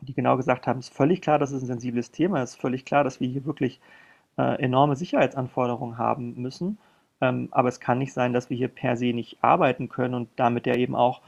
die 0.00 0.14
genau 0.14 0.36
gesagt 0.36 0.66
haben, 0.66 0.80
es 0.80 0.88
ist 0.88 0.96
völlig 0.96 1.20
klar, 1.20 1.38
dass 1.38 1.52
es 1.52 1.62
ein 1.62 1.66
sensibles 1.66 2.10
Thema 2.10 2.42
ist, 2.42 2.56
völlig 2.56 2.84
klar, 2.84 3.04
dass 3.04 3.20
wir 3.20 3.28
hier 3.28 3.44
wirklich 3.44 3.80
äh, 4.36 4.60
enorme 4.62 4.96
Sicherheitsanforderungen 4.96 5.98
haben 5.98 6.34
müssen. 6.40 6.78
Ähm, 7.22 7.48
aber 7.52 7.68
es 7.68 7.78
kann 7.78 7.98
nicht 7.98 8.12
sein, 8.12 8.32
dass 8.32 8.50
wir 8.50 8.56
hier 8.56 8.68
per 8.68 8.96
se 8.96 9.14
nicht 9.14 9.38
arbeiten 9.42 9.88
können 9.88 10.14
und 10.14 10.28
damit 10.36 10.66
ja 10.66 10.74
eben 10.74 10.96
auch 10.96 11.22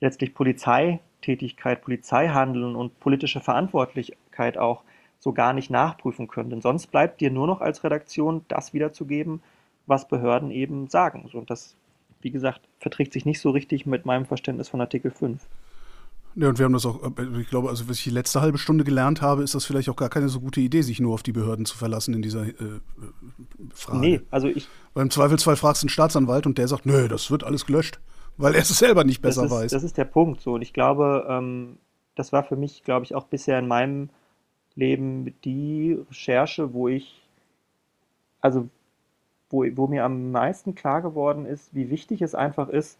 letztlich 0.00 0.34
Polizeitätigkeit, 0.34 1.80
Polizeihandeln 1.80 2.74
und 2.74 2.98
politische 2.98 3.40
Verantwortlichkeit 3.40 4.58
auch 4.58 4.82
so 5.20 5.32
gar 5.32 5.52
nicht 5.52 5.70
nachprüfen 5.70 6.26
können. 6.26 6.50
Denn 6.50 6.60
sonst 6.60 6.88
bleibt 6.88 7.20
dir 7.20 7.30
nur 7.30 7.46
noch 7.46 7.60
als 7.60 7.84
Redaktion 7.84 8.44
das 8.48 8.74
wiederzugeben, 8.74 9.40
was 9.86 10.08
Behörden 10.08 10.50
eben 10.50 10.88
sagen. 10.88 11.28
und 11.32 11.50
das, 11.50 11.76
wie 12.20 12.30
gesagt, 12.30 12.60
verträgt 12.80 13.12
sich 13.12 13.24
nicht 13.24 13.40
so 13.40 13.50
richtig 13.50 13.86
mit 13.86 14.06
meinem 14.06 14.26
Verständnis 14.26 14.68
von 14.68 14.80
Artikel 14.80 15.12
5. 15.12 15.40
Ja, 16.40 16.48
und 16.48 16.58
wir 16.58 16.66
haben 16.66 16.72
das 16.72 16.86
auch, 16.86 17.02
äh, 17.02 17.40
ich 17.40 17.48
glaube, 17.48 17.68
also 17.68 17.88
was 17.88 17.96
ich 17.98 18.04
die 18.04 18.10
letzte 18.10 18.40
halbe 18.40 18.58
Stunde 18.58 18.84
gelernt 18.84 19.20
habe, 19.22 19.42
ist 19.42 19.56
das 19.56 19.64
vielleicht 19.64 19.88
auch 19.88 19.96
gar 19.96 20.08
keine 20.08 20.28
so 20.28 20.38
gute 20.38 20.60
Idee, 20.60 20.82
sich 20.82 21.00
nur 21.00 21.14
auf 21.14 21.24
die 21.24 21.32
Behörden 21.32 21.66
zu 21.66 21.76
verlassen 21.76 22.14
in 22.14 22.22
dieser 22.22 22.46
äh, 22.46 22.50
äh 22.50 22.80
Frage. 23.74 23.98
Nee, 23.98 24.20
also 24.30 24.46
ich. 24.46 24.68
Weil 24.94 25.02
im 25.02 25.10
Zweifelsfall 25.10 25.56
fragst 25.56 25.82
du 25.82 25.86
einen 25.86 25.90
Staatsanwalt 25.90 26.46
und 26.46 26.56
der 26.56 26.68
sagt, 26.68 26.86
nö, 26.86 27.08
das 27.08 27.32
wird 27.32 27.42
alles 27.42 27.66
gelöscht, 27.66 27.98
weil 28.36 28.54
er 28.54 28.62
es 28.62 28.68
selber 28.68 29.02
nicht 29.02 29.20
besser 29.20 29.42
das 29.42 29.50
ist, 29.50 29.58
weiß. 29.58 29.72
Das 29.72 29.82
ist 29.82 29.96
der 29.98 30.04
Punkt 30.04 30.40
so. 30.40 30.54
Und 30.54 30.62
ich 30.62 30.72
glaube, 30.72 31.26
ähm, 31.28 31.78
das 32.14 32.32
war 32.32 32.44
für 32.44 32.56
mich, 32.56 32.84
glaube 32.84 33.04
ich, 33.04 33.16
auch 33.16 33.24
bisher 33.24 33.58
in 33.58 33.66
meinem 33.66 34.08
Leben 34.76 35.34
die 35.42 35.98
Recherche, 36.08 36.72
wo 36.72 36.86
ich, 36.86 37.20
also 38.40 38.68
wo, 39.50 39.64
wo 39.74 39.88
mir 39.88 40.04
am 40.04 40.30
meisten 40.30 40.76
klar 40.76 41.02
geworden 41.02 41.46
ist, 41.46 41.74
wie 41.74 41.90
wichtig 41.90 42.22
es 42.22 42.36
einfach 42.36 42.68
ist, 42.68 42.96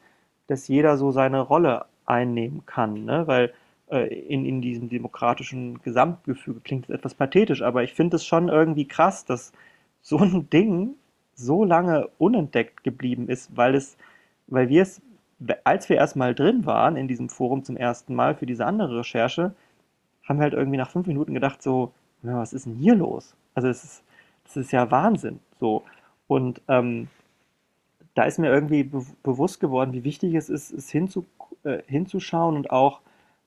dass 0.49 0.67
jeder 0.67 0.97
so 0.97 1.13
seine 1.13 1.41
Rolle 1.41 1.85
einnehmen 2.09 2.65
kann. 2.67 3.05
Ne? 3.05 3.27
Weil 3.27 3.53
äh, 3.91 4.07
in, 4.07 4.45
in 4.45 4.61
diesem 4.61 4.89
demokratischen 4.89 5.81
Gesamtgefüge 5.83 6.61
klingt 6.61 6.89
es 6.89 6.95
etwas 6.95 7.15
pathetisch, 7.15 7.63
aber 7.63 7.83
ich 7.83 7.95
finde 7.95 8.17
es 8.17 8.25
schon 8.25 8.49
irgendwie 8.49 8.87
krass, 8.87 9.25
dass 9.25 9.53
so 10.03 10.19
ein 10.19 10.51
Ding 10.53 10.95
so 11.35 11.65
lange 11.65 12.09
unentdeckt 12.19 12.83
geblieben 12.83 13.29
ist, 13.29 13.57
weil 13.57 13.75
es, 13.75 13.97
weil 14.49 14.69
wir 14.69 14.83
es, 14.83 15.01
als 15.65 15.89
wir 15.89 15.97
erstmal 15.97 16.35
drin 16.35 16.67
waren 16.67 16.97
in 16.97 17.07
diesem 17.07 17.29
Forum 17.29 17.65
zum 17.65 17.77
ersten 17.77 18.15
Mal 18.15 18.35
für 18.35 18.47
diese 18.47 18.67
andere 18.67 18.99
Recherche, 18.99 19.55
haben 20.25 20.39
wir 20.39 20.45
halt 20.45 20.55
irgendwie 20.55 20.79
nach 20.79 20.91
fünf 20.91 21.07
Minuten 21.07 21.33
gedacht, 21.35 21.63
so, 21.63 21.93
ja, 22.23 22.39
was 22.39 22.53
ist 22.53 22.67
denn 22.67 22.75
hier 22.75 22.97
los? 22.97 23.35
Also 23.55 23.69
es 23.69 23.85
ist, 23.85 24.03
das 24.45 24.57
ist 24.57 24.73
ja 24.73 24.91
Wahnsinn. 24.91 25.39
So. 25.61 25.85
Und 26.27 26.61
ähm, 26.69 27.09
da 28.15 28.25
ist 28.25 28.39
mir 28.39 28.49
irgendwie 28.49 28.83
be 28.83 29.05
bewusst 29.23 29.61
geworden, 29.61 29.93
wie 29.93 30.05
wichtig 30.05 30.35
es 30.35 30.51
ist, 30.51 30.73
es 30.73 30.91
hinzu 30.91 31.25
äh, 31.65 31.83
hinzuschauen 31.87 32.57
und 32.57 32.71
auch 32.71 33.01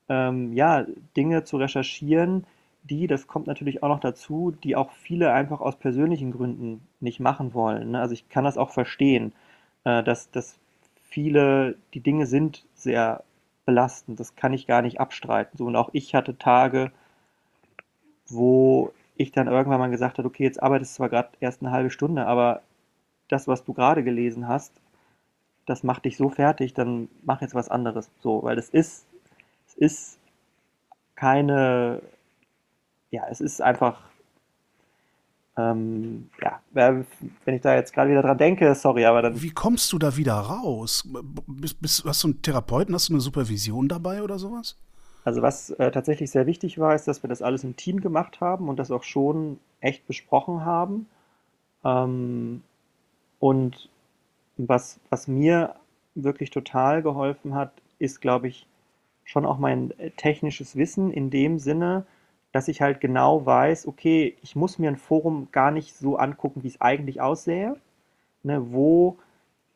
ähm, 0.08 0.52
ja, 0.52 0.86
Dinge 1.16 1.44
zu 1.44 1.56
recherchieren, 1.56 2.44
die, 2.84 3.06
das 3.06 3.26
kommt 3.26 3.46
natürlich 3.46 3.82
auch 3.82 3.88
noch 3.88 4.00
dazu, 4.00 4.52
die 4.64 4.76
auch 4.76 4.90
viele 4.92 5.32
einfach 5.32 5.60
aus 5.60 5.76
persönlichen 5.76 6.32
Gründen 6.32 6.86
nicht 7.00 7.20
machen 7.20 7.54
wollen. 7.54 7.92
Ne? 7.92 8.00
Also 8.00 8.14
ich 8.14 8.28
kann 8.28 8.44
das 8.44 8.58
auch 8.58 8.70
verstehen, 8.70 9.32
äh, 9.84 10.02
dass, 10.02 10.30
dass 10.30 10.58
viele, 11.02 11.76
die 11.94 12.00
Dinge 12.00 12.26
sind 12.26 12.64
sehr 12.74 13.22
belastend, 13.64 14.18
das 14.18 14.34
kann 14.34 14.52
ich 14.52 14.66
gar 14.66 14.82
nicht 14.82 15.00
abstreiten. 15.00 15.56
So, 15.56 15.66
und 15.66 15.76
auch 15.76 15.90
ich 15.92 16.14
hatte 16.14 16.36
Tage, 16.38 16.90
wo 18.28 18.92
ich 19.16 19.30
dann 19.30 19.46
irgendwann 19.46 19.78
mal 19.78 19.90
gesagt 19.90 20.18
habe, 20.18 20.26
okay, 20.26 20.42
jetzt 20.42 20.62
arbeitest 20.62 20.94
du 20.94 20.96
zwar 20.96 21.08
gerade 21.08 21.28
erst 21.40 21.62
eine 21.62 21.70
halbe 21.70 21.90
Stunde, 21.90 22.26
aber 22.26 22.62
das, 23.28 23.46
was 23.46 23.64
du 23.64 23.72
gerade 23.72 24.02
gelesen 24.02 24.48
hast, 24.48 24.72
das 25.66 25.82
macht 25.82 26.04
dich 26.04 26.16
so 26.16 26.28
fertig, 26.28 26.74
dann 26.74 27.08
mach 27.24 27.40
jetzt 27.40 27.54
was 27.54 27.68
anderes. 27.68 28.10
So, 28.20 28.42
weil 28.42 28.58
es 28.58 28.68
ist, 28.68 29.06
es 29.68 29.74
ist 29.74 30.18
keine, 31.14 32.02
ja, 33.10 33.24
es 33.30 33.40
ist 33.40 33.60
einfach, 33.62 34.00
ähm, 35.56 36.30
ja, 36.40 36.60
wenn 36.72 37.06
ich 37.46 37.60
da 37.60 37.74
jetzt 37.74 37.92
gerade 37.92 38.10
wieder 38.10 38.22
dran 38.22 38.38
denke, 38.38 38.74
sorry, 38.74 39.04
aber 39.04 39.22
dann. 39.22 39.42
Wie 39.42 39.50
kommst 39.50 39.92
du 39.92 39.98
da 39.98 40.16
wieder 40.16 40.34
raus? 40.34 41.06
Bist, 41.46 41.80
bist, 41.80 42.04
hast 42.04 42.24
du 42.24 42.28
einen 42.28 42.42
Therapeuten, 42.42 42.94
hast 42.94 43.08
du 43.08 43.12
eine 43.12 43.20
Supervision 43.20 43.88
dabei 43.88 44.22
oder 44.22 44.38
sowas? 44.38 44.76
Also 45.24 45.42
was 45.42 45.70
äh, 45.70 45.90
tatsächlich 45.90 46.30
sehr 46.30 46.46
wichtig 46.46 46.78
war, 46.78 46.94
ist, 46.94 47.06
dass 47.06 47.22
wir 47.22 47.28
das 47.28 47.42
alles 47.42 47.62
im 47.64 47.76
Team 47.76 48.00
gemacht 48.00 48.40
haben 48.40 48.68
und 48.68 48.78
das 48.78 48.90
auch 48.90 49.04
schon 49.04 49.60
echt 49.80 50.06
besprochen 50.06 50.64
haben. 50.64 51.06
Ähm, 51.84 52.62
und 53.38 53.88
was, 54.68 55.00
was 55.10 55.28
mir 55.28 55.76
wirklich 56.14 56.50
total 56.50 57.02
geholfen 57.02 57.54
hat, 57.54 57.72
ist, 57.98 58.20
glaube 58.20 58.48
ich, 58.48 58.66
schon 59.24 59.46
auch 59.46 59.58
mein 59.58 59.92
äh, 59.98 60.10
technisches 60.10 60.76
Wissen 60.76 61.10
in 61.12 61.30
dem 61.30 61.58
Sinne, 61.58 62.04
dass 62.52 62.68
ich 62.68 62.82
halt 62.82 63.00
genau 63.00 63.46
weiß, 63.46 63.86
okay, 63.86 64.36
ich 64.42 64.56
muss 64.56 64.78
mir 64.78 64.90
ein 64.90 64.96
Forum 64.96 65.48
gar 65.52 65.70
nicht 65.70 65.94
so 65.94 66.16
angucken, 66.16 66.62
wie 66.62 66.68
es 66.68 66.80
eigentlich 66.80 67.20
aussähe. 67.20 67.76
Ne, 68.44 68.72
wo, 68.72 69.18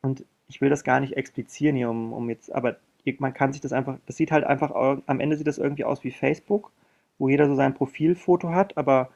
und 0.01 0.25
ich 0.49 0.61
will 0.61 0.69
das 0.69 0.83
gar 0.83 0.99
nicht 0.99 1.15
explizieren 1.15 1.75
hier, 1.75 1.89
um, 1.89 2.13
um 2.13 2.29
jetzt, 2.29 2.51
aber 2.51 2.77
man 3.19 3.33
kann 3.33 3.53
sich 3.53 3.61
das 3.61 3.71
einfach, 3.71 3.97
das 4.05 4.17
sieht 4.17 4.31
halt 4.31 4.43
einfach, 4.43 4.71
am 5.05 5.19
Ende 5.21 5.37
sieht 5.37 5.47
das 5.47 5.57
irgendwie 5.57 5.85
aus 5.85 6.03
wie 6.03 6.11
Facebook, 6.11 6.71
wo 7.17 7.29
jeder 7.29 7.47
so 7.47 7.55
sein 7.55 7.73
Profilfoto 7.73 8.49
hat, 8.49 8.77
aber 8.77 9.09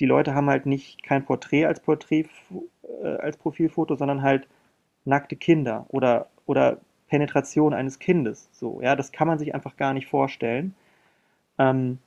die 0.00 0.06
Leute 0.06 0.34
haben 0.34 0.50
halt 0.50 0.66
nicht 0.66 1.02
kein 1.04 1.24
Porträt 1.24 1.66
als 1.66 1.80
Porträt, 1.80 2.26
äh, 3.02 3.16
als 3.16 3.36
Profilfoto, 3.36 3.96
sondern 3.96 4.22
halt 4.22 4.48
nackte 5.04 5.36
Kinder 5.36 5.86
oder, 5.88 6.28
oder 6.46 6.78
Penetration 7.08 7.74
eines 7.74 7.98
Kindes. 7.98 8.48
So, 8.52 8.80
ja, 8.80 8.96
das 8.96 9.12
kann 9.12 9.28
man 9.28 9.38
sich 9.38 9.54
einfach 9.54 9.76
gar 9.76 9.92
nicht 9.92 10.06
vorstellen. 10.06 10.74
Ähm, 11.58 11.98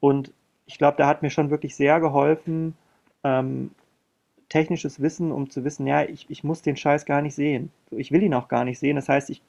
und 0.00 0.32
ich 0.66 0.78
glaube, 0.78 0.98
da 0.98 1.06
hat 1.06 1.22
mir 1.22 1.30
schon 1.30 1.50
wirklich 1.50 1.74
sehr 1.76 2.00
geholfen, 2.00 2.76
ähm, 3.24 3.70
technisches 4.48 5.00
Wissen, 5.00 5.32
um 5.32 5.50
zu 5.50 5.64
wissen, 5.64 5.86
ja, 5.86 6.04
ich, 6.04 6.26
ich 6.30 6.44
muss 6.44 6.62
den 6.62 6.76
Scheiß 6.76 7.06
gar 7.06 7.22
nicht 7.22 7.34
sehen. 7.34 7.72
Ich 7.90 8.12
will 8.12 8.22
ihn 8.22 8.34
auch 8.34 8.48
gar 8.48 8.64
nicht 8.64 8.78
sehen. 8.78 8.96
Das 8.96 9.08
heißt, 9.08 9.30
ich 9.30 9.42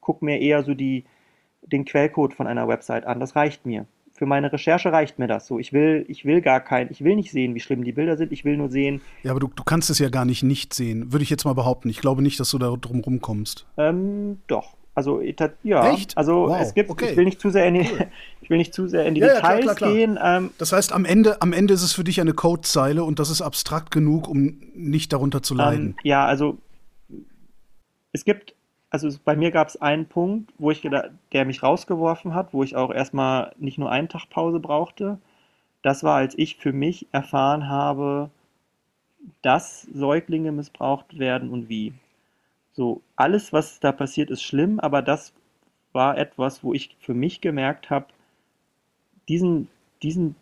gucke 0.00 0.24
mir 0.24 0.40
eher 0.40 0.62
so 0.62 0.74
die, 0.74 1.04
den 1.62 1.84
Quellcode 1.84 2.34
von 2.34 2.46
einer 2.46 2.68
Website 2.68 3.04
an. 3.06 3.20
Das 3.20 3.36
reicht 3.36 3.66
mir. 3.66 3.86
Für 4.18 4.26
meine 4.26 4.52
Recherche 4.52 4.90
reicht 4.90 5.20
mir 5.20 5.28
das 5.28 5.46
so. 5.46 5.60
Ich 5.60 5.72
will, 5.72 6.04
ich 6.08 6.24
will 6.24 6.40
gar 6.40 6.58
kein, 6.58 6.88
ich 6.90 7.04
will 7.04 7.14
nicht 7.14 7.30
sehen, 7.30 7.54
wie 7.54 7.60
schlimm 7.60 7.84
die 7.84 7.92
Bilder 7.92 8.16
sind. 8.16 8.32
Ich 8.32 8.44
will 8.44 8.56
nur 8.56 8.68
sehen. 8.68 9.00
Ja, 9.22 9.30
aber 9.30 9.38
du, 9.38 9.48
du 9.54 9.62
kannst 9.62 9.90
es 9.90 10.00
ja 10.00 10.08
gar 10.08 10.24
nicht 10.24 10.42
nicht 10.42 10.74
sehen. 10.74 11.12
Würde 11.12 11.22
ich 11.22 11.30
jetzt 11.30 11.44
mal 11.44 11.52
behaupten. 11.52 11.88
Ich 11.88 12.00
glaube 12.00 12.20
nicht, 12.20 12.40
dass 12.40 12.50
du 12.50 12.58
da 12.58 12.74
drum 12.76 12.98
rumkommst. 12.98 13.64
Ähm, 13.76 14.38
doch. 14.48 14.76
Also 14.96 15.20
ja, 15.62 15.92
Echt? 15.92 16.18
also 16.18 16.48
wow. 16.48 16.58
es 16.60 16.74
gibt, 16.74 16.90
okay. 16.90 17.10
ich 17.10 17.16
will 17.16 17.24
nicht 17.24 17.40
zu 17.40 17.50
sehr 17.50 17.68
in 17.68 17.74
die, 17.74 17.88
cool. 17.88 18.08
ich 18.40 18.50
will 18.50 18.58
nicht 18.58 18.74
zu 18.74 18.88
sehr 18.88 19.06
in 19.06 19.14
die 19.14 19.20
ja, 19.20 19.28
Details 19.28 19.42
ja, 19.42 19.60
klar, 19.60 19.62
klar, 19.62 19.74
klar. 19.76 19.92
gehen. 19.92 20.18
Ähm, 20.20 20.50
das 20.58 20.72
heißt, 20.72 20.92
am 20.92 21.04
Ende, 21.04 21.40
am 21.40 21.52
Ende 21.52 21.74
ist 21.74 21.82
es 21.82 21.92
für 21.92 22.02
dich 22.02 22.20
eine 22.20 22.32
Codezeile 22.32 23.04
und 23.04 23.20
das 23.20 23.30
ist 23.30 23.40
abstrakt 23.40 23.92
genug, 23.92 24.26
um 24.26 24.58
nicht 24.74 25.12
darunter 25.12 25.40
zu 25.40 25.54
leiden. 25.54 25.90
Ähm, 25.90 25.96
ja, 26.02 26.26
also 26.26 26.58
es 28.10 28.24
gibt, 28.24 28.56
also 28.90 29.08
bei 29.24 29.36
mir 29.36 29.50
gab 29.50 29.68
es 29.68 29.80
einen 29.80 30.06
Punkt, 30.06 30.52
wo 30.58 30.70
ich 30.70 30.82
der 31.32 31.44
mich 31.44 31.62
rausgeworfen 31.62 32.34
hat, 32.34 32.52
wo 32.54 32.62
ich 32.62 32.76
auch 32.76 32.90
erstmal 32.90 33.52
nicht 33.58 33.78
nur 33.78 33.90
einen 33.90 34.08
Tag 34.08 34.30
Pause 34.30 34.60
brauchte. 34.60 35.18
Das 35.82 36.02
war, 36.02 36.16
als 36.16 36.36
ich 36.36 36.56
für 36.56 36.72
mich 36.72 37.06
erfahren 37.12 37.68
habe, 37.68 38.30
dass 39.42 39.82
Säuglinge 39.82 40.52
missbraucht 40.52 41.18
werden 41.18 41.50
und 41.50 41.68
wie. 41.68 41.92
So, 42.72 43.02
alles, 43.16 43.52
was 43.52 43.80
da 43.80 43.92
passiert, 43.92 44.30
ist 44.30 44.42
schlimm, 44.42 44.80
aber 44.80 45.02
das 45.02 45.32
war 45.92 46.16
etwas, 46.16 46.62
wo 46.62 46.72
ich 46.72 46.96
für 47.00 47.14
mich 47.14 47.40
gemerkt 47.40 47.90
habe, 47.90 48.06
diesen, 49.28 49.68
diesen, 50.02 50.36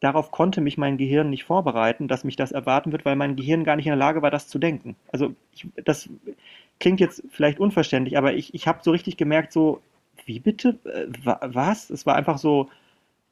darauf 0.00 0.30
konnte 0.30 0.60
mich 0.60 0.78
mein 0.78 0.98
Gehirn 0.98 1.30
nicht 1.30 1.44
vorbereiten, 1.44 2.06
dass 2.06 2.24
mich 2.24 2.36
das 2.36 2.52
erwarten 2.52 2.92
wird, 2.92 3.04
weil 3.04 3.16
mein 3.16 3.36
Gehirn 3.36 3.64
gar 3.64 3.76
nicht 3.76 3.86
in 3.86 3.92
der 3.92 3.96
Lage 3.96 4.22
war, 4.22 4.30
das 4.30 4.48
zu 4.48 4.58
denken. 4.58 4.96
Also, 5.10 5.34
ich, 5.52 5.66
das 5.84 6.08
klingt 6.80 7.00
jetzt 7.00 7.22
vielleicht 7.30 7.60
unverständlich, 7.60 8.18
aber 8.18 8.34
ich, 8.34 8.54
ich 8.54 8.66
habe 8.66 8.80
so 8.82 8.90
richtig 8.90 9.16
gemerkt, 9.16 9.52
so, 9.52 9.80
wie 10.26 10.40
bitte? 10.40 10.78
Äh, 10.84 11.06
was? 11.24 11.90
Es 11.90 12.06
war 12.06 12.16
einfach 12.16 12.38
so, 12.38 12.68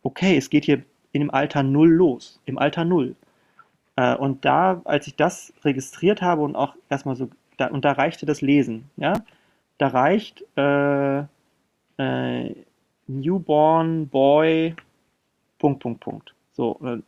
okay, 0.03 0.37
es 0.37 0.51
geht 0.51 0.65
hier 0.65 0.83
in 1.13 1.21
dem 1.21 1.31
Alter 1.31 1.63
Null 1.63 1.91
los, 1.91 2.41
im 2.47 2.59
Alter 2.59 2.85
Null. 2.85 3.15
Äh, 3.97 4.17
und 4.17 4.45
da, 4.45 4.81
als 4.85 5.07
ich 5.07 5.17
das 5.17 5.53
registriert 5.65 6.23
habe 6.23 6.43
und 6.43 6.57
auch 6.57 6.75
erstmal 6.89 7.17
so 7.17 7.29
da, 7.57 7.67
und 7.69 7.85
da 7.85 7.93
reichte 7.93 8.27
das 8.27 8.41
Lesen, 8.41 8.91
ja. 8.97 9.15
Da 9.79 9.89
reicht 9.89 10.45
äh, 10.57 11.25
äh, 11.99 12.55
Newborn 13.07 14.09
Boy 14.09 14.75
Punkt, 15.59 15.81
Punkt, 15.81 16.01
Punkt. 16.01 16.35
So, 16.53 16.79
äh, 16.83 17.01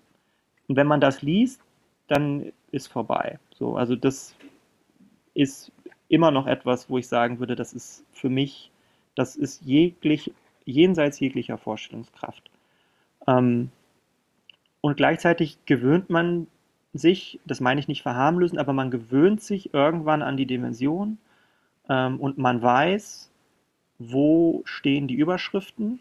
und 0.68 0.76
wenn 0.76 0.87
man 0.87 1.01
das 1.01 1.22
liest, 1.22 1.61
dann 2.09 2.53
ist 2.70 2.89
vorbei. 2.89 3.39
So, 3.55 3.76
also 3.76 3.97
das 3.97 4.35
ist 5.35 5.72
immer 6.14 6.30
noch 6.30 6.46
etwas, 6.46 6.88
wo 6.88 6.98
ich 6.98 7.08
sagen 7.08 7.40
würde, 7.40 7.56
das 7.56 7.72
ist 7.72 8.04
für 8.12 8.28
mich, 8.28 8.70
das 9.16 9.36
ist 9.36 9.62
jeglich, 9.62 10.32
jenseits 10.64 11.20
jeglicher 11.20 11.58
Vorstellungskraft. 11.58 12.50
Ähm, 13.26 13.70
und 14.80 14.96
gleichzeitig 14.96 15.58
gewöhnt 15.66 16.08
man 16.10 16.46
sich, 16.92 17.40
das 17.44 17.60
meine 17.60 17.80
ich 17.80 17.88
nicht 17.88 18.02
verharmlösen, 18.02 18.58
aber 18.58 18.72
man 18.72 18.90
gewöhnt 18.90 19.40
sich 19.42 19.74
irgendwann 19.74 20.22
an 20.22 20.36
die 20.36 20.46
Dimension 20.46 21.18
ähm, 21.88 22.20
und 22.20 22.38
man 22.38 22.62
weiß, 22.62 23.30
wo 23.98 24.62
stehen 24.64 25.08
die 25.08 25.14
Überschriften 25.14 25.98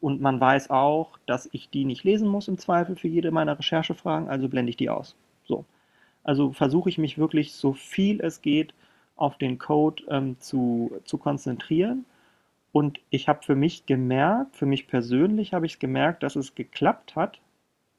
und 0.00 0.20
man 0.20 0.38
weiß 0.38 0.68
auch, 0.68 1.18
dass 1.24 1.48
ich 1.52 1.70
die 1.70 1.86
nicht 1.86 2.04
lesen 2.04 2.28
muss 2.28 2.48
im 2.48 2.58
Zweifel 2.58 2.96
für 2.96 3.08
jede 3.08 3.30
meiner 3.30 3.58
Recherchefragen, 3.58 4.28
also 4.28 4.48
blende 4.48 4.70
ich 4.70 4.76
die 4.76 4.90
aus. 4.90 5.16
So. 5.44 5.64
Also 6.22 6.52
versuche 6.52 6.90
ich 6.90 6.98
mich 6.98 7.16
wirklich 7.16 7.54
so 7.54 7.72
viel 7.72 8.20
es 8.20 8.42
geht 8.42 8.74
auf 9.20 9.38
den 9.38 9.58
Code 9.58 10.02
ähm, 10.08 10.36
zu, 10.40 11.00
zu 11.04 11.18
konzentrieren. 11.18 12.04
Und 12.72 13.00
ich 13.10 13.28
habe 13.28 13.42
für 13.42 13.56
mich 13.56 13.86
gemerkt, 13.86 14.56
für 14.56 14.66
mich 14.66 14.86
persönlich 14.86 15.52
habe 15.52 15.66
ich 15.66 15.74
es 15.74 15.78
gemerkt, 15.78 16.22
dass 16.22 16.36
es 16.36 16.54
geklappt 16.54 17.16
hat, 17.16 17.40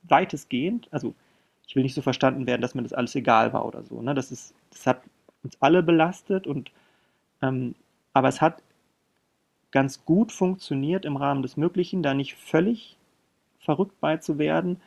weitestgehend. 0.04 0.88
Also 0.92 1.14
ich 1.68 1.76
will 1.76 1.84
nicht 1.84 1.94
so 1.94 2.02
verstanden 2.02 2.48
werden, 2.48 2.62
dass 2.62 2.76
mir 2.76 2.84
das 2.84 2.94
alles 2.94 3.16
egal 3.16 3.54
war 3.54 3.66
oder 3.66 3.84
so. 3.84 4.02
Ne? 4.02 4.16
Das, 4.16 4.32
ist, 4.32 4.54
das 4.72 4.88
hat 4.88 5.02
uns 5.44 5.58
alle 5.62 5.84
belastet 5.84 6.48
und 6.48 6.72
ähm, 7.42 7.76
aber 8.14 8.28
es 8.28 8.42
hat 8.42 8.62
ganz 9.72 10.04
gut 10.06 10.32
funktioniert 10.32 11.06
im 11.06 11.16
Rahmen 11.16 11.42
des 11.42 11.58
Möglichen, 11.58 12.04
da 12.04 12.14
nicht 12.14 12.36
völlig 12.36 12.98
verrückt 13.60 14.00
bei 14.02 14.18
zu 14.18 14.38
werden, 14.38 14.82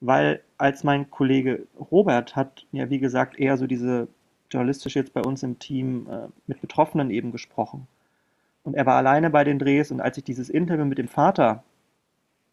weil 0.00 0.42
als 0.58 0.84
mein 0.84 1.10
Kollege 1.10 1.66
Robert 1.90 2.36
hat 2.36 2.66
ja 2.72 2.90
wie 2.90 2.98
gesagt 2.98 3.38
eher 3.38 3.56
so 3.56 3.66
diese 3.66 4.08
journalistisch 4.50 4.96
jetzt 4.96 5.12
bei 5.12 5.22
uns 5.22 5.42
im 5.42 5.58
Team 5.58 6.08
äh, 6.10 6.28
mit 6.46 6.60
Betroffenen 6.60 7.10
eben 7.10 7.32
gesprochen. 7.32 7.86
Und 8.62 8.74
er 8.74 8.86
war 8.86 8.96
alleine 8.96 9.30
bei 9.30 9.44
den 9.44 9.58
Drehs 9.58 9.90
und 9.90 10.00
als 10.00 10.18
ich 10.18 10.24
dieses 10.24 10.50
Interview 10.50 10.84
mit 10.84 10.98
dem 10.98 11.08
Vater 11.08 11.62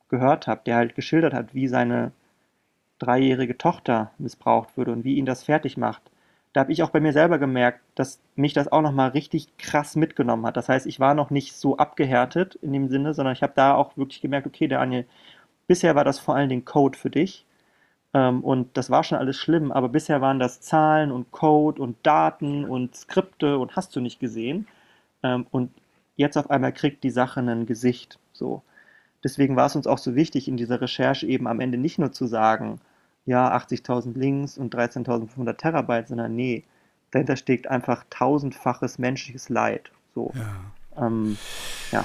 gehört 0.10 0.48
habe, 0.48 0.62
der 0.66 0.78
halt 0.78 0.96
geschildert 0.96 1.34
hat, 1.34 1.54
wie 1.54 1.68
seine 1.68 2.12
dreijährige 3.00 3.58
Tochter 3.58 4.12
missbraucht 4.18 4.78
würde 4.78 4.92
und 4.92 5.04
wie 5.04 5.16
ihn 5.16 5.26
das 5.26 5.44
fertig 5.44 5.78
macht, 5.78 6.02
da 6.54 6.62
habe 6.62 6.72
ich 6.72 6.82
auch 6.82 6.90
bei 6.90 7.00
mir 7.00 7.14
selber 7.14 7.38
gemerkt, 7.38 7.82
dass 7.96 8.20
mich 8.36 8.54
das 8.54 8.72
auch 8.72 8.82
nochmal 8.82 9.10
richtig 9.10 9.58
krass 9.58 9.96
mitgenommen 9.96 10.46
hat. 10.46 10.58
Das 10.58 10.70
heißt, 10.70 10.88
ich 10.88 11.00
war 11.00 11.14
noch 11.14 11.30
nicht 11.30 11.56
so 11.56 11.78
abgehärtet 11.78 12.56
in 12.56 12.74
dem 12.74 12.88
Sinne, 12.90 13.14
sondern 13.14 13.34
ich 13.34 13.44
habe 13.44 13.54
da 13.56 13.76
auch 13.76 13.96
wirklich 13.98 14.22
gemerkt, 14.22 14.48
okay, 14.48 14.68
Daniel, 14.68 15.06
bisher 15.68 15.94
war 15.96 16.04
das 16.04 16.20
vor 16.20 16.36
allen 16.36 16.50
Dingen 16.50 16.66
Code 16.66 16.98
für 16.98 17.10
dich. 17.10 17.46
Ähm, 18.18 18.44
und 18.44 18.76
das 18.76 18.90
war 18.90 19.04
schon 19.04 19.20
alles 19.20 19.38
schlimm, 19.38 19.72
aber 19.72 19.90
bisher 19.90 20.22
waren 20.22 20.40
das 20.40 20.60
Zahlen 20.60 21.12
und 21.12 21.32
Code 21.32 21.80
und 21.80 21.98
Daten 22.02 22.66
und 22.66 22.96
Skripte 22.96 23.60
und 23.60 23.76
hast 23.76 23.96
du 23.96 24.02
nicht 24.02 24.20
gesehen. 24.20 24.68
Ähm, 25.22 25.46
und 25.52 25.72
jetzt 26.16 26.36
auf 26.36 26.50
einmal 26.50 26.74
kriegt 26.74 27.04
die 27.04 27.12
Sache 27.12 27.42
ein 27.42 27.68
Gesicht. 27.68 28.18
So. 28.34 28.64
Deswegen 29.24 29.56
war 29.56 29.68
es 29.68 29.76
uns 29.76 29.86
auch 29.86 30.00
so 30.00 30.16
wichtig, 30.16 30.48
in 30.48 30.58
dieser 30.58 30.82
Recherche 30.82 31.28
eben 31.28 31.48
am 31.48 31.60
Ende 31.60 31.78
nicht 31.78 32.00
nur 32.00 32.12
zu 32.12 32.26
sagen, 32.26 32.82
ja, 33.28 33.56
80.000 33.56 34.18
Links 34.18 34.58
und 34.58 34.74
13.500 34.74 35.54
Terabyte, 35.54 36.08
sondern 36.08 36.36
nee, 36.36 36.64
dahinter 37.12 37.36
steckt 37.36 37.68
einfach 37.68 38.04
tausendfaches 38.10 38.98
menschliches 38.98 39.50
Leid. 39.50 39.92
So. 40.16 40.32
Ja. 40.34 41.06
Ähm, 41.06 41.38
ja 41.92 42.04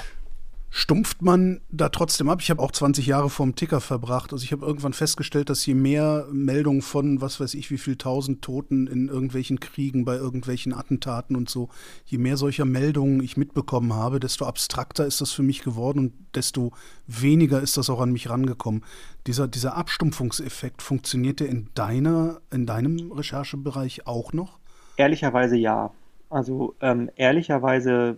stumpft 0.75 1.21
man 1.21 1.61
da 1.69 1.89
trotzdem 1.89 2.29
ab? 2.29 2.41
Ich 2.41 2.49
habe 2.49 2.59
auch 2.59 2.71
20 2.71 3.05
Jahre 3.05 3.29
vorm 3.29 3.53
Ticker 3.53 3.79
verbracht. 3.79 4.33
Also 4.33 4.43
ich 4.43 4.51
habe 4.51 4.65
irgendwann 4.65 4.93
festgestellt, 4.93 5.51
dass 5.51 5.63
je 5.67 5.75
mehr 5.75 6.25
Meldungen 6.31 6.81
von, 6.81 7.21
was 7.21 7.39
weiß 7.39 7.53
ich, 7.53 7.69
wie 7.69 7.77
viel 7.77 7.95
tausend 7.95 8.41
Toten 8.41 8.87
in 8.87 9.07
irgendwelchen 9.07 9.59
Kriegen, 9.59 10.03
bei 10.03 10.15
irgendwelchen 10.15 10.73
Attentaten 10.73 11.35
und 11.35 11.47
so, 11.47 11.69
je 12.05 12.17
mehr 12.17 12.37
solcher 12.37 12.65
Meldungen 12.65 13.21
ich 13.21 13.37
mitbekommen 13.37 13.93
habe, 13.93 14.19
desto 14.19 14.45
abstrakter 14.45 15.05
ist 15.05 15.21
das 15.21 15.31
für 15.31 15.43
mich 15.43 15.61
geworden 15.61 15.99
und 15.99 16.13
desto 16.33 16.71
weniger 17.05 17.61
ist 17.61 17.77
das 17.77 17.91
auch 17.91 18.01
an 18.01 18.11
mich 18.11 18.31
rangekommen. 18.31 18.83
Dieser, 19.27 19.47
dieser 19.47 19.77
Abstumpfungseffekt, 19.77 20.81
funktioniert 20.81 21.39
der 21.39 21.49
in 21.49 21.69
deiner, 21.75 22.41
in 22.51 22.65
deinem 22.65 23.11
Recherchebereich 23.11 24.07
auch 24.07 24.33
noch? 24.33 24.57
Ehrlicherweise 24.97 25.55
ja. 25.55 25.91
Also 26.31 26.73
ähm, 26.81 27.11
ehrlicherweise 27.15 28.17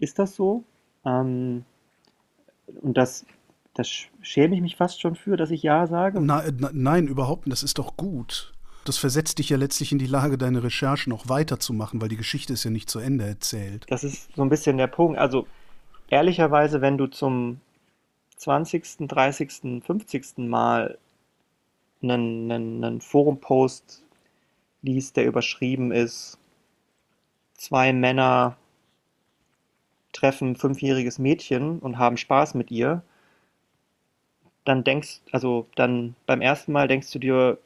ist 0.00 0.18
das 0.18 0.34
so. 0.34 0.64
Ähm, 1.08 1.64
und 2.82 2.96
das, 2.96 3.24
das 3.74 3.88
schäme 4.20 4.54
ich 4.54 4.60
mich 4.60 4.76
fast 4.76 5.00
schon 5.00 5.14
für, 5.14 5.36
dass 5.36 5.50
ich 5.50 5.62
Ja 5.62 5.86
sage. 5.86 6.20
Na, 6.20 6.44
na, 6.56 6.70
nein, 6.72 7.06
überhaupt 7.06 7.46
nicht. 7.46 7.52
Das 7.52 7.62
ist 7.62 7.78
doch 7.78 7.96
gut. 7.96 8.52
Das 8.84 8.98
versetzt 8.98 9.38
dich 9.38 9.50
ja 9.50 9.56
letztlich 9.56 9.92
in 9.92 9.98
die 9.98 10.06
Lage, 10.06 10.38
deine 10.38 10.62
Recherchen 10.62 11.10
noch 11.10 11.28
weiterzumachen, 11.28 12.00
weil 12.00 12.08
die 12.08 12.16
Geschichte 12.16 12.52
ist 12.52 12.64
ja 12.64 12.70
nicht 12.70 12.88
zu 12.88 12.98
Ende 12.98 13.26
erzählt. 13.26 13.84
Das 13.88 14.04
ist 14.04 14.34
so 14.34 14.42
ein 14.42 14.48
bisschen 14.48 14.78
der 14.78 14.86
Punkt. 14.86 15.18
Also 15.18 15.46
ehrlicherweise, 16.08 16.80
wenn 16.80 16.96
du 16.96 17.06
zum 17.06 17.60
20., 18.36 19.08
30., 19.08 19.82
50. 19.84 20.38
Mal 20.38 20.96
einen, 22.02 22.50
einen, 22.50 22.84
einen 22.84 23.00
Forum-Post 23.00 24.02
liest, 24.82 25.16
der 25.16 25.26
überschrieben 25.26 25.92
ist, 25.92 26.38
zwei 27.54 27.92
Männer 27.92 28.56
treffen 30.12 30.56
fünfjähriges 30.56 31.18
Mädchen 31.18 31.78
und 31.78 31.98
haben 31.98 32.16
Spaß 32.16 32.54
mit 32.54 32.70
ihr, 32.70 33.02
dann 34.64 34.84
denkst, 34.84 35.20
also 35.32 35.66
dann 35.76 36.14
beim 36.26 36.40
ersten 36.40 36.72
Mal 36.72 36.88
denkst 36.88 37.10
du 37.12 37.18
dir, 37.18 37.58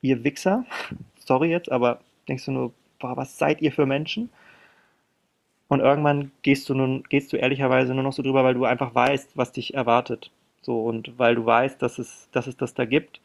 ihr 0.00 0.24
Wichser, 0.24 0.64
sorry 1.18 1.50
jetzt, 1.50 1.70
aber 1.70 2.00
denkst 2.28 2.44
du 2.46 2.52
nur, 2.52 2.72
boah, 2.98 3.16
was 3.16 3.38
seid 3.38 3.62
ihr 3.62 3.72
für 3.72 3.86
Menschen? 3.86 4.30
Und 5.68 5.80
irgendwann 5.80 6.30
gehst 6.42 6.68
du 6.68 6.74
nun, 6.74 7.02
gehst 7.08 7.32
du 7.32 7.36
ehrlicherweise 7.36 7.94
nur 7.94 8.04
noch 8.04 8.12
so 8.12 8.22
drüber, 8.22 8.44
weil 8.44 8.54
du 8.54 8.64
einfach 8.64 8.94
weißt, 8.94 9.36
was 9.36 9.52
dich 9.52 9.74
erwartet. 9.74 10.30
So, 10.62 10.82
und 10.82 11.18
weil 11.18 11.34
du 11.34 11.44
weißt, 11.44 11.80
dass 11.82 11.98
es, 11.98 12.28
dass 12.32 12.46
es 12.46 12.56
das 12.56 12.74
da 12.74 12.84
gibt. 12.84 13.20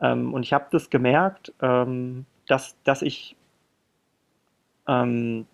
Ähm, 0.00 0.34
und 0.34 0.42
ich 0.42 0.52
habe 0.52 0.66
das 0.70 0.90
gemerkt, 0.90 1.52
ähm, 1.62 2.26
dass, 2.46 2.76
dass 2.84 3.02
ich 3.02 3.36
ähm, 4.88 5.46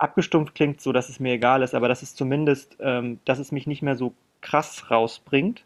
abgestumpft 0.00 0.54
klingt, 0.54 0.80
so 0.80 0.92
dass 0.92 1.08
es 1.08 1.20
mir 1.20 1.34
egal 1.34 1.62
ist, 1.62 1.74
aber 1.74 1.88
dass 1.88 2.02
es 2.02 2.14
zumindest, 2.14 2.76
ähm, 2.80 3.20
dass 3.24 3.38
es 3.38 3.52
mich 3.52 3.66
nicht 3.66 3.82
mehr 3.82 3.96
so 3.96 4.14
krass 4.40 4.90
rausbringt, 4.90 5.64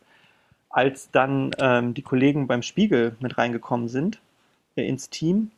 als 0.70 1.10
dann 1.10 1.52
ähm, 1.58 1.94
die 1.94 2.02
Kollegen 2.02 2.46
beim 2.48 2.62
Spiegel 2.62 3.16
mit 3.20 3.38
reingekommen 3.38 3.88
sind 3.88 4.20
äh, 4.76 4.86
ins 4.86 5.08
Team 5.08 5.52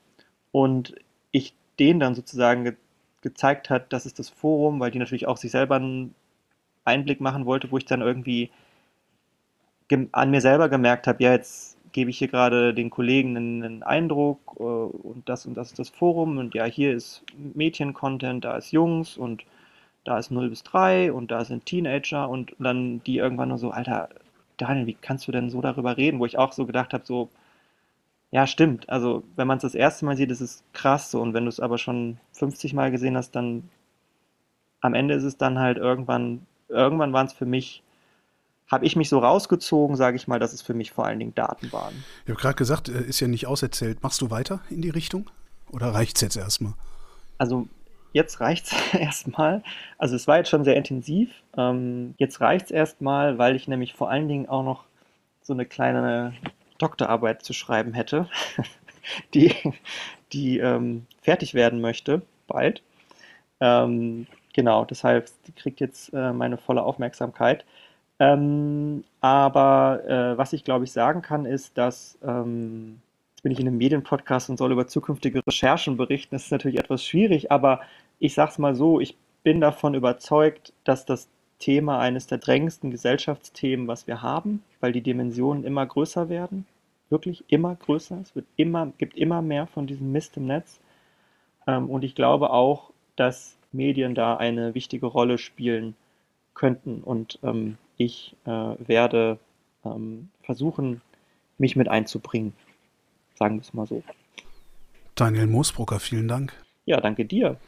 und 0.52 0.94
ich 1.32 1.54
denen 1.78 2.00
dann 2.00 2.14
sozusagen 2.14 2.64
ge 2.64 2.76
gezeigt 3.22 3.70
hat, 3.70 3.92
das 3.92 4.06
ist 4.06 4.20
das 4.20 4.28
Forum, 4.28 4.78
weil 4.78 4.92
die 4.92 5.00
natürlich 5.00 5.26
auch 5.26 5.36
sich 5.36 5.50
selber 5.50 5.76
einen 5.76 6.14
Einblick 6.84 7.20
machen 7.20 7.44
wollte, 7.44 7.72
wo 7.72 7.78
ich 7.78 7.84
dann 7.84 8.00
irgendwie 8.00 8.50
an 10.12 10.30
mir 10.30 10.40
selber 10.40 10.68
gemerkt 10.68 11.08
habe, 11.08 11.24
ja, 11.24 11.32
jetzt 11.32 11.75
gebe 11.96 12.10
ich 12.10 12.18
hier 12.18 12.28
gerade 12.28 12.74
den 12.74 12.90
Kollegen 12.90 13.38
einen, 13.38 13.62
einen 13.62 13.82
Eindruck 13.82 14.38
äh, 14.58 14.62
und 14.62 15.22
das 15.24 15.46
und 15.46 15.54
das 15.56 15.68
ist 15.68 15.78
das 15.78 15.88
Forum 15.88 16.36
und 16.36 16.54
ja, 16.54 16.66
hier 16.66 16.92
ist 16.92 17.24
Mädchen-Content, 17.54 18.44
da 18.44 18.58
ist 18.58 18.70
Jungs 18.70 19.16
und 19.16 19.44
da 20.04 20.18
ist 20.18 20.30
0 20.30 20.50
bis 20.50 20.62
3 20.62 21.10
und 21.10 21.30
da 21.30 21.46
sind 21.46 21.64
Teenager 21.64 22.28
und 22.28 22.54
dann 22.58 23.02
die 23.04 23.16
irgendwann 23.16 23.48
nur 23.48 23.56
so, 23.56 23.70
Alter, 23.70 24.10
Daniel, 24.58 24.86
wie 24.86 24.94
kannst 24.94 25.26
du 25.26 25.32
denn 25.32 25.48
so 25.48 25.62
darüber 25.62 25.96
reden? 25.96 26.20
Wo 26.20 26.26
ich 26.26 26.36
auch 26.36 26.52
so 26.52 26.66
gedacht 26.66 26.92
habe, 26.92 27.06
so, 27.06 27.30
ja, 28.30 28.46
stimmt. 28.46 28.88
Also, 28.90 29.22
wenn 29.36 29.46
man 29.48 29.56
es 29.58 29.62
das 29.62 29.74
erste 29.74 30.04
Mal 30.04 30.16
sieht, 30.16 30.30
ist 30.30 30.40
es 30.42 30.64
krass 30.74 31.10
so. 31.10 31.20
Und 31.22 31.32
wenn 31.34 31.44
du 31.44 31.48
es 31.48 31.60
aber 31.60 31.78
schon 31.78 32.18
50 32.32 32.74
Mal 32.74 32.90
gesehen 32.90 33.16
hast, 33.16 33.32
dann 33.32 33.68
am 34.82 34.94
Ende 34.94 35.14
ist 35.14 35.24
es 35.24 35.38
dann 35.38 35.58
halt 35.58 35.78
irgendwann, 35.78 36.46
irgendwann 36.68 37.12
waren 37.14 37.26
es 37.26 37.32
für 37.32 37.46
mich, 37.46 37.82
habe 38.70 38.84
ich 38.84 38.96
mich 38.96 39.08
so 39.08 39.18
rausgezogen, 39.18 39.96
sage 39.96 40.16
ich 40.16 40.26
mal, 40.26 40.38
dass 40.38 40.52
es 40.52 40.62
für 40.62 40.74
mich 40.74 40.90
vor 40.90 41.06
allen 41.06 41.18
Dingen 41.18 41.34
Daten 41.34 41.72
waren. 41.72 42.04
Ich 42.24 42.30
habe 42.30 42.40
gerade 42.40 42.56
gesagt, 42.56 42.88
äh, 42.88 43.02
ist 43.02 43.20
ja 43.20 43.28
nicht 43.28 43.46
auserzählt. 43.46 44.02
Machst 44.02 44.20
du 44.20 44.30
weiter 44.30 44.60
in 44.70 44.82
die 44.82 44.90
Richtung? 44.90 45.30
Oder 45.70 45.88
reicht 45.88 46.16
es 46.16 46.22
jetzt 46.22 46.36
erstmal? 46.36 46.74
Also, 47.38 47.68
jetzt 48.12 48.40
reicht 48.40 48.66
es 48.66 48.94
erstmal. 48.98 49.62
Also, 49.98 50.16
es 50.16 50.26
war 50.26 50.38
jetzt 50.38 50.50
schon 50.50 50.64
sehr 50.64 50.76
intensiv. 50.76 51.30
Ähm, 51.56 52.14
jetzt 52.18 52.40
reicht 52.40 52.66
es 52.66 52.70
erstmal, 52.70 53.38
weil 53.38 53.56
ich 53.56 53.68
nämlich 53.68 53.94
vor 53.94 54.10
allen 54.10 54.28
Dingen 54.28 54.48
auch 54.48 54.64
noch 54.64 54.84
so 55.42 55.52
eine 55.52 55.64
kleine 55.64 56.34
Doktorarbeit 56.78 57.42
zu 57.42 57.52
schreiben 57.52 57.94
hätte, 57.94 58.28
die, 59.34 59.54
die 60.32 60.58
ähm, 60.58 61.06
fertig 61.22 61.54
werden 61.54 61.80
möchte, 61.80 62.22
bald. 62.48 62.82
Ähm, 63.60 64.26
genau, 64.52 64.84
deshalb 64.84 65.30
die 65.46 65.52
kriegt 65.52 65.80
jetzt 65.80 66.12
äh, 66.12 66.32
meine 66.32 66.58
volle 66.58 66.82
Aufmerksamkeit. 66.82 67.64
Ähm, 68.18 69.04
aber 69.20 70.02
äh, 70.06 70.38
was 70.38 70.52
ich 70.52 70.64
glaube 70.64 70.84
ich 70.84 70.92
sagen 70.92 71.22
kann, 71.22 71.44
ist, 71.44 71.76
dass 71.76 72.18
ähm, 72.22 73.00
jetzt 73.30 73.42
bin 73.42 73.52
ich 73.52 73.60
in 73.60 73.68
einem 73.68 73.78
Medienpodcast 73.78 74.48
und 74.50 74.56
soll 74.56 74.72
über 74.72 74.86
zukünftige 74.86 75.42
Recherchen 75.46 75.96
berichten. 75.96 76.34
Das 76.34 76.44
ist 76.44 76.52
natürlich 76.52 76.78
etwas 76.78 77.04
schwierig, 77.04 77.52
aber 77.52 77.80
ich 78.18 78.34
sage 78.34 78.52
es 78.52 78.58
mal 78.58 78.74
so, 78.74 79.00
ich 79.00 79.16
bin 79.42 79.60
davon 79.60 79.94
überzeugt, 79.94 80.72
dass 80.84 81.04
das 81.04 81.28
Thema 81.58 81.98
eines 82.00 82.26
der 82.26 82.38
drängendsten 82.38 82.90
Gesellschaftsthemen, 82.90 83.88
was 83.88 84.06
wir 84.06 84.22
haben, 84.22 84.62
weil 84.80 84.92
die 84.92 85.02
Dimensionen 85.02 85.64
immer 85.64 85.86
größer 85.86 86.28
werden, 86.28 86.66
wirklich 87.10 87.44
immer 87.48 87.74
größer. 87.74 88.18
Es 88.20 88.34
wird 88.34 88.46
immer, 88.56 88.92
gibt 88.98 89.16
immer 89.16 89.42
mehr 89.42 89.66
von 89.66 89.86
diesem 89.86 90.12
Mist 90.12 90.36
im 90.36 90.46
Netz. 90.46 90.80
Ähm, 91.66 91.88
und 91.90 92.04
ich 92.04 92.14
glaube 92.14 92.50
auch, 92.50 92.90
dass 93.16 93.56
Medien 93.72 94.14
da 94.14 94.36
eine 94.36 94.74
wichtige 94.74 95.06
Rolle 95.06 95.38
spielen 95.38 95.94
könnten. 96.54 97.02
Und 97.02 97.38
ähm, 97.42 97.78
ich 97.96 98.36
äh, 98.44 98.50
werde 98.50 99.38
ähm, 99.84 100.28
versuchen, 100.42 101.00
mich 101.58 101.76
mit 101.76 101.88
einzubringen. 101.88 102.52
Sagen 103.38 103.56
wir 103.56 103.62
es 103.62 103.74
mal 103.74 103.86
so. 103.86 104.02
Daniel 105.14 105.46
Moosbrucker, 105.46 106.00
vielen 106.00 106.28
Dank. 106.28 106.52
Ja, 106.84 107.00
danke 107.00 107.24
dir. 107.24 107.58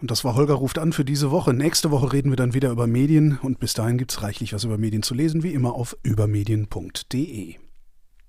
Und 0.00 0.10
das 0.10 0.24
war 0.24 0.34
Holger 0.34 0.54
ruft 0.54 0.78
an 0.78 0.92
für 0.92 1.04
diese 1.04 1.30
Woche. 1.30 1.54
Nächste 1.54 1.90
Woche 1.90 2.12
reden 2.12 2.30
wir 2.30 2.36
dann 2.36 2.54
wieder 2.54 2.70
über 2.70 2.86
Medien 2.86 3.38
und 3.42 3.60
bis 3.60 3.72
dahin 3.72 3.96
gibt 3.96 4.12
es 4.12 4.22
reichlich 4.22 4.52
was 4.52 4.64
über 4.64 4.76
Medien 4.76 5.02
zu 5.02 5.14
lesen, 5.14 5.42
wie 5.42 5.54
immer 5.54 5.74
auf 5.74 5.96
übermedien.de. 6.02 7.56